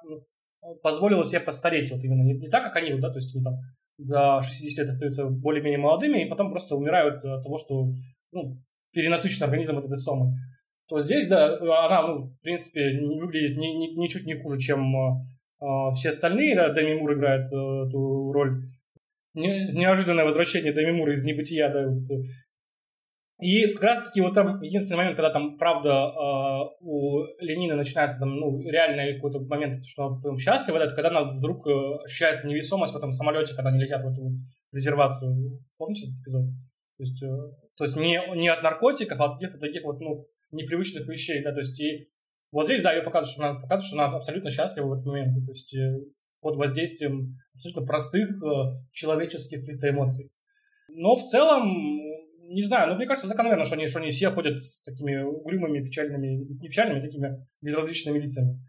позволила 0.83 1.25
себе 1.25 1.41
постареть, 1.41 1.91
вот 1.93 2.03
именно 2.03 2.23
не, 2.23 2.35
не 2.35 2.49
так, 2.49 2.65
как 2.65 2.77
они, 2.77 2.99
да, 2.99 3.11
то 3.11 3.19
есть 3.19 3.35
они 3.35 3.45
там 3.45 3.55
до 3.99 4.43
60 4.43 4.79
лет 4.79 4.89
остаются 4.89 5.27
более-менее 5.27 5.79
молодыми, 5.79 6.25
и 6.25 6.29
потом 6.29 6.51
просто 6.51 6.75
умирают 6.75 7.25
от 7.25 7.43
того, 7.43 7.59
что 7.59 7.93
ну, 8.33 8.59
перенасыщен 8.93 9.45
организм 9.45 9.79
этой 9.79 9.97
сомы. 9.97 10.35
То 10.89 11.01
здесь, 11.01 11.29
да, 11.29 11.57
она, 11.87 12.07
ну, 12.07 12.27
в 12.27 12.41
принципе, 12.43 13.01
выглядит 13.01 13.57
ни, 13.57 13.67
ни, 13.67 14.01
ничуть 14.01 14.27
не 14.27 14.35
хуже, 14.35 14.61
чем 14.61 14.95
э, 14.95 15.21
все 15.95 16.11
остальные, 16.11 16.57
да, 16.57 16.71
Дэми 16.71 16.95
Мур 16.99 17.15
играет 17.15 17.47
э, 17.53 17.57
эту 17.57 18.33
роль. 18.33 18.63
Не, 19.35 19.73
неожиданное 19.73 20.25
возвращение 20.25 20.73
Дэми 20.73 20.93
Мура 20.93 21.13
из 21.13 21.25
небытия, 21.25 21.69
да, 21.73 21.89
вот, 21.89 22.09
и 23.41 23.73
как 23.75 23.83
раз-таки 23.83 24.21
вот 24.21 24.35
там 24.35 24.63
единственный 24.63 24.99
момент, 24.99 25.17
когда 25.17 25.31
там, 25.31 25.59
правда, 25.59 25.91
э, 25.91 26.77
у 26.81 27.25
Ленина 27.41 27.75
начинается 27.75 28.21
там, 28.21 28.37
ну, 28.37 28.61
реальный 28.61 29.17
какой-то 29.17 29.41
момент, 29.41 29.85
что 29.87 30.07
она 30.07 30.21
прям 30.21 30.39
счастлива, 30.39 30.79
это 30.79 30.95
когда 30.95 31.09
она 31.09 31.25
вдруг 31.25 31.67
э, 31.67 32.05
ощущает 32.05 32.45
невесомость 32.45 32.93
в 32.93 32.97
этом 32.97 33.11
самолете, 33.11 33.55
когда 33.55 33.71
они 33.71 33.83
летят 33.83 34.05
в 34.05 34.13
эту 34.13 34.31
резервацию. 34.73 35.61
Помните 35.77 36.07
этот 36.07 36.21
эпизод? 36.23 36.45
То 36.97 37.03
есть, 37.03 37.23
э, 37.23 37.37
то 37.77 37.85
есть 37.85 37.97
не, 37.97 38.23
не 38.37 38.49
от 38.49 38.63
наркотиков, 38.63 39.21
а 39.21 39.25
от 39.25 39.35
каких-то 39.35 39.59
таких 39.59 39.83
вот, 39.83 40.01
ну, 40.01 40.27
непривычных 40.53 41.09
вещей, 41.09 41.43
да, 41.43 41.53
то 41.53 41.59
есть 41.59 41.79
и 41.81 42.09
вот 42.55 42.67
здесь, 42.67 42.83
да, 42.83 42.93
ее 42.93 43.03
показывают, 43.03 43.33
что 43.33 43.43
она, 43.43 43.61
показывает, 43.61 43.85
что 43.85 43.97
она 43.97 44.17
абсолютно 44.17 44.49
счастлива 44.49 44.87
в 44.87 44.93
этот 44.93 45.07
момент. 45.07 45.45
То 45.45 45.53
есть 45.53 45.75
э, 45.75 45.99
под 46.41 46.57
воздействием 46.57 47.37
абсолютно 47.53 47.85
простых 47.85 48.31
э, 48.31 48.47
человеческих 48.93 49.63
каких-то 49.63 49.91
эмоций. 49.91 50.31
Но 50.89 51.17
в 51.17 51.25
целом, 51.25 51.67
не 52.43 52.63
знаю, 52.63 52.91
ну, 52.91 52.95
мне 52.95 53.07
кажется, 53.07 53.27
закономерно, 53.27 53.65
что 53.65 53.75
они, 53.75 53.89
что 53.89 53.99
они 53.99 54.13
все 54.13 54.31
ходят 54.31 54.63
с 54.63 54.85
такими 54.85 55.21
угрюмыми, 55.21 55.85
печальными, 55.85 56.47
не 56.61 56.69
печальными, 56.69 57.01
а 57.01 57.03
такими 57.03 57.45
безразличными 57.61 58.21
лицами. 58.21 58.61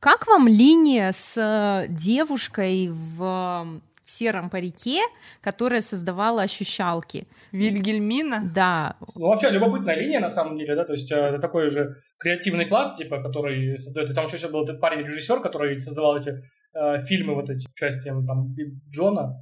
Как 0.00 0.26
вам 0.26 0.46
линия 0.46 1.12
с 1.12 1.38
э, 1.38 1.86
девушкой 1.88 2.90
в 2.90 3.80
сером 4.10 4.50
парике, 4.50 5.00
которая 5.40 5.80
создавала 5.80 6.42
ощущалки. 6.42 7.26
Вильгельмина? 7.52 8.50
Да. 8.54 8.96
Ну, 9.14 9.28
вообще, 9.28 9.50
любопытная 9.50 9.96
линия, 9.96 10.20
на 10.20 10.30
самом 10.30 10.58
деле, 10.58 10.74
да, 10.74 10.84
то 10.84 10.92
есть 10.92 11.10
э, 11.12 11.16
это 11.16 11.38
такой 11.38 11.68
же 11.68 11.96
креативный 12.18 12.66
класс, 12.66 12.94
типа, 12.96 13.22
который 13.22 13.78
создает, 13.78 14.10
и 14.10 14.14
там 14.14 14.26
еще 14.26 14.48
был 14.48 14.64
этот 14.64 14.80
парень-режиссер, 14.80 15.40
который 15.40 15.78
создавал 15.80 16.16
эти 16.16 16.30
э, 16.74 16.98
фильмы 17.04 17.34
вот 17.34 17.50
эти 17.50 17.60
с 17.60 17.72
участием 17.72 18.26
там 18.26 18.54
Джона. 18.90 19.34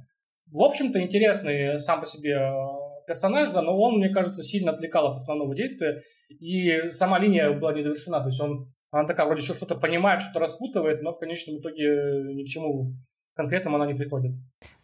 В 0.51 0.61
общем-то, 0.61 1.01
интересный 1.01 1.79
сам 1.79 1.99
по 1.99 2.05
себе 2.05 2.33
э, 2.33 2.51
персонаж, 3.07 3.49
да, 3.49 3.61
но 3.61 3.77
он, 3.77 3.97
мне 3.99 4.09
кажется, 4.09 4.43
сильно 4.43 4.71
отвлекал 4.71 5.07
от 5.07 5.15
основного 5.15 5.55
действия, 5.55 6.01
и 6.29 6.91
сама 6.91 7.19
линия 7.19 7.51
была 7.51 7.73
не 7.73 7.81
завершена, 7.81 8.21
то 8.21 8.27
есть 8.27 8.39
он 8.39 8.71
она 8.89 9.05
такая 9.05 9.25
вроде 9.25 9.41
еще 9.41 9.53
что-то 9.53 9.75
понимает, 9.75 10.21
что-то 10.21 10.39
распутывает, 10.39 11.01
но 11.01 11.11
в 11.11 11.19
конечном 11.19 11.59
итоге 11.59 12.23
ни 12.33 12.43
к 12.45 12.47
чему 12.47 12.93
конкретным 13.37 13.75
она 13.75 13.85
не 13.85 13.93
приходит. 13.93 14.31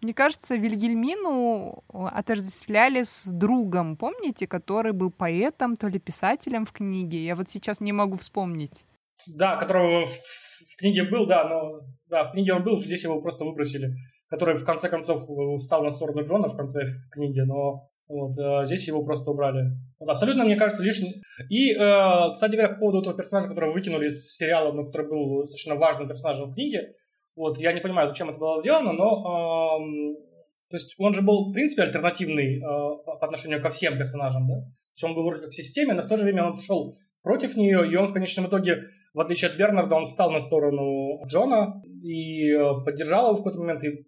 Мне 0.01 0.13
кажется, 0.13 0.55
Вильгельмину 0.55 1.83
э, 1.93 1.97
отождествляли 2.11 3.03
с 3.03 3.27
другом, 3.27 3.97
помните, 3.97 4.47
который 4.47 4.93
был 4.93 5.11
поэтом, 5.11 5.75
то 5.75 5.87
ли 5.87 5.99
писателем 5.99 6.65
в 6.65 6.71
книге. 6.71 7.17
Я 7.25 7.35
вот 7.35 7.49
сейчас 7.49 7.81
не 7.81 7.91
могу 7.91 8.15
вспомнить. 8.17 8.85
Да, 9.27 9.57
которого 9.57 10.05
в, 10.05 10.09
в 10.09 10.77
книге 10.77 11.03
был, 11.03 11.25
да, 11.25 11.47
но 11.47 11.81
да, 12.07 12.23
в 12.23 12.31
книге 12.31 12.53
он 12.53 12.63
был, 12.63 12.77
здесь 12.77 13.03
его 13.03 13.21
просто 13.21 13.43
выбросили. 13.43 13.95
Который 14.29 14.55
в 14.55 14.65
конце 14.65 14.87
концов 14.89 15.21
э, 15.21 15.57
встал 15.57 15.83
на 15.83 15.91
сторону 15.91 16.23
Джона 16.23 16.47
в 16.47 16.55
конце 16.55 16.81
книги, 17.11 17.41
но 17.41 17.89
вот, 18.07 18.37
а 18.37 18.65
здесь 18.65 18.87
его 18.87 19.03
просто 19.03 19.31
убрали. 19.31 19.71
Вот, 19.99 20.09
абсолютно, 20.09 20.43
мне 20.43 20.55
кажется, 20.55 20.83
лишний. 20.83 21.23
И, 21.49 21.71
э, 21.71 22.31
кстати 22.31 22.51
говоря, 22.51 22.73
по 22.73 22.79
поводу 22.79 23.01
этого 23.01 23.15
персонажа, 23.15 23.47
которого 23.47 23.71
выкинули 23.71 24.07
из 24.07 24.35
сериала, 24.35 24.71
но 24.73 24.85
который 24.85 25.09
был 25.09 25.39
достаточно 25.39 25.75
важным 25.75 26.07
персонажем 26.07 26.51
в 26.51 26.53
книге, 26.53 26.93
вот, 27.35 27.59
я 27.59 27.73
не 27.73 27.81
понимаю, 27.81 28.07
зачем 28.07 28.29
это 28.29 28.39
было 28.39 28.59
сделано, 28.59 28.93
но 28.93 29.79
э, 29.79 30.33
то 30.69 30.77
есть 30.77 30.95
он 30.97 31.13
же 31.13 31.21
был, 31.21 31.49
в 31.49 31.53
принципе, 31.53 31.83
альтернативный 31.83 32.57
э, 32.57 32.61
по 32.61 33.19
отношению 33.21 33.61
ко 33.61 33.69
всем 33.69 33.97
персонажам, 33.97 34.47
да? 34.47 34.55
То 34.55 34.95
есть 34.95 35.03
он 35.03 35.15
был 35.15 35.23
вроде 35.23 35.43
как 35.43 35.51
в 35.51 35.55
системе, 35.55 35.93
но 35.93 36.01
в 36.03 36.07
то 36.07 36.17
же 36.17 36.23
время 36.23 36.45
он 36.45 36.55
пошел 36.55 36.97
против 37.21 37.55
нее, 37.55 37.87
и 37.91 37.95
он 37.95 38.07
в 38.07 38.13
конечном 38.13 38.47
итоге, 38.47 38.83
в 39.13 39.19
отличие 39.19 39.51
от 39.51 39.57
Бернарда, 39.57 39.95
он 39.95 40.05
встал 40.05 40.31
на 40.31 40.39
сторону 40.39 41.23
Джона 41.27 41.81
и 42.03 42.51
э, 42.51 42.83
поддержал 42.85 43.27
его 43.27 43.35
в 43.35 43.37
какой-то 43.37 43.59
момент, 43.59 43.83
и 43.83 44.07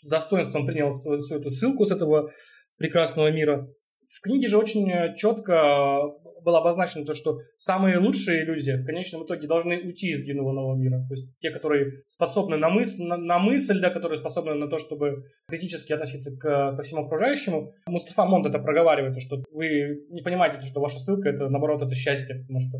с 0.00 0.08
достоинством 0.08 0.66
принял 0.66 0.90
свою, 0.90 1.20
свою 1.20 1.40
эту 1.40 1.50
ссылку 1.50 1.84
с 1.84 1.90
этого 1.90 2.30
прекрасного 2.78 3.30
мира. 3.30 3.68
В 4.08 4.20
книге 4.20 4.48
же 4.48 4.58
очень 4.58 4.90
э, 4.90 5.14
четко 5.16 6.02
было 6.46 6.58
обозначено 6.58 7.04
то, 7.04 7.12
что 7.12 7.40
самые 7.58 7.98
лучшие 7.98 8.44
люди 8.44 8.70
в 8.72 8.86
конечном 8.86 9.24
итоге 9.24 9.48
должны 9.48 9.78
уйти 9.80 10.10
из 10.10 10.22
длинного 10.22 10.52
нового 10.52 10.76
мира. 10.76 11.04
То 11.08 11.14
есть 11.14 11.28
те, 11.40 11.50
которые 11.50 12.02
способны 12.06 12.56
на, 12.56 12.68
мыс 12.68 12.98
на, 12.98 13.16
на 13.16 13.38
мысль, 13.38 13.80
да, 13.80 13.90
которые 13.90 14.20
способны 14.20 14.54
на 14.54 14.68
то, 14.68 14.78
чтобы 14.78 15.24
критически 15.48 15.92
относиться 15.92 16.38
к, 16.38 16.76
ко 16.76 16.82
всему 16.82 17.04
окружающему. 17.04 17.72
Мустафа 17.86 18.24
Монд 18.24 18.46
это 18.46 18.60
проговаривает, 18.60 19.14
то, 19.14 19.20
что 19.20 19.42
вы 19.50 20.04
не 20.10 20.22
понимаете, 20.22 20.60
что 20.64 20.80
ваша 20.80 20.98
ссылка 21.00 21.30
это 21.30 21.48
наоборот 21.48 21.82
это 21.82 21.94
счастье, 21.96 22.36
потому 22.36 22.60
что 22.60 22.78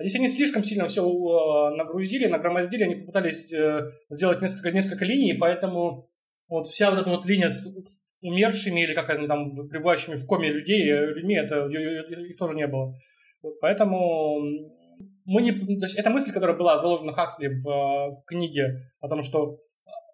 здесь 0.00 0.16
они 0.16 0.28
слишком 0.28 0.64
сильно 0.64 0.88
все 0.88 1.02
э, 1.02 1.76
нагрузили, 1.76 2.26
нагромоздили, 2.26 2.82
они 2.82 2.94
попытались 2.96 3.52
э, 3.52 3.88
сделать 4.10 4.42
несколько, 4.42 4.72
несколько 4.72 5.04
линий, 5.04 5.34
поэтому 5.34 6.10
вот 6.48 6.68
вся 6.68 6.90
вот 6.90 7.00
эта 7.00 7.10
вот 7.10 7.24
линия 7.24 7.50
с 7.50 7.68
умершими 8.26 8.80
или 8.80 8.94
как 8.94 9.10
они 9.10 9.26
там 9.26 9.54
пребывающими 9.68 10.16
в 10.16 10.26
коме 10.26 10.50
людей, 10.50 10.90
э, 10.90 11.06
людьми, 11.14 11.36
это 11.36 11.66
их 11.66 12.36
тоже 12.36 12.54
не 12.54 12.66
было. 12.66 12.94
Вот, 13.42 13.60
поэтому 13.60 14.40
мы 15.24 15.42
не, 15.42 15.52
то 15.52 15.86
есть 15.86 15.96
это 15.96 16.10
мысль, 16.10 16.32
которая 16.32 16.56
была 16.56 16.78
заложена 16.78 17.12
Хаксли 17.12 17.48
в, 17.48 17.64
в 17.64 18.24
книге 18.26 18.90
о 19.00 19.08
том, 19.08 19.22
что 19.22 19.58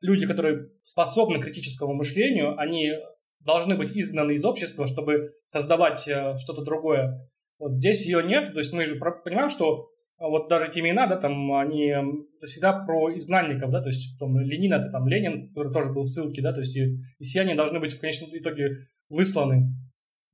люди, 0.01 0.27
которые 0.27 0.69
способны 0.83 1.39
к 1.39 1.45
критическому 1.45 1.95
мышлению, 1.95 2.59
они 2.59 2.93
должны 3.41 3.77
быть 3.77 3.97
изгнаны 3.97 4.33
из 4.33 4.45
общества, 4.45 4.87
чтобы 4.87 5.31
создавать 5.47 6.07
э, 6.09 6.37
что-то 6.39 6.63
другое. 6.63 7.29
Вот 7.59 7.73
здесь 7.73 8.07
ее 8.07 8.23
нет, 8.23 8.53
то 8.53 8.59
есть 8.59 8.73
мы 8.73 8.85
же 8.85 8.97
понимаем, 8.97 9.49
что 9.49 9.89
вот 10.29 10.49
даже 10.49 10.67
эти 10.67 10.79
имена, 10.79 11.07
да, 11.07 11.17
там, 11.17 11.53
они 11.55 11.87
это 11.87 12.47
всегда 12.47 12.73
про 12.85 13.15
изгнанников, 13.17 13.71
да, 13.71 13.81
то 13.81 13.89
есть 13.89 14.19
там, 14.19 14.39
Ленин, 14.39 14.73
это 14.73 14.91
там 14.91 15.09
Ленин, 15.09 15.49
который 15.49 15.73
тоже 15.73 15.93
был 15.93 16.03
в 16.03 16.07
ссылке, 16.07 16.43
да, 16.43 16.53
то 16.53 16.61
есть 16.61 16.77
и, 16.77 16.97
и 17.19 17.25
все 17.25 17.41
они 17.41 17.55
должны 17.55 17.81
быть 17.81 17.93
в 17.93 18.01
конечном 18.01 18.31
итоге 18.33 18.87
высланы. 19.09 19.75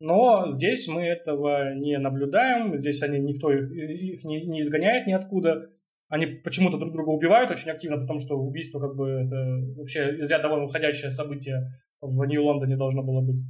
Но 0.00 0.48
здесь 0.48 0.86
мы 0.88 1.02
этого 1.02 1.74
не 1.74 1.98
наблюдаем, 1.98 2.78
здесь 2.78 3.02
они, 3.02 3.18
никто 3.18 3.52
их, 3.52 3.70
их 3.72 4.24
не, 4.24 4.46
не 4.46 4.60
изгоняет 4.60 5.06
ниоткуда, 5.06 5.68
они 6.08 6.26
почему-то 6.26 6.78
друг 6.78 6.92
друга 6.92 7.10
убивают 7.10 7.50
очень 7.50 7.70
активно, 7.70 7.98
потому 7.98 8.18
что 8.18 8.36
убийство 8.36 8.80
как 8.80 8.94
бы 8.94 9.08
это 9.08 9.58
вообще 9.76 10.16
из 10.18 10.30
ряда 10.30 10.44
довольно 10.44 10.66
уходящее 10.66 11.10
событие 11.10 11.70
в 12.00 12.24
Нью-Лондоне 12.24 12.76
должно 12.76 13.02
было 13.02 13.20
быть. 13.20 13.40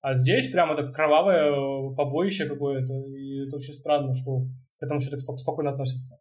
А 0.00 0.14
здесь 0.14 0.50
прямо 0.50 0.74
это 0.74 0.90
кровавое 0.92 1.94
побоище 1.94 2.46
какое-то, 2.46 2.92
и 3.08 3.46
это 3.46 3.56
очень 3.56 3.74
странно, 3.74 4.14
что 4.14 4.46
к 4.82 4.86
этому 4.86 5.00
так 5.00 5.38
спокойно 5.38 5.70
относятся. 5.70 6.18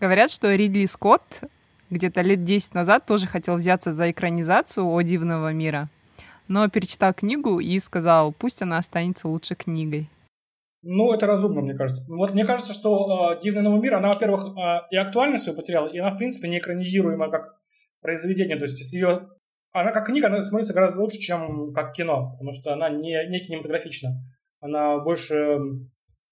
Говорят, 0.00 0.30
что 0.30 0.54
Ридли 0.54 0.84
Скотт 0.84 1.42
где-то 1.90 2.20
лет 2.20 2.44
10 2.44 2.74
назад 2.74 3.06
тоже 3.06 3.26
хотел 3.26 3.56
взяться 3.56 3.92
за 3.92 4.10
экранизацию 4.10 4.86
«О 4.86 5.00
дивного 5.02 5.52
мира», 5.52 5.88
но 6.46 6.68
перечитал 6.68 7.12
книгу 7.12 7.58
и 7.58 7.78
сказал, 7.80 8.32
пусть 8.32 8.62
она 8.62 8.78
останется 8.78 9.28
лучше 9.28 9.54
книгой. 9.54 10.08
Ну, 10.82 11.12
это 11.12 11.26
разумно, 11.26 11.60
мне 11.60 11.74
кажется. 11.74 12.04
Вот 12.08 12.34
мне 12.34 12.44
кажется, 12.44 12.72
что 12.72 13.32
э, 13.32 13.42
«Дивный 13.42 13.62
новый 13.62 13.80
мир», 13.80 13.94
она, 13.94 14.12
во-первых, 14.12 14.56
э, 14.56 14.86
и 14.92 14.96
актуальность 14.96 15.42
свою 15.42 15.58
потеряла, 15.58 15.88
и 15.88 15.98
она, 15.98 16.12
в 16.12 16.18
принципе, 16.18 16.48
не 16.48 16.58
экранизируема 16.58 17.30
как 17.30 17.56
произведение. 18.00 18.56
То 18.56 18.64
есть, 18.64 18.78
если 18.78 18.96
ее... 18.96 19.28
Она 19.72 19.90
как 19.90 20.06
книга, 20.06 20.28
она 20.28 20.42
смотрится 20.44 20.72
гораздо 20.72 21.00
лучше, 21.00 21.18
чем 21.18 21.72
как 21.74 21.92
кино, 21.92 22.30
потому 22.32 22.52
что 22.52 22.72
она 22.72 22.88
не, 22.88 23.28
не 23.28 23.40
кинематографична. 23.40 24.10
Она 24.60 24.98
больше 24.98 25.58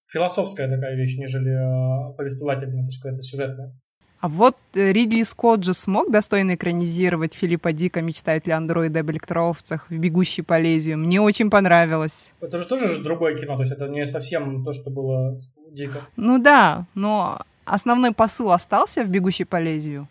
философская 0.07 0.69
такая 0.69 0.95
вещь, 0.95 1.17
нежели 1.17 1.51
э, 1.51 2.13
повествовательная, 2.15 2.83
то 2.83 2.87
есть 2.87 3.01
какая-то 3.01 3.23
сюжетная. 3.23 3.73
А 4.19 4.29
вот 4.29 4.55
э, 4.73 4.91
Ридли 4.91 5.21
Скотт 5.23 5.63
же 5.63 5.73
смог 5.73 6.11
достойно 6.11 6.55
экранизировать 6.55 7.35
Филиппа 7.35 7.71
Дика 7.71 8.01
«Мечтает 8.01 8.47
ли 8.47 8.53
андроиды 8.53 8.99
об 8.99 9.11
электроовцах» 9.11 9.85
в 9.89 9.97
«Бегущей 9.97 10.43
по 10.43 10.59
лезвию». 10.59 10.97
Мне 10.97 11.21
очень 11.21 11.51
понравилось. 11.51 12.33
Это 12.41 12.57
же 12.57 12.65
тоже 12.65 12.87
же 12.95 13.03
другое 13.03 13.35
кино, 13.37 13.55
то 13.55 13.61
есть 13.61 13.73
это 13.73 13.87
не 13.87 14.07
совсем 14.07 14.65
то, 14.65 14.73
что 14.73 14.89
было 14.89 15.39
дико. 15.71 15.99
Ну 16.15 16.41
да, 16.41 16.85
но 16.95 17.39
основной 17.65 18.11
посыл 18.11 18.51
остался 18.51 19.03
в 19.03 19.09
«Бегущей 19.09 19.45
по 19.45 19.59
лезвию». 19.59 20.07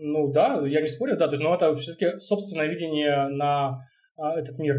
Ну 0.00 0.32
да, 0.32 0.64
я 0.66 0.80
не 0.80 0.88
спорю, 0.88 1.16
да, 1.16 1.26
то 1.26 1.32
есть, 1.32 1.42
но 1.42 1.54
это 1.54 1.74
все-таки 1.76 2.18
собственное 2.18 2.66
видение 2.66 3.28
на 3.28 3.80
а, 4.16 4.38
этот 4.38 4.58
мир. 4.58 4.76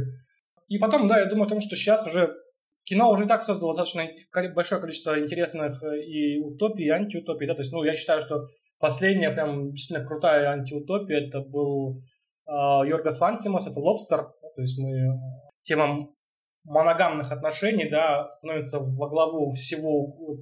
И 0.68 0.78
потом, 0.78 1.08
да, 1.08 1.20
я 1.20 1.26
думаю 1.26 1.46
о 1.46 1.50
том, 1.50 1.60
что 1.62 1.76
сейчас 1.76 2.08
уже 2.08 2.34
кино 2.84 3.12
уже 3.12 3.26
так 3.26 3.44
создало 3.44 3.76
достаточно 3.76 4.10
большое 4.54 4.82
количество 4.82 5.20
интересных 5.20 5.82
э, 5.84 6.02
и 6.02 6.40
утопий, 6.40 6.86
и 6.86 6.90
антиутопий, 6.90 7.48
да, 7.48 7.56
то 7.56 7.62
есть, 7.62 7.72
ну, 7.72 7.84
я 7.84 7.96
считаю, 7.96 8.22
что 8.22 8.46
последняя 8.80 9.32
прям 9.32 9.72
действительно 9.72 10.08
крутая 10.08 10.50
антиутопия, 10.50 11.28
это 11.28 11.42
был 11.42 12.02
э, 12.48 12.52
Йоргас 12.52 13.20
Лантимос, 13.20 13.68
это 13.68 13.80
Лобстер, 13.80 14.24
то 14.56 14.62
есть 14.62 14.78
мы 14.78 15.20
тема 15.64 16.10
моногамных 16.64 17.32
отношений, 17.32 17.90
да, 17.90 18.30
становится 18.32 18.80
во 18.80 19.08
главу 19.08 19.54
всего 19.54 20.08
вот, 20.08 20.40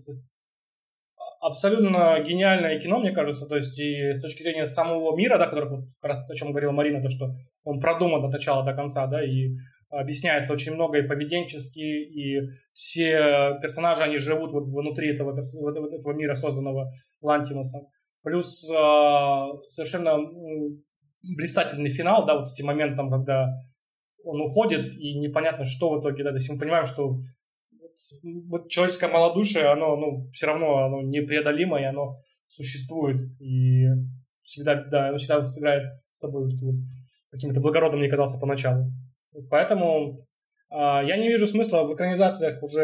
абсолютно 1.39 2.19
гениальное 2.21 2.79
кино, 2.79 2.99
мне 2.99 3.11
кажется, 3.11 3.45
то 3.45 3.55
есть 3.55 3.77
и 3.77 4.13
с 4.13 4.21
точки 4.21 4.43
зрения 4.43 4.65
самого 4.65 5.15
мира, 5.15 5.37
да, 5.37 5.47
который, 5.47 5.69
как 6.01 6.09
раз 6.09 6.29
о 6.29 6.35
чем 6.35 6.49
говорила 6.49 6.71
Марина, 6.71 7.01
то, 7.01 7.09
что 7.09 7.35
он 7.63 7.79
продуман 7.79 8.23
от 8.25 8.31
начала 8.31 8.63
до 8.63 8.73
конца, 8.73 9.05
да, 9.07 9.23
и 9.23 9.55
объясняется 9.89 10.53
очень 10.53 10.73
много 10.73 10.99
и 10.99 11.07
поведенчески, 11.07 11.79
и 11.79 12.49
все 12.73 13.57
персонажи, 13.61 14.03
они 14.03 14.17
живут 14.17 14.51
вот 14.51 14.65
внутри 14.65 15.13
этого, 15.13 15.33
вот 15.33 15.77
этого 15.77 16.13
мира, 16.13 16.35
созданного 16.35 16.91
Лантимусом. 17.21 17.87
Плюс 18.23 18.69
э, 18.69 18.73
совершенно 19.67 20.17
блистательный 21.23 21.89
финал, 21.89 22.25
да, 22.25 22.37
вот 22.37 22.49
с 22.49 22.53
этим 22.53 22.65
моментом, 22.65 23.09
когда 23.09 23.47
он 24.23 24.41
уходит, 24.41 24.91
и 24.91 25.17
непонятно, 25.17 25.65
что 25.65 25.91
в 25.91 26.01
итоге, 26.01 26.23
да, 26.23 26.31
то 26.31 26.35
есть 26.35 26.49
мы 26.49 26.59
понимаем, 26.59 26.85
что 26.85 27.19
вот 28.49 28.69
человеческое 28.69 29.11
малодушие, 29.11 29.65
оно, 29.65 29.95
ну, 29.95 30.29
все 30.31 30.47
равно 30.47 30.85
оно 30.85 31.01
непреодолимо, 31.01 31.79
и 31.79 31.85
оно 31.85 32.17
существует, 32.45 33.17
и 33.39 33.85
всегда, 34.43 34.75
да, 34.75 35.09
оно 35.09 35.17
всегда 35.17 35.43
сыграет 35.45 35.83
с 36.11 36.19
тобой 36.19 36.45
вот, 36.45 36.53
вот, 36.61 36.75
каким-то 37.31 37.59
благородным 37.59 37.99
мне 37.99 38.09
казался 38.09 38.39
поначалу. 38.39 38.91
Поэтому 39.49 40.25
э, 40.71 40.75
я 40.75 41.17
не 41.17 41.27
вижу 41.27 41.47
смысла 41.47 41.83
в 41.83 41.93
экранизациях 41.93 42.61
уже 42.63 42.81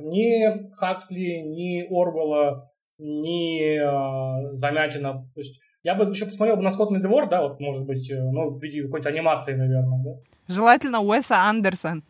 ни 0.00 0.72
Хаксли, 0.74 1.42
ни 1.42 1.82
Орвелла, 1.88 2.70
ни 2.98 3.78
э, 3.78 4.54
Замятина. 4.54 5.28
То 5.34 5.40
есть 5.40 5.60
я 5.82 5.94
бы 5.94 6.04
еще 6.04 6.26
посмотрел 6.26 6.56
бы 6.56 6.62
на 6.62 6.70
Скотный 6.70 7.00
двор, 7.00 7.28
да, 7.28 7.42
вот, 7.42 7.58
может 7.60 7.84
быть, 7.84 8.10
э, 8.10 8.14
ну, 8.14 8.50
в 8.50 8.62
виде 8.62 8.82
какой-то 8.82 9.08
анимации, 9.08 9.54
наверное, 9.54 10.02
да. 10.04 10.10
Желательно 10.48 11.00
Уэса 11.00 11.48
Андерсон. 11.48 12.04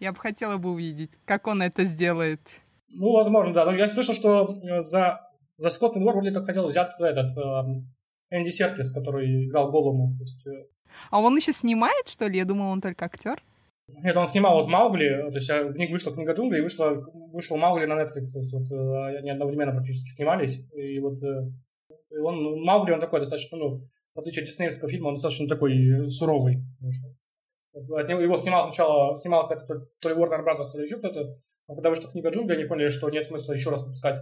Я 0.00 0.12
бы 0.12 0.18
хотела 0.18 0.56
бы 0.56 0.70
увидеть, 0.70 1.12
как 1.24 1.46
он 1.46 1.62
это 1.62 1.84
сделает. 1.84 2.40
Ну, 2.88 3.12
возможно, 3.12 3.52
да. 3.52 3.64
Но 3.64 3.72
я 3.72 3.86
слышал, 3.86 4.14
что 4.14 4.58
э, 4.62 4.82
за, 4.82 5.20
за 5.58 5.68
Скотный 5.68 6.02
двор 6.02 6.16
вроде 6.16 6.32
как 6.32 6.46
хотел 6.46 6.66
взяться 6.66 7.06
этот 7.06 7.36
э, 7.36 7.82
Энди 8.30 8.50
Серкис, 8.50 8.92
который 8.92 9.46
играл 9.46 9.70
Голому. 9.70 10.16
То 10.16 10.24
есть, 10.24 10.46
э, 10.46 10.66
а 11.10 11.20
он 11.20 11.36
еще 11.36 11.52
снимает, 11.52 12.08
что 12.08 12.26
ли? 12.26 12.38
Я 12.38 12.44
думал, 12.44 12.70
он 12.70 12.80
только 12.80 13.04
актер. 13.04 13.42
Нет, 13.88 14.16
он 14.16 14.26
снимал 14.28 14.56
вот 14.56 14.68
Маугли, 14.68 15.30
то 15.30 15.34
есть 15.34 15.50
в 15.50 15.76
них 15.76 15.90
вышла 15.90 16.12
книга 16.12 16.32
джунглей, 16.32 16.62
вышла, 16.62 17.04
вышел 17.32 17.56
Маугли 17.56 17.86
на 17.86 18.00
Netflix, 18.00 18.32
то 18.32 18.38
есть 18.38 18.52
вот 18.52 18.70
э, 18.70 19.18
они 19.18 19.30
одновременно 19.30 19.72
практически 19.72 20.10
снимались, 20.10 20.64
и 20.72 21.00
вот 21.00 21.20
э, 21.22 21.50
и 22.10 22.18
он, 22.18 22.42
ну, 22.42 22.56
Маугли, 22.64 22.92
он 22.92 23.00
такой 23.00 23.20
достаточно, 23.20 23.56
ну, 23.56 23.88
в 24.14 24.18
отличие 24.18 24.42
от 24.42 24.48
диснеевского 24.48 24.90
фильма, 24.90 25.08
он 25.08 25.14
достаточно 25.14 25.48
такой 25.48 26.10
суровый. 26.10 26.58
От 27.72 28.08
него, 28.08 28.20
его 28.20 28.36
снимал 28.36 28.64
сначала, 28.64 29.16
снимал 29.16 29.48
то, 29.48 29.86
то 30.00 30.08
ли 30.08 30.14
Warner 30.14 30.44
Bros., 30.44 30.64
то 30.72 30.80
еще 30.80 30.98
кто-то, 30.98 31.36
а 31.68 31.74
когда 31.74 31.90
вышла 31.90 32.10
книга 32.10 32.30
джунглей, 32.30 32.58
они 32.58 32.66
поняли, 32.66 32.88
что 32.88 33.08
нет 33.10 33.24
смысла 33.24 33.52
еще 33.52 33.70
раз 33.70 33.82
выпускать 33.82 34.18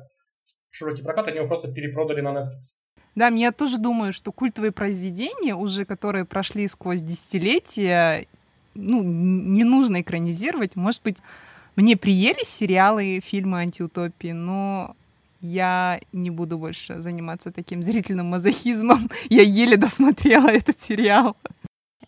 в 0.71 0.77
широкий 0.77 1.03
прокат, 1.03 1.29
они 1.29 1.39
его 1.39 1.49
просто 1.49 1.73
перепродали 1.73 2.21
на 2.21 2.39
Netflix. 2.39 2.77
Да, 3.15 3.29
я 3.29 3.53
тоже 3.53 3.79
думаю, 3.79 4.13
что 4.13 4.33
культовые 4.33 4.73
произведения, 4.73 5.55
уже 5.55 5.85
которые 5.85 6.25
прошли 6.25 6.69
сквозь 6.69 7.01
десятилетия, 7.01 8.27
ну, 8.75 9.03
не 9.03 9.65
нужно 9.65 10.01
экранизировать. 10.01 10.77
Может 10.77 11.03
быть, 11.03 11.19
мне 11.77 11.97
приелись 11.97 12.49
сериалы, 12.49 13.21
фильмы 13.21 13.59
антиутопии, 13.59 14.33
но 14.33 14.95
я 15.41 16.01
не 16.13 16.31
буду 16.31 16.59
больше 16.59 17.01
заниматься 17.01 17.53
таким 17.53 17.83
зрительным 17.83 18.27
мазохизмом. 18.27 19.09
Я 19.29 19.43
еле 19.43 19.77
досмотрела 19.77 20.49
этот 20.49 20.81
сериал. 20.81 21.37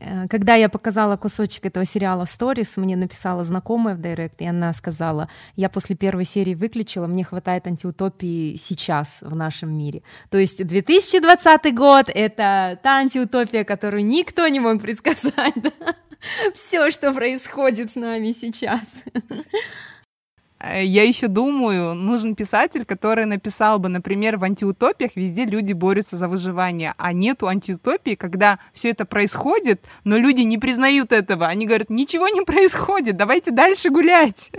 Э, 0.00 0.26
когда 0.28 0.54
я 0.54 0.68
показала 0.68 1.16
кусочек 1.16 1.66
этого 1.66 1.84
сериала 1.84 2.24
сторис, 2.24 2.76
мне 2.76 2.96
написала 2.96 3.44
знакомая 3.44 3.94
в 3.94 4.00
директ, 4.00 4.40
и 4.40 4.46
она 4.46 4.72
сказала, 4.72 5.28
я 5.56 5.68
после 5.68 5.94
первой 5.94 6.24
серии 6.24 6.54
выключила, 6.54 7.06
мне 7.06 7.24
хватает 7.24 7.66
антиутопии 7.66 8.56
сейчас 8.56 9.18
в 9.22 9.36
нашем 9.36 9.76
мире. 9.76 10.02
То 10.30 10.38
есть 10.38 10.66
2020 10.66 11.74
год— 11.74 12.10
это 12.14 12.78
та 12.82 12.98
антиутопия, 12.98 13.64
которую 13.64 14.04
никто 14.04 14.48
не 14.48 14.60
мог 14.60 14.80
предсказать. 14.80 15.54
Да? 15.60 15.94
Все, 16.54 16.90
что 16.90 17.12
происходит 17.12 17.92
с 17.92 17.94
нами 17.94 18.32
сейчас. 18.32 18.82
Э, 20.60 20.84
я 20.84 21.04
еще 21.04 21.28
думаю, 21.28 21.94
нужен 21.94 22.34
писатель, 22.34 22.84
который 22.84 23.24
написал 23.24 23.78
бы, 23.78 23.88
например, 23.88 24.36
в 24.36 24.44
антиутопиях 24.44 25.12
везде 25.14 25.44
люди 25.44 25.72
борются 25.72 26.16
за 26.16 26.28
выживание, 26.28 26.94
а 26.98 27.12
нету 27.12 27.46
антиутопии, 27.46 28.14
когда 28.14 28.58
все 28.72 28.90
это 28.90 29.04
происходит, 29.04 29.84
но 30.04 30.18
люди 30.18 30.42
не 30.42 30.58
признают 30.58 31.12
этого. 31.12 31.46
Они 31.46 31.66
говорят, 31.66 31.90
ничего 31.90 32.28
не 32.28 32.42
происходит, 32.42 33.16
давайте 33.16 33.50
дальше 33.50 33.90
гулять. 33.90 34.50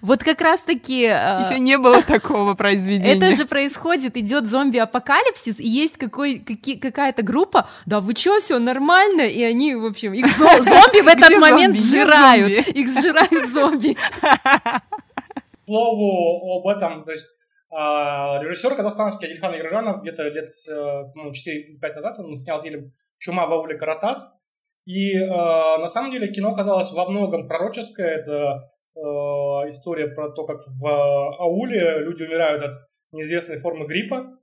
Вот 0.00 0.22
как 0.22 0.40
раз-таки... 0.40 1.04
Э, 1.04 1.42
еще 1.48 1.58
не 1.58 1.78
было 1.78 2.02
такого 2.02 2.54
произведения. 2.54 3.16
Это 3.16 3.34
же 3.34 3.46
происходит, 3.46 4.16
идет 4.16 4.46
зомби-апокалипсис, 4.46 5.58
и 5.58 5.68
есть 5.68 5.96
какой, 5.96 6.38
какие, 6.38 6.76
какая-то 6.76 7.22
группа, 7.22 7.68
да 7.86 8.00
вы 8.00 8.14
что, 8.14 8.38
все 8.40 8.58
нормально, 8.58 9.22
и 9.22 9.42
они, 9.42 9.74
в 9.74 9.86
общем, 9.86 10.12
их 10.12 10.26
зомби 10.36 11.00
в 11.00 11.08
этот 11.08 11.38
момент 11.38 11.78
сжирают, 11.78 12.68
их 12.68 12.88
сжирают 12.88 13.48
зомби 13.48 13.96
слову 15.66 16.58
об 16.58 16.66
этом, 16.68 17.04
то 17.04 17.12
есть 17.12 17.26
а, 17.70 18.40
режиссер 18.42 18.74
казахстанский 18.76 19.26
Адильхан 19.26 19.56
Игржанов 19.56 20.02
где-то 20.02 20.22
лет 20.28 20.50
ну, 21.14 21.30
4-5 21.30 21.94
назад 21.94 22.18
он 22.18 22.34
снял 22.36 22.62
фильм 22.62 22.92
«Чума 23.18 23.46
в 23.46 23.52
ауле 23.52 23.76
Каратас», 23.76 24.36
и 24.86 25.16
э, 25.16 25.26
на 25.26 25.88
самом 25.88 26.12
деле 26.12 26.28
кино 26.28 26.54
казалось 26.54 26.92
во 26.92 27.10
многом 27.10 27.48
пророческое. 27.48 28.18
Это 28.18 28.70
э, 28.94 29.00
история 29.68 30.06
про 30.06 30.30
то, 30.30 30.46
как 30.46 30.60
в 30.64 30.86
ауле 31.40 31.98
люди 31.98 32.22
умирают 32.22 32.62
от 32.62 32.74
неизвестной 33.10 33.58
формы 33.58 33.86
гриппа. 33.86 34.38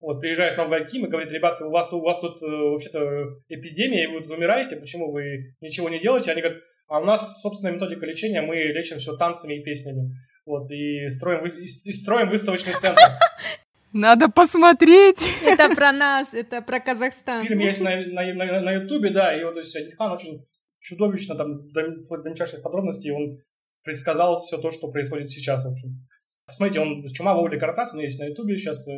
Вот, 0.00 0.20
приезжает 0.20 0.56
новый 0.56 0.80
Аким 0.80 1.04
и 1.04 1.08
говорит, 1.08 1.30
ребята, 1.30 1.66
у 1.66 1.70
вас, 1.70 1.92
у 1.92 2.00
вас 2.00 2.18
тут 2.18 2.42
э, 2.42 2.46
вообще-то 2.46 3.26
эпидемия, 3.48 4.04
и 4.04 4.06
вы 4.06 4.22
тут 4.22 4.32
умираете, 4.32 4.76
почему 4.76 5.12
вы 5.12 5.54
ничего 5.60 5.90
не 5.90 5.98
делаете? 5.98 6.32
Они 6.32 6.40
говорят, 6.40 6.62
а 6.88 7.00
у 7.00 7.04
нас 7.04 7.40
собственная 7.42 7.74
методика 7.74 8.06
лечения, 8.06 8.40
мы 8.40 8.56
лечим 8.56 8.96
все 8.96 9.16
танцами 9.16 9.54
и 9.54 9.62
песнями. 9.62 10.12
Вот, 10.46 10.70
и 10.70 11.08
строим, 11.10 11.46
и, 11.46 11.64
и 11.64 11.92
строим 11.92 12.28
выставочный 12.28 12.74
центр. 12.74 13.00
Надо 13.92 14.28
посмотреть. 14.28 15.24
Это 15.46 15.74
про 15.74 15.92
нас, 15.92 16.34
это 16.34 16.60
про 16.62 16.80
Казахстан. 16.80 17.46
Фильм 17.46 17.60
есть 17.60 17.80
на, 17.80 17.94
на, 17.94 18.34
на, 18.34 18.60
на 18.60 18.72
Ютубе, 18.72 19.10
да, 19.10 19.34
и 19.38 19.44
вот, 19.44 19.54
то 19.54 19.60
есть 19.60 19.74
Адильхан 19.76 20.10
очень 20.10 20.44
чудовищно, 20.80 21.36
там, 21.36 21.70
до, 21.70 21.82
до 22.10 22.28
мельчайших 22.28 22.60
подробностей, 22.60 23.12
он 23.12 23.38
предсказал 23.84 24.38
все 24.38 24.58
то, 24.58 24.72
что 24.72 24.90
происходит 24.90 25.30
сейчас, 25.30 25.64
в 25.64 25.68
общем. 25.68 26.06
Посмотрите, 26.44 26.80
он 26.80 27.06
«Чума, 27.06 27.34
Вовли, 27.34 27.58
Каратас», 27.58 27.94
он 27.94 28.00
есть 28.00 28.18
на 28.18 28.24
Ютубе, 28.24 28.56
сейчас 28.56 28.86
э, 28.88 28.92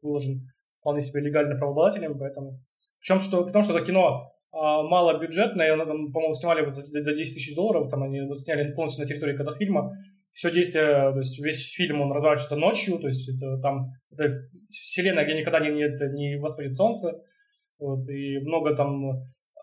выложен 0.00 0.48
вполне 0.80 1.02
себе 1.02 1.20
легально 1.22 1.56
правообладателем, 1.56 2.16
поэтому... 2.16 2.60
Причем, 3.00 3.18
что, 3.18 3.44
потому 3.44 3.64
что 3.64 3.76
это 3.76 3.84
кино 3.84 4.30
а, 4.52 4.82
малобюджетное, 4.82 5.76
по-моему, 5.76 6.34
снимали 6.34 6.64
вот 6.64 6.76
за, 6.76 6.86
за 6.86 7.12
10 7.12 7.34
тысяч 7.34 7.54
долларов, 7.54 7.90
там 7.90 8.02
они 8.04 8.20
сняли 8.36 8.72
полностью 8.72 9.02
на 9.02 9.08
территории 9.08 9.36
Казахфильма, 9.36 9.92
все 10.36 10.52
действие, 10.52 11.12
то 11.12 11.18
есть 11.18 11.38
весь 11.38 11.72
фильм, 11.72 12.02
он 12.02 12.12
разворачивается 12.12 12.56
ночью, 12.56 12.98
то 12.98 13.06
есть 13.06 13.26
это 13.26 13.58
там 13.62 13.92
это 14.12 14.28
вселенная, 14.68 15.24
где 15.24 15.32
никогда 15.32 15.60
не, 15.60 15.70
нет, 15.70 15.98
не 16.12 16.38
восходит 16.38 16.76
солнце, 16.76 17.14
вот, 17.78 18.06
и 18.10 18.38
много 18.40 18.76
там 18.76 19.12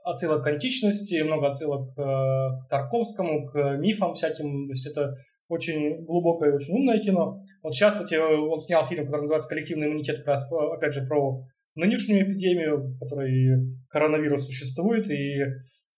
отсылок 0.03 0.43
к 0.43 0.47
античности, 0.47 1.21
много 1.21 1.49
отсылок 1.49 1.93
к, 1.93 1.95
к 1.95 2.69
Тарковскому, 2.71 3.45
к 3.49 3.77
мифам 3.77 4.15
всяким, 4.15 4.65
то 4.65 4.71
есть 4.71 4.87
это 4.87 5.13
очень 5.47 6.05
глубокое 6.05 6.49
и 6.49 6.55
очень 6.55 6.73
умное 6.73 6.99
кино. 6.99 7.43
Вот 7.61 7.75
сейчас, 7.75 7.93
кстати, 7.93 8.15
он 8.15 8.59
снял 8.59 8.83
фильм, 8.83 9.05
который 9.05 9.21
называется 9.21 9.49
«Коллективный 9.49 9.87
иммунитет», 9.87 10.17
как 10.17 10.27
раз, 10.27 10.51
опять 10.51 10.95
же, 10.95 11.05
про 11.05 11.43
нынешнюю 11.75 12.23
эпидемию, 12.25 12.77
в 12.77 12.99
которой 12.99 13.77
коронавирус 13.89 14.47
существует, 14.47 15.07
и 15.11 15.37
э, 15.39 15.51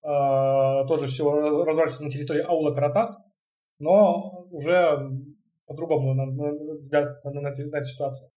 тоже 0.03 1.07
все 1.07 1.31
разворачивается 1.31 2.03
на 2.03 2.11
территории 2.11 2.41
аула 2.41 2.73
Каратас, 2.73 3.17
но 3.79 4.34
уже 4.55 5.11
по-другому 5.67 6.13
на, 6.13 6.25
на, 6.25 6.73
взгляд 6.75 7.11
на, 7.25 7.31
на, 7.31 7.41
на 7.41 7.77
эту 7.77 7.87
ситуацию. 7.87 8.29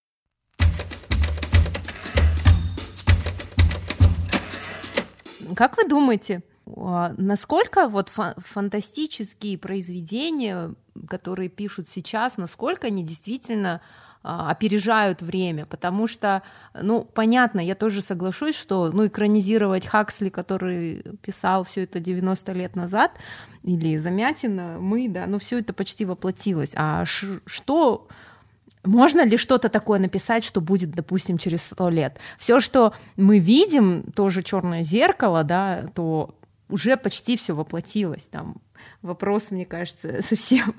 Как 5.54 5.76
вы 5.76 5.88
думаете, 5.88 6.42
а, 6.76 7.12
насколько 7.16 7.88
вот 7.88 8.10
фантастические 8.10 9.58
произведения, 9.58 10.74
которые 11.08 11.48
пишут 11.48 11.88
сейчас, 11.88 12.36
насколько 12.36 12.88
они 12.88 13.04
действительно 13.04 13.80
опережают 14.22 15.22
время, 15.22 15.64
потому 15.66 16.06
что, 16.06 16.42
ну, 16.80 17.04
понятно, 17.04 17.60
я 17.60 17.74
тоже 17.74 18.02
соглашусь, 18.02 18.56
что, 18.56 18.90
ну, 18.92 19.06
экранизировать 19.06 19.86
Хаксли, 19.86 20.28
который 20.28 21.04
писал 21.22 21.64
все 21.64 21.84
это 21.84 22.00
90 22.00 22.52
лет 22.52 22.76
назад, 22.76 23.12
или 23.62 23.96
Замятина, 23.96 24.78
мы, 24.80 25.08
да, 25.08 25.26
ну, 25.26 25.38
все 25.38 25.58
это 25.58 25.72
почти 25.72 26.04
воплотилось. 26.04 26.72
А 26.74 27.04
что 27.04 28.08
можно 28.84 29.24
ли 29.24 29.36
что-то 29.36 29.68
такое 29.68 29.98
написать, 29.98 30.44
что 30.44 30.60
будет, 30.60 30.90
допустим, 30.90 31.38
через 31.38 31.62
сто 31.62 31.88
лет? 31.88 32.18
Все, 32.38 32.60
что 32.60 32.94
мы 33.16 33.38
видим, 33.38 34.12
тоже 34.12 34.42
черное 34.42 34.82
зеркало, 34.82 35.44
да, 35.44 35.86
то 35.94 36.34
уже 36.68 36.96
почти 36.96 37.36
все 37.36 37.54
воплотилось. 37.54 38.26
Там 38.26 38.56
вопрос, 39.02 39.50
мне 39.50 39.66
кажется, 39.66 40.18
совсем 40.22 40.74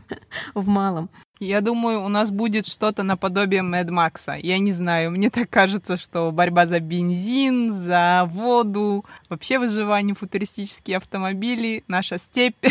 в 0.53 0.67
малом. 0.67 1.09
Я 1.39 1.61
думаю, 1.61 2.03
у 2.03 2.09
нас 2.09 2.31
будет 2.31 2.65
что-то 2.65 3.03
наподобие 3.03 3.61
Мэд 3.61 3.89
Макса. 3.89 4.33
Я 4.33 4.59
не 4.59 4.73
знаю, 4.73 5.11
мне 5.11 5.29
так 5.29 5.49
кажется, 5.49 5.95
что 5.95 6.31
борьба 6.31 6.65
за 6.65 6.81
бензин, 6.81 7.71
за 7.71 8.25
воду, 8.27 9.05
вообще 9.29 9.57
выживание, 9.57 10.13
футуристические 10.15 10.97
автомобили, 10.97 11.85
наша 11.87 12.17
степь. 12.17 12.65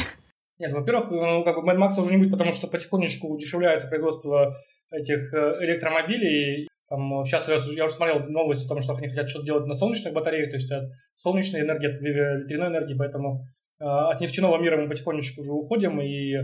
Нет, 0.58 0.72
во-первых, 0.72 1.10
ну, 1.10 1.44
как 1.44 1.56
бы 1.56 1.62
Мэд 1.62 1.78
Макса 1.78 2.02
уже 2.02 2.10
не 2.10 2.18
будет, 2.18 2.32
потому 2.32 2.52
что 2.52 2.66
потихонечку 2.66 3.28
удешевляется 3.28 3.88
производство 3.88 4.54
этих 4.90 5.32
э, 5.32 5.64
электромобилей. 5.64 6.68
Там, 6.90 7.24
сейчас 7.24 7.48
я, 7.48 7.56
я 7.74 7.86
уже 7.86 7.94
смотрел 7.94 8.20
новости 8.28 8.66
о 8.66 8.68
том, 8.68 8.82
что 8.82 8.94
они 8.94 9.08
хотят 9.08 9.30
что-то 9.30 9.46
делать 9.46 9.66
на 9.66 9.74
солнечных 9.74 10.12
батареях, 10.12 10.50
то 10.50 10.56
есть 10.56 10.70
от 10.70 10.90
солнечной 11.14 11.62
энергии, 11.62 11.86
от 11.86 12.00
ветряной 12.02 12.68
энергии, 12.68 12.96
поэтому 12.98 13.46
э, 13.80 13.84
от 13.84 14.20
нефтяного 14.20 14.60
мира 14.60 14.76
мы 14.76 14.88
потихонечку 14.88 15.40
уже 15.40 15.52
уходим, 15.52 16.00
и 16.02 16.34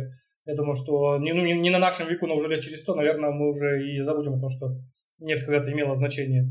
я 0.46 0.54
думаю, 0.54 0.76
что 0.76 1.18
не, 1.18 1.32
ну, 1.32 1.42
не 1.42 1.70
на 1.70 1.78
нашем 1.78 2.08
веку, 2.08 2.26
но 2.26 2.36
уже 2.36 2.48
лет 2.48 2.62
через 2.62 2.82
сто, 2.82 2.94
наверное, 2.94 3.30
мы 3.30 3.50
уже 3.50 3.82
и 3.82 4.00
забудем 4.02 4.34
о 4.34 4.40
том, 4.40 4.50
что 4.50 4.76
нефть 5.18 5.44
когда-то 5.44 5.72
имела 5.72 5.94
значение. 5.94 6.50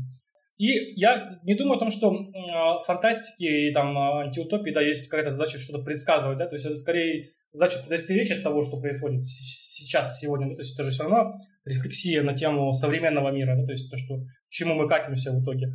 И 0.56 1.00
я 1.00 1.40
не 1.42 1.56
думаю 1.56 1.76
о 1.76 1.80
том, 1.80 1.90
что 1.90 2.14
э, 2.14 2.84
фантастики 2.86 3.68
и 3.68 3.72
там 3.72 3.96
антиутопии, 3.98 4.70
да, 4.70 4.80
есть 4.80 5.08
какая-то 5.08 5.30
задача 5.30 5.58
что-то 5.58 5.82
предсказывать, 5.82 6.38
да, 6.38 6.46
то 6.46 6.54
есть 6.54 6.64
это 6.64 6.76
скорее 6.76 7.30
задача 7.52 7.80
предостеречь 7.80 8.30
от 8.30 8.42
того, 8.42 8.62
что 8.62 8.80
происходит 8.80 9.24
сейчас, 9.24 10.18
сегодня, 10.20 10.48
да, 10.48 10.54
то 10.54 10.60
есть 10.62 10.74
это 10.74 10.84
же 10.84 10.90
все 10.90 11.04
равно 11.04 11.34
рефлексия 11.64 12.22
на 12.22 12.34
тему 12.34 12.72
современного 12.72 13.30
мира, 13.30 13.56
да, 13.56 13.66
то 13.66 13.72
есть 13.72 13.90
то, 13.90 13.96
что, 13.96 14.18
к 14.18 14.50
чему 14.50 14.74
мы 14.74 14.88
катимся 14.88 15.32
в 15.32 15.42
итоге. 15.42 15.72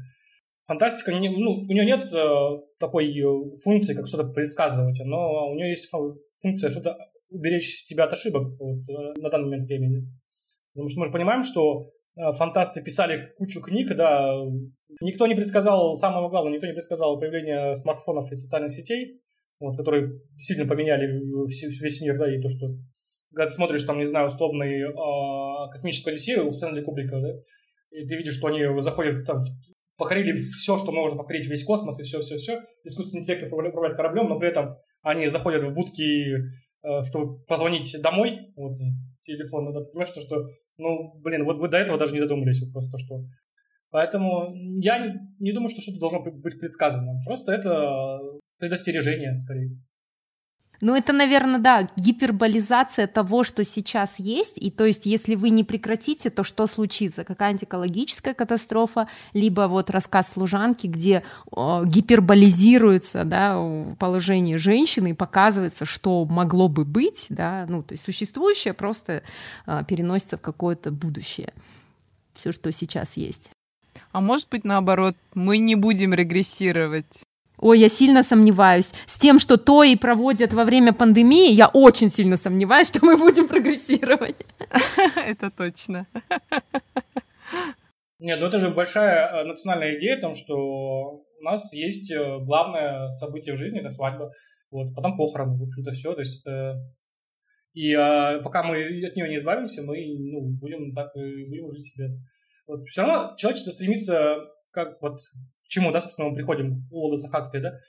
Фантастика, 0.66 1.14
не, 1.14 1.30
ну, 1.30 1.52
у 1.52 1.74
нее 1.74 1.86
нет 1.86 2.14
э, 2.14 2.60
такой 2.80 3.10
э, 3.10 3.58
функции, 3.64 3.96
как 3.96 4.08
что-то 4.08 4.30
предсказывать, 4.32 5.00
но 5.04 5.50
у 5.50 5.56
нее 5.56 5.70
есть 5.70 5.90
функция 5.90 6.70
что-то 6.70 6.96
уберечь 7.30 7.86
тебя 7.86 8.06
от 8.06 8.14
ошибок 8.14 8.60
вот, 8.60 8.80
э, 8.90 9.20
на 9.20 9.30
данный 9.30 9.46
момент 9.46 9.68
времени. 9.68 10.08
Потому 10.74 10.90
что 10.90 11.00
мы 11.00 11.06
же 11.06 11.12
понимаем, 11.12 11.44
что 11.44 11.92
э, 12.16 12.34
фантасты 12.34 12.82
писали 12.82 13.34
кучу 13.38 13.62
книг, 13.62 13.96
да, 13.96 14.34
никто 15.02 15.28
не 15.28 15.36
предсказал, 15.36 15.96
самого 15.96 16.30
главного, 16.30 16.54
никто 16.54 16.68
не 16.68 16.74
предсказал 16.74 17.20
появление 17.20 17.76
смартфонов 17.76 18.32
и 18.32 18.36
социальных 18.36 18.72
сетей, 18.72 19.22
вот, 19.60 19.78
которые 19.78 20.20
действительно 20.36 20.70
поменяли 20.70 21.06
весь 21.06 22.02
мир, 22.02 22.18
да, 22.18 22.34
и 22.34 22.42
то, 22.42 22.50
что 22.50 22.68
когда 23.32 23.46
ты 23.48 23.54
смотришь, 23.54 23.84
там, 23.84 24.00
не 24.00 24.06
знаю, 24.06 24.28
условный 24.28 24.82
э, 24.82 25.72
космическую 25.72 26.14
Одиссею 26.14 26.48
у 26.48 26.52
Стэнли 26.52 26.82
Кубрика, 26.82 27.20
да, 27.20 27.30
и 27.92 28.08
ты 28.08 28.16
видишь, 28.16 28.36
что 28.36 28.48
они 28.48 28.82
заходят 28.82 29.26
там, 29.26 29.40
покорили 30.00 30.38
все, 30.38 30.78
что 30.78 30.92
можно 30.92 31.18
покорить, 31.18 31.48
весь 31.48 31.64
космос 31.64 32.00
и 32.00 32.04
все-все-все. 32.04 32.62
Искусственный 32.84 33.22
интеллект 33.22 33.52
управляет 33.52 33.98
кораблем, 33.98 34.30
но 34.30 34.40
при 34.40 34.50
этом 34.50 34.78
они 35.02 35.28
заходят 35.28 35.64
в 35.64 35.74
будки, 35.74 36.36
чтобы 37.04 37.44
позвонить 37.46 37.96
домой, 38.02 38.52
вот, 38.56 38.74
телефон, 39.22 39.74
да, 39.74 39.82
ты 39.82 39.92
понимаешь, 39.92 40.10
что, 40.10 40.22
что, 40.22 40.46
ну, 40.78 41.20
блин, 41.22 41.46
вот 41.46 41.58
вы 41.58 41.68
до 41.68 41.78
этого 41.78 41.98
даже 41.98 42.14
не 42.14 42.22
додумались, 42.22 42.62
вот 42.62 42.74
просто 42.74 42.98
что. 42.98 43.24
Поэтому 43.92 44.54
я 44.54 45.00
не, 45.00 45.14
не 45.40 45.52
думаю, 45.52 45.70
что 45.70 45.82
что-то 45.82 46.00
должно 46.00 46.22
быть 46.22 46.60
предсказано. 46.60 47.22
Просто 47.26 47.52
это 47.52 48.20
предостережение, 48.58 49.36
скорее. 49.38 49.72
Ну, 50.82 50.96
это, 50.96 51.12
наверное, 51.12 51.60
да, 51.60 51.88
гиперболизация 51.98 53.08
того, 53.08 53.44
что 53.44 53.66
сейчас 53.66 54.18
есть, 54.18 54.58
и 54.58 54.72
то 54.72 54.86
есть, 54.86 55.06
если 55.06 55.36
вы 55.36 55.50
не 55.50 55.66
прекратите, 55.66 56.30
то 56.30 56.44
что 56.44 56.68
случится? 56.68 57.26
Какая-нибудь 57.26 57.66
экологическая 57.66 58.34
катастрофа, 58.34 59.08
либо 59.34 59.68
вот 59.68 59.90
рассказ 59.90 60.32
служанки, 60.32 60.88
где 60.88 61.24
э, 61.52 61.82
гиперболизируется, 61.86 63.26
да, 63.26 63.60
положение 64.00 64.58
женщины 64.58 65.12
и 65.12 65.14
показывается, 65.14 65.84
что 65.86 66.24
могло 66.26 66.70
бы 66.70 66.86
быть, 66.86 67.26
да, 67.30 67.66
ну, 67.68 67.84
то 67.84 67.94
есть 67.94 68.06
существующее 68.06 68.74
просто 68.74 69.24
э, 69.66 69.84
переносится 69.86 70.38
в 70.38 70.42
какое-то 70.42 70.92
будущее, 70.92 71.54
все, 72.36 72.54
что 72.54 72.72
сейчас 72.72 73.18
есть. 73.18 73.52
А 74.12 74.22
может 74.22 74.48
быть, 74.50 74.64
наоборот, 74.64 75.16
мы 75.34 75.58
не 75.58 75.76
будем 75.76 76.14
регрессировать? 76.14 77.24
Ой, 77.62 77.80
я 77.80 77.89
сильно 77.89 78.24
сомневаюсь. 78.24 78.93
С 79.05 79.18
тем, 79.18 79.38
что 79.38 79.57
то 79.57 79.84
и 79.84 79.95
проводят 79.95 80.53
во 80.53 80.64
время 80.64 80.93
пандемии, 80.93 81.51
я 81.51 81.68
очень 81.68 82.10
сильно 82.10 82.38
сомневаюсь, 82.38 82.88
что 82.93 83.05
мы 83.05 83.18
будем 83.18 83.47
прогрессировать. 83.47 84.38
Это 85.16 85.51
точно. 85.51 86.07
Нет, 88.20 88.39
ну 88.41 88.47
это 88.47 88.60
же 88.60 88.70
большая 88.70 89.30
э, 89.30 89.43
национальная 89.45 89.97
идея 89.97 90.18
о 90.18 90.22
том, 90.22 90.36
что 90.36 90.55
у 90.57 91.41
нас 91.41 91.72
есть 91.72 92.12
э, 92.12 92.39
главное 92.39 93.10
событие 93.12 93.55
в 93.55 93.57
жизни, 93.57 93.80
это 93.80 93.88
свадьба. 93.88 94.34
Вот, 94.72 94.93
потом 94.93 95.16
похороны, 95.16 95.57
в 95.57 95.64
общем-то, 95.64 95.91
все. 95.93 96.14
То 96.14 96.20
есть 96.20 96.45
это... 96.45 96.82
И 97.74 97.93
а, 97.93 98.41
пока 98.41 98.64
мы 98.64 98.76
от 99.07 99.16
нее 99.16 99.30
не 99.30 99.38
избавимся, 99.38 99.84
мы 99.84 99.95
ну, 100.20 100.49
будем 100.60 100.93
так 100.93 101.16
и 101.16 101.45
будем 101.47 101.70
жить 101.70 101.88
себе. 101.88 102.10
Вот. 102.68 102.84
Все 102.89 103.03
равно 103.03 103.36
человечество 103.38 103.72
стремится 103.72 104.36
как 104.72 105.01
вот 105.01 105.20
чему, 105.70 105.92
да, 105.92 106.02
собственно, 106.02 106.30
мы 106.30 106.36
приходим 106.36 106.88
у 106.92 107.06
Олдоса 107.06 107.30
Хаксли, 107.30 107.60
да, 107.60 107.80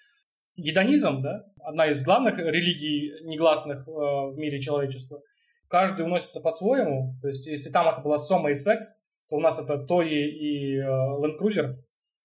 гедонизм, 0.57 1.23
да, 1.23 1.45
одна 1.63 1.89
из 1.89 2.05
главных 2.05 2.39
религий 2.39 3.13
негласных 3.25 3.89
э, 3.89 3.91
в 3.91 4.35
мире 4.37 4.61
человечества. 4.61 5.21
Каждый 5.69 6.05
уносится 6.05 6.41
по-своему, 6.41 7.15
то 7.23 7.29
есть 7.29 7.47
если 7.47 7.71
там 7.71 7.89
это 7.89 8.01
была 8.01 8.19
сома 8.19 8.51
и 8.51 8.55
секс, 8.55 8.87
то 9.29 9.37
у 9.37 9.41
нас 9.41 9.59
это 9.59 9.79
Тори 9.79 10.29
и 10.29 10.77
э, 10.77 10.83
Land 10.83 11.39
Cruiser, 11.41 11.77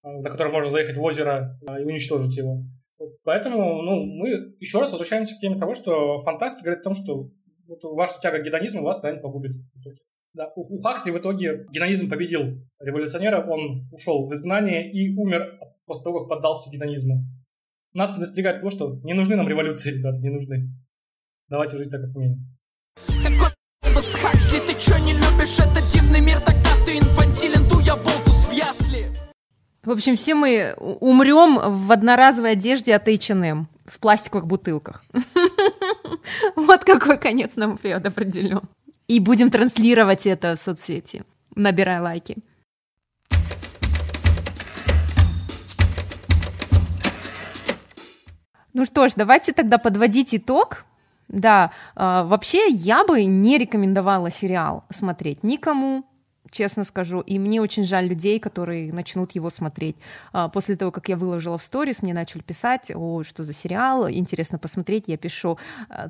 э, 0.04 0.10
на 0.10 0.30
который 0.30 0.52
можно 0.52 0.72
заехать 0.72 0.98
в 0.98 1.04
озеро 1.04 1.58
э, 1.68 1.82
и 1.82 1.86
уничтожить 1.86 2.36
его. 2.38 2.64
Поэтому 3.24 3.82
ну, 3.82 4.04
мы 4.04 4.56
еще 4.60 4.80
раз 4.80 4.92
возвращаемся 4.92 5.36
к 5.36 5.40
теме 5.40 5.60
того, 5.60 5.76
что 5.76 6.20
фантастика 6.20 6.64
говорит 6.64 6.82
о 6.82 6.84
том, 6.84 6.94
что 6.96 7.30
вот 7.68 7.84
ваша 7.84 8.20
тяга 8.22 8.40
к 8.40 8.44
гедонизму 8.44 8.84
вас 8.84 9.00
когда-нибудь 9.00 9.24
погубит. 9.24 9.52
Да, 10.36 10.52
у, 10.58 10.76
у 10.76 10.82
Хаксли 10.82 11.12
в 11.12 11.18
итоге 11.18 11.66
гедонизм 11.72 12.10
победил 12.10 12.62
революционера, 12.82 13.42
он 13.50 13.88
ушел 13.94 14.28
в 14.28 14.34
изгнание 14.34 14.92
и 14.92 15.16
умер 15.16 15.58
после 15.86 16.04
того, 16.04 16.20
как 16.20 16.30
поддался 16.30 16.70
гедонизму. 16.70 17.24
Нас 17.94 18.12
предостерегает 18.12 18.60
то, 18.60 18.70
что 18.70 19.00
не 19.04 19.14
нужны 19.14 19.38
нам 19.38 19.48
революции, 19.48 19.92
ребята, 19.98 20.18
не 20.18 20.30
нужны. 20.30 20.68
Давайте 21.48 21.78
жить 21.78 21.90
так, 21.90 22.02
как 22.02 22.14
умеем. 22.18 22.54
Хаксли, 24.22 24.60
ты 24.60 24.78
чё 24.78 24.98
не 24.98 25.14
любишь 25.14 25.58
этот 25.58 25.88
дивный 25.94 26.20
мир, 26.20 26.40
тогда 26.42 26.70
ты 26.86 26.98
инфантилен, 26.98 27.68
дуя 27.70 27.96
болтус 27.96 28.50
в 28.50 28.52
ясли. 28.52 29.08
В 29.84 29.92
общем, 29.92 30.18
все 30.18 30.36
мы 30.36 30.76
умрем 30.78 31.86
в 31.86 31.92
одноразовой 31.92 32.52
одежде 32.52 32.94
от 32.94 33.08
H&M 33.08 33.68
в 33.86 34.00
пластиковых 34.00 34.48
бутылках. 34.48 35.06
Вот 36.56 36.84
какой 36.84 37.20
конец 37.20 37.56
нам 37.56 37.78
предопределен. 37.78 38.62
И 39.08 39.20
будем 39.20 39.52
транслировать 39.52 40.26
это 40.26 40.56
в 40.56 40.60
соцсети, 40.60 41.24
набирая 41.56 42.02
лайки. 42.02 42.38
Ну 48.74 48.84
что 48.84 49.08
ж, 49.08 49.14
давайте 49.16 49.54
тогда 49.54 49.78
подводить 49.78 50.36
итог. 50.36 50.86
Да, 51.28 51.72
э, 51.96 52.24
вообще 52.26 52.68
я 52.70 53.06
бы 53.06 53.24
не 53.24 53.58
рекомендовала 53.58 54.30
сериал 54.30 54.84
смотреть 54.90 55.44
никому, 55.44 56.04
честно 56.52 56.84
скажу. 56.84 57.22
И 57.22 57.40
мне 57.40 57.62
очень 57.62 57.84
жаль 57.84 58.08
людей, 58.08 58.40
которые 58.40 58.92
начнут 58.92 59.32
его 59.32 59.50
смотреть. 59.50 59.96
Э, 60.34 60.50
после 60.52 60.76
того, 60.76 60.92
как 60.92 61.08
я 61.10 61.16
выложила 61.16 61.58
в 61.58 61.64
сторис, 61.64 62.02
мне 62.02 62.14
начали 62.14 62.42
писать, 62.42 62.92
о, 62.94 63.24
что 63.24 63.44
за 63.44 63.54
сериал, 63.54 64.10
интересно 64.10 64.58
посмотреть. 64.58 65.06
Я 65.08 65.18
пишу 65.18 65.58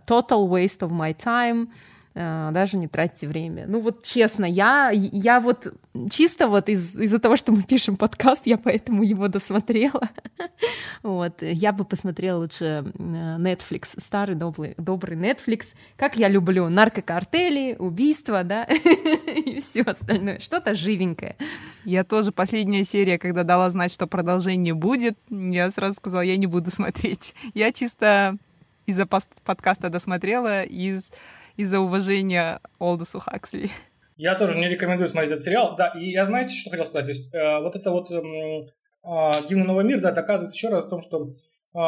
«Total 0.08 0.48
waste 0.48 0.80
of 0.80 0.90
my 0.90 1.16
time», 1.16 1.68
даже 2.16 2.78
не 2.78 2.88
тратьте 2.88 3.28
время. 3.28 3.66
Ну 3.68 3.82
вот 3.82 4.02
честно, 4.02 4.46
я, 4.46 4.90
я 4.94 5.42
вот 5.42 5.74
чисто 6.10 6.48
вот 6.48 6.70
из, 6.70 6.96
из-за 6.96 7.20
того, 7.20 7.36
что 7.36 7.52
мы 7.52 7.64
пишем 7.64 7.98
подкаст, 7.98 8.44
я 8.46 8.58
поэтому 8.58 9.04
его 9.04 9.28
досмотрела. 9.28 10.10
вот, 11.04 11.42
я 11.42 11.74
бы 11.74 11.84
посмотрела 11.84 12.40
лучше 12.40 12.86
Netflix, 12.98 13.96
старый 13.98 14.36
добрый, 14.36 14.76
добрый 14.78 15.18
Netflix, 15.18 15.74
как 15.98 16.16
я 16.16 16.30
люблю, 16.30 16.70
наркокартели, 16.70 17.76
убийства, 17.78 18.46
да, 18.46 18.64
и 19.36 19.60
все 19.60 19.82
остальное, 19.82 20.40
что-то 20.40 20.74
живенькое. 20.74 21.36
Я 21.84 22.06
тоже 22.06 22.32
последняя 22.32 22.86
серия, 22.86 23.20
когда 23.20 23.44
дала 23.44 23.70
знать, 23.70 23.92
что 23.92 24.08
продолжение 24.08 24.74
будет, 24.74 25.18
я 25.30 25.70
сразу 25.70 25.96
сказала, 25.98 26.22
я 26.22 26.38
не 26.38 26.48
буду 26.48 26.72
смотреть. 26.72 27.36
Я 27.54 27.74
чисто 27.74 28.38
из-за 28.86 29.06
подкаста 29.06 29.90
досмотрела, 29.90 30.64
из 30.64 31.12
из-за 31.58 31.80
уважения 31.80 32.60
Олдосу 32.80 33.20
Хаксли. 33.20 33.70
Я 34.18 34.36
тоже 34.36 34.58
не 34.58 34.70
рекомендую 34.70 35.10
смотреть 35.10 35.34
этот 35.34 35.44
сериал. 35.44 35.76
Да, 35.76 35.90
и 35.90 36.10
я 36.10 36.26
знаете, 36.26 36.56
что 36.56 36.70
хотел 36.70 36.86
сказать? 36.86 37.06
То 37.06 37.12
есть, 37.12 37.34
э, 37.34 37.60
вот 37.60 37.76
это 37.76 37.92
вот 37.92 38.12
э, 38.12 38.16
э, 38.16 39.48
«Дивный 39.50 39.66
новый 39.66 39.84
мир», 39.84 40.00
да, 40.00 40.12
доказывает 40.12 40.54
еще 40.54 40.70
раз 40.70 40.86
о 40.86 40.90
том, 40.90 41.02
что 41.02 41.34
э, 41.74 41.80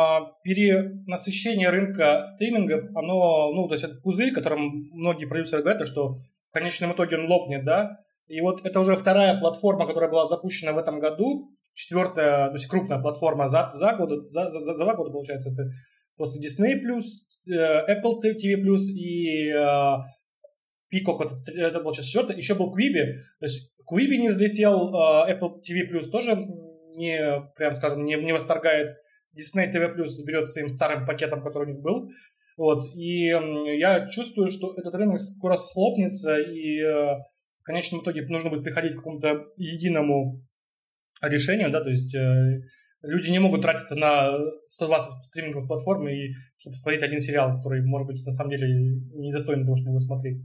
перенасыщение 0.43 1.69
рынка 1.69 2.25
стримингов, 2.27 2.95
оно, 2.95 3.53
ну, 3.53 3.67
то 3.67 3.73
есть 3.73 3.85
это 3.85 3.95
пузырь, 4.01 4.33
которым 4.33 4.89
многие 4.91 5.25
продюсеры 5.25 5.61
говорят, 5.61 5.87
что 5.87 6.17
в 6.49 6.53
конечном 6.53 6.93
итоге 6.93 7.17
он 7.17 7.27
лопнет, 7.27 7.63
да, 7.63 7.99
и 8.27 8.41
вот 8.41 8.65
это 8.65 8.79
уже 8.81 8.97
вторая 8.97 9.39
платформа, 9.39 9.87
которая 9.87 10.09
была 10.09 10.27
запущена 10.27 10.73
в 10.73 10.77
этом 10.77 10.99
году, 10.99 11.49
четвертая, 11.73 12.47
то 12.47 12.53
есть 12.53 12.67
крупная 12.67 12.99
платформа 12.99 13.47
за, 13.47 13.69
за 13.69 13.93
год, 13.93 14.27
за, 14.27 14.51
за, 14.51 14.61
за 14.61 14.73
два 14.73 14.95
года, 14.95 15.11
получается, 15.11 15.51
это 15.51 15.71
После 16.17 16.41
Disney+, 16.41 16.73
э, 16.73 17.85
Apple 17.87 18.19
TV+, 18.23 18.77
и 18.89 19.49
э, 19.49 19.57
Peacock, 20.91 21.23
это, 21.23 21.51
это 21.51 21.79
был 21.79 21.93
сейчас 21.93 22.07
четвертый, 22.07 22.37
еще 22.37 22.55
был 22.55 22.75
Quibi, 22.75 23.17
то 23.39 23.45
есть 23.45 23.71
Quibi 23.89 24.17
не 24.17 24.29
взлетел, 24.29 24.89
э, 24.89 25.31
Apple 25.31 25.61
TV+, 25.61 26.01
тоже 26.09 26.35
не, 26.95 27.47
прям 27.55 27.75
скажем, 27.75 28.03
не, 28.03 28.15
не 28.15 28.33
восторгает. 28.33 28.97
Disney 29.35 29.71
TV+, 29.71 29.93
берет 30.25 30.49
своим 30.49 30.69
старым 30.69 31.05
пакетом, 31.05 31.43
который 31.43 31.69
у 31.69 31.73
них 31.73 31.81
был. 31.81 32.09
Вот, 32.57 32.87
и 32.95 33.27
я 33.27 34.07
чувствую, 34.09 34.49
что 34.49 34.73
этот 34.75 34.95
рынок 34.95 35.21
скоро 35.21 35.57
схлопнется, 35.57 36.39
и 36.39 36.81
в 36.81 37.63
конечном 37.63 38.01
итоге 38.01 38.25
нужно 38.25 38.49
будет 38.49 38.63
приходить 38.63 38.93
к 38.93 38.97
какому-то 38.97 39.45
единому 39.57 40.41
решению, 41.21 41.69
да, 41.69 41.83
то 41.83 41.91
есть 41.91 42.15
люди 43.01 43.29
не 43.29 43.39
могут 43.39 43.61
тратиться 43.61 43.95
на 43.95 44.37
120 44.65 45.25
стриминговых 45.25 45.67
платформ, 45.67 46.07
и, 46.07 46.33
чтобы 46.57 46.75
смотреть 46.77 47.03
один 47.03 47.19
сериал, 47.19 47.57
который, 47.57 47.83
может 47.83 48.07
быть, 48.07 48.25
на 48.25 48.31
самом 48.31 48.51
деле 48.51 48.67
того, 49.65 49.75
чтобы 49.75 49.91
его 49.91 49.99
смотреть. 49.99 50.43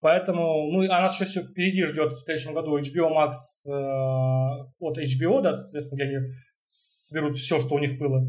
Поэтому, 0.00 0.70
ну, 0.70 0.82
а 0.90 1.00
нас 1.00 1.20
еще 1.20 1.42
впереди 1.42 1.84
ждет 1.84 2.12
в 2.12 2.24
следующем 2.24 2.54
году 2.54 2.78
HBO 2.78 3.10
Max 3.10 3.32
э, 3.68 3.72
от 4.78 4.98
HBO, 4.98 5.40
да, 5.42 5.54
соответственно, 5.54 5.98
где 5.98 6.16
они 6.16 6.26
соберут 6.64 7.38
все, 7.38 7.58
что 7.60 7.74
у 7.74 7.78
них 7.78 7.98
было. 7.98 8.28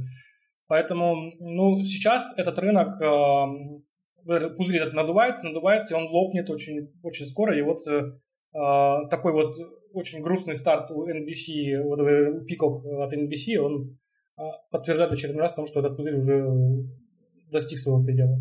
Поэтому, 0.67 1.31
ну, 1.39 1.83
сейчас 1.83 2.33
этот 2.37 2.57
рынок, 2.59 3.01
э, 3.01 4.49
пузырь 4.55 4.81
этот 4.81 4.93
надувается, 4.93 5.45
надувается, 5.45 5.93
и 5.93 5.97
он 5.97 6.07
лопнет 6.07 6.49
очень, 6.49 6.89
очень 7.03 7.25
скоро, 7.25 7.57
и 7.57 7.61
вот 7.61 7.85
э 7.87 8.11
такой 9.09 9.33
вот 9.33 9.55
очень 9.93 10.21
грустный 10.21 10.55
старт 10.55 10.89
у 10.91 11.07
NBC, 11.07 11.81
вот, 11.83 11.99
Peacock 11.99 13.03
от 13.03 13.13
NBC, 13.13 13.57
он 13.57 13.97
а, 14.35 14.51
подтверждает 14.71 15.11
очередной 15.11 15.41
раз, 15.41 15.53
том, 15.53 15.67
что 15.67 15.79
этот 15.79 15.95
пузырь 15.95 16.17
уже 16.17 16.45
достиг 17.51 17.79
своего 17.79 18.03
предела. 18.03 18.37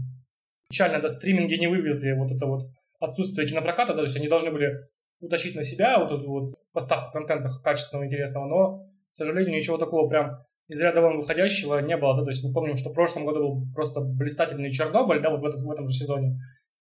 Печально, 0.70 1.00
да, 1.00 1.08
стриминги 1.08 1.54
не 1.54 1.68
вывезли 1.68 2.12
вот 2.12 2.32
это 2.32 2.46
вот 2.46 2.62
отсутствие 3.00 3.46
кинопроката, 3.46 3.92
да, 3.92 3.98
то 3.98 4.04
есть 4.04 4.16
они 4.16 4.28
должны 4.28 4.50
были 4.50 4.72
утащить 5.20 5.54
на 5.54 5.62
себя 5.62 5.98
вот 5.98 6.12
эту 6.12 6.28
вот 6.28 6.54
поставку 6.72 7.12
контента 7.12 7.48
качественного, 7.62 8.06
интересного, 8.06 8.46
но, 8.46 8.78
к 9.10 9.14
сожалению, 9.14 9.54
ничего 9.54 9.78
такого 9.78 10.08
прям 10.08 10.38
из 10.68 10.80
ряда 10.80 11.00
вон 11.00 11.18
выходящего 11.18 11.78
не 11.78 11.96
было, 11.96 12.16
да, 12.16 12.24
то 12.24 12.30
есть 12.30 12.44
мы 12.44 12.52
помним, 12.52 12.76
что 12.76 12.90
в 12.90 12.94
прошлом 12.94 13.24
году 13.24 13.54
был 13.54 13.72
просто 13.74 14.00
блистательный 14.00 14.70
Чернобыль, 14.70 15.20
да, 15.20 15.30
вот 15.30 15.40
в, 15.40 15.44
этот, 15.44 15.62
в 15.62 15.70
этом 15.70 15.88
же 15.88 15.94
сезоне, 15.94 16.38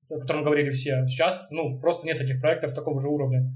о 0.10 0.20
котором 0.20 0.44
говорили 0.44 0.70
все. 0.70 1.06
Сейчас, 1.08 1.50
ну, 1.52 1.80
просто 1.80 2.06
нет 2.08 2.18
таких 2.18 2.42
проектов 2.42 2.74
такого 2.74 3.02
же 3.02 3.08
уровня 3.08 3.52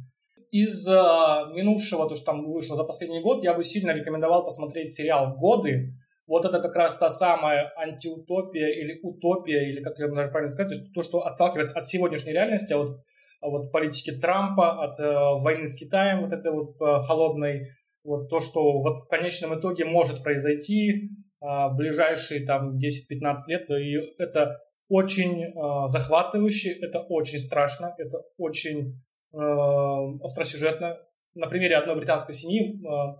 из 0.51 0.87
минувшего, 0.87 2.09
то, 2.09 2.15
что 2.15 2.25
там 2.25 2.51
вышло 2.51 2.75
за 2.75 2.83
последний 2.83 3.21
год, 3.21 3.43
я 3.43 3.53
бы 3.53 3.63
сильно 3.63 3.91
рекомендовал 3.91 4.43
посмотреть 4.43 4.95
сериал 4.95 5.35
«Годы». 5.37 5.93
Вот 6.27 6.45
это 6.45 6.59
как 6.59 6.75
раз 6.75 6.95
та 6.95 7.09
самая 7.09 7.71
антиутопия 7.75 8.69
или 8.69 8.99
утопия, 9.01 9.67
или 9.67 9.81
как 9.81 9.97
я 9.97 10.07
даже 10.07 10.29
правильно 10.29 10.51
сказать, 10.51 10.71
то 10.71 10.79
есть 10.79 10.93
то, 10.93 11.01
что 11.01 11.25
отталкивается 11.25 11.75
от 11.75 11.87
сегодняшней 11.87 12.33
реальности, 12.33 12.73
от, 12.73 12.99
от 13.41 13.71
политики 13.71 14.11
Трампа, 14.11 14.83
от 14.83 14.99
э, 14.99 15.11
войны 15.41 15.65
с 15.65 15.75
Китаем, 15.75 16.21
вот 16.21 16.31
этой 16.31 16.51
вот 16.51 16.75
э, 16.79 16.99
холодной, 17.07 17.69
вот 18.03 18.29
то, 18.29 18.41
что 18.41 18.79
вот 18.79 18.99
в 18.99 19.07
конечном 19.07 19.59
итоге 19.59 19.85
может 19.85 20.21
произойти 20.21 20.91
э, 20.91 21.07
в 21.41 21.73
ближайшие 21.75 22.45
там 22.45 22.77
10-15 22.77 23.35
лет, 23.47 23.67
и 23.71 23.97
это 24.19 24.59
очень 24.89 25.43
э, 25.43 25.87
захватывающе, 25.87 26.71
это 26.71 26.99
очень 26.99 27.39
страшно, 27.39 27.95
это 27.97 28.23
очень 28.37 28.99
Э, 29.31 30.17
остросюжетно. 30.23 30.97
На 31.35 31.47
примере 31.47 31.75
одной 31.77 31.95
британской 31.95 32.33
семьи 32.33 32.81
э, 32.83 33.15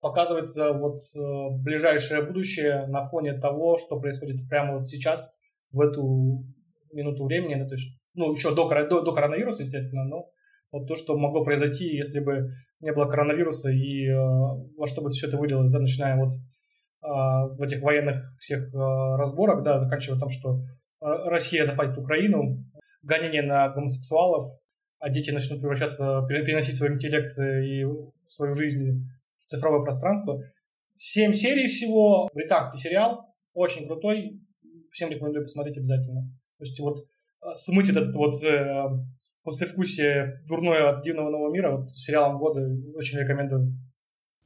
показывается 0.00 0.72
вот 0.72 0.96
э, 1.14 1.50
ближайшее 1.62 2.22
будущее 2.22 2.86
на 2.86 3.02
фоне 3.02 3.34
того, 3.34 3.76
что 3.76 4.00
происходит 4.00 4.48
прямо 4.48 4.76
вот 4.76 4.86
сейчас, 4.86 5.30
в 5.70 5.82
эту 5.82 6.46
минуту 6.94 7.26
времени, 7.26 7.56
ну, 7.56 7.68
то 7.68 7.74
есть, 7.74 7.88
ну, 8.14 8.32
еще 8.32 8.54
до, 8.54 8.66
до, 8.88 9.02
до 9.02 9.12
коронавируса, 9.12 9.64
естественно, 9.64 10.04
но 10.04 10.30
вот 10.72 10.88
то, 10.88 10.94
что 10.94 11.18
могло 11.18 11.44
произойти, 11.44 11.94
если 11.94 12.20
бы 12.20 12.48
не 12.80 12.90
было 12.90 13.04
коронавируса 13.04 13.70
и 13.70 14.06
э, 14.06 14.16
во 14.16 14.86
что 14.86 15.02
бы 15.02 15.10
все 15.10 15.26
это 15.28 15.36
вылилось, 15.36 15.70
да, 15.70 15.78
начиная 15.78 16.16
вот 16.16 16.30
в 17.00 17.62
этих 17.62 17.80
военных 17.82 18.36
всех 18.38 18.74
э, 18.74 18.78
разборах, 19.16 19.62
да, 19.62 19.78
заканчивая 19.78 20.18
тем, 20.18 20.28
что 20.28 20.60
Россия 21.00 21.64
захватит 21.64 21.96
Украину, 21.96 22.64
гонение 23.02 23.42
на 23.42 23.68
гомосексуалов, 23.68 24.50
а 24.98 25.10
дети 25.10 25.30
начнут 25.30 25.60
превращаться, 25.60 26.26
переносить 26.28 26.76
свой 26.76 26.92
интеллект 26.92 27.38
и 27.38 27.84
свою 28.26 28.54
жизнь 28.54 29.06
в 29.36 29.46
цифровое 29.46 29.84
пространство. 29.84 30.42
Семь 30.96 31.32
серий 31.32 31.68
всего, 31.68 32.28
британский 32.34 32.78
сериал, 32.78 33.32
очень 33.54 33.86
крутой, 33.86 34.40
всем 34.90 35.10
рекомендую 35.10 35.44
посмотреть 35.44 35.78
обязательно. 35.78 36.22
То 36.58 36.64
есть 36.64 36.80
вот 36.80 37.06
смыть 37.54 37.88
этот 37.88 38.14
вот 38.14 38.42
э, 38.42 38.88
послевкусие 39.44 40.42
дурное 40.46 40.90
от 40.90 41.04
дивного 41.04 41.30
нового 41.30 41.52
мира, 41.52 41.76
вот 41.76 41.96
сериалом 41.96 42.38
года 42.38 42.60
очень 42.94 43.18
рекомендую. 43.18 43.72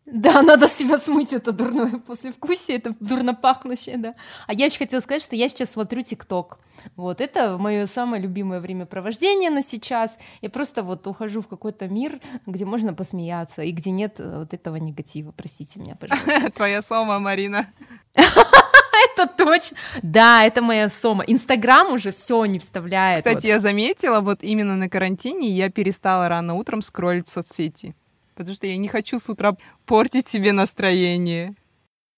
Да, 0.04 0.42
надо 0.42 0.68
себя 0.68 0.98
смыть 0.98 1.32
это 1.32 1.52
дурное 1.52 1.98
послевкусие, 1.98 2.78
это 2.78 2.94
дурно 3.00 3.34
пахнущее, 3.34 3.96
да. 3.96 4.14
А 4.46 4.52
я 4.52 4.66
еще 4.66 4.78
хотела 4.78 5.00
сказать, 5.00 5.22
что 5.22 5.36
я 5.36 5.48
сейчас 5.48 5.72
смотрю 5.72 6.02
ТикТок. 6.02 6.58
Вот, 6.96 7.20
это 7.20 7.58
мое 7.58 7.86
самое 7.86 8.22
любимое 8.22 8.60
времяпровождение 8.60 9.50
на 9.50 9.62
сейчас. 9.62 10.18
Я 10.40 10.50
просто 10.50 10.82
вот 10.82 11.06
ухожу 11.06 11.40
в 11.40 11.48
какой-то 11.48 11.88
мир, 11.88 12.18
где 12.46 12.64
можно 12.64 12.94
посмеяться 12.94 13.62
и 13.62 13.70
где 13.70 13.90
нет 13.90 14.18
э, 14.18 14.38
вот 14.40 14.54
этого 14.54 14.76
негатива. 14.76 15.32
Простите 15.32 15.78
меня, 15.78 15.94
пожалуйста. 15.94 16.50
Твоя 16.56 16.82
сома, 16.82 17.18
Марина. 17.18 17.68
Это 18.14 19.26
точно. 19.26 19.76
Да, 20.02 20.44
это 20.44 20.62
моя 20.62 20.88
сома. 20.88 21.24
Инстаграм 21.26 21.92
уже 21.92 22.12
все 22.12 22.44
не 22.44 22.58
вставляет. 22.58 23.18
Кстати, 23.18 23.46
я 23.46 23.58
заметила, 23.58 24.20
вот 24.20 24.42
именно 24.42 24.76
на 24.76 24.88
карантине 24.88 25.50
я 25.50 25.70
перестала 25.70 26.28
рано 26.28 26.54
утром 26.54 26.82
скроллить 26.82 27.28
соцсети 27.28 27.94
потому 28.42 28.54
что 28.54 28.66
я 28.66 28.76
не 28.76 28.88
хочу 28.88 29.18
с 29.18 29.28
утра 29.28 29.56
портить 29.86 30.28
себе 30.28 30.52
настроение. 30.52 31.54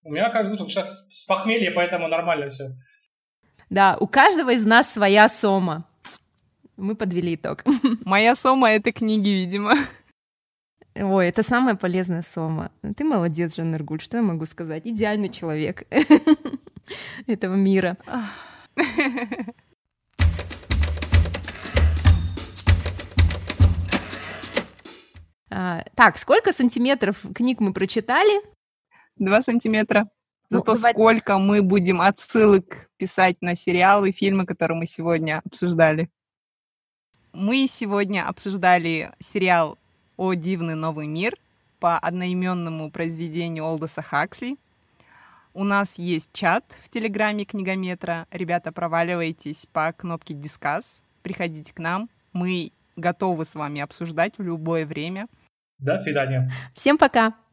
У 0.02 0.12
меня 0.12 0.28
каждый 0.30 0.54
утро 0.54 0.66
сейчас 0.66 1.06
с 1.10 1.24
похмелья, 1.26 1.72
поэтому 1.74 2.08
нормально 2.08 2.48
все. 2.48 2.72
Да, 3.70 3.96
у 3.98 4.06
каждого 4.06 4.52
из 4.52 4.66
нас 4.66 4.92
своя 4.92 5.28
сома. 5.28 5.86
Мы 6.76 6.94
подвели 6.94 7.36
итог. 7.36 7.64
Моя 8.04 8.34
сома— 8.34 8.70
это 8.72 8.92
книги, 8.92 9.28
видимо. 9.28 9.74
Ой, 10.94 11.28
это 11.28 11.42
самая 11.42 11.74
полезная 11.74 12.22
сома. 12.22 12.70
Ты 12.96 13.04
молодец, 13.04 13.56
Жанна 13.56 13.76
Иргуль, 13.76 14.00
что 14.00 14.18
я 14.18 14.22
могу 14.22 14.44
сказать? 14.44 14.82
Идеальный 14.84 15.28
человек 15.28 15.84
этого 17.26 17.54
мира. 17.54 17.96
А, 25.56 25.84
так, 25.94 26.18
сколько 26.18 26.52
сантиметров 26.52 27.24
книг 27.32 27.60
мы 27.60 27.72
прочитали? 27.72 28.42
Два 29.16 29.40
сантиметра. 29.40 30.08
Ну, 30.50 30.58
Зато 30.58 30.72
ну, 30.72 30.78
сколько 30.78 31.38
мы 31.38 31.62
будем 31.62 32.00
отсылок 32.00 32.90
писать 32.96 33.36
на 33.40 33.54
сериалы, 33.54 34.10
фильмы, 34.10 34.46
которые 34.46 34.76
мы 34.76 34.86
сегодня 34.86 35.40
обсуждали. 35.44 36.10
Мы 37.32 37.68
сегодня 37.68 38.28
обсуждали 38.28 39.12
сериал 39.20 39.78
«О 40.16 40.34
дивный 40.34 40.74
новый 40.74 41.06
мир» 41.06 41.36
по 41.78 41.98
одноименному 41.98 42.90
произведению 42.90 43.64
Олдоса 43.64 44.02
Хаксли. 44.02 44.56
У 45.52 45.62
нас 45.62 46.00
есть 46.00 46.32
чат 46.32 46.64
в 46.82 46.88
Телеграме 46.88 47.44
Книгометра. 47.44 48.26
Ребята, 48.32 48.72
проваливайтесь 48.72 49.66
по 49.72 49.92
кнопке 49.92 50.34
«Дискас». 50.34 51.00
приходите 51.22 51.72
к 51.72 51.78
нам. 51.78 52.10
Мы 52.32 52.72
готовы 52.96 53.44
с 53.44 53.54
вами 53.54 53.80
обсуждать 53.80 54.36
в 54.36 54.42
любое 54.42 54.84
время. 54.84 55.28
До 55.78 55.96
свидания. 55.96 56.50
Всем 56.74 56.98
пока! 56.98 57.43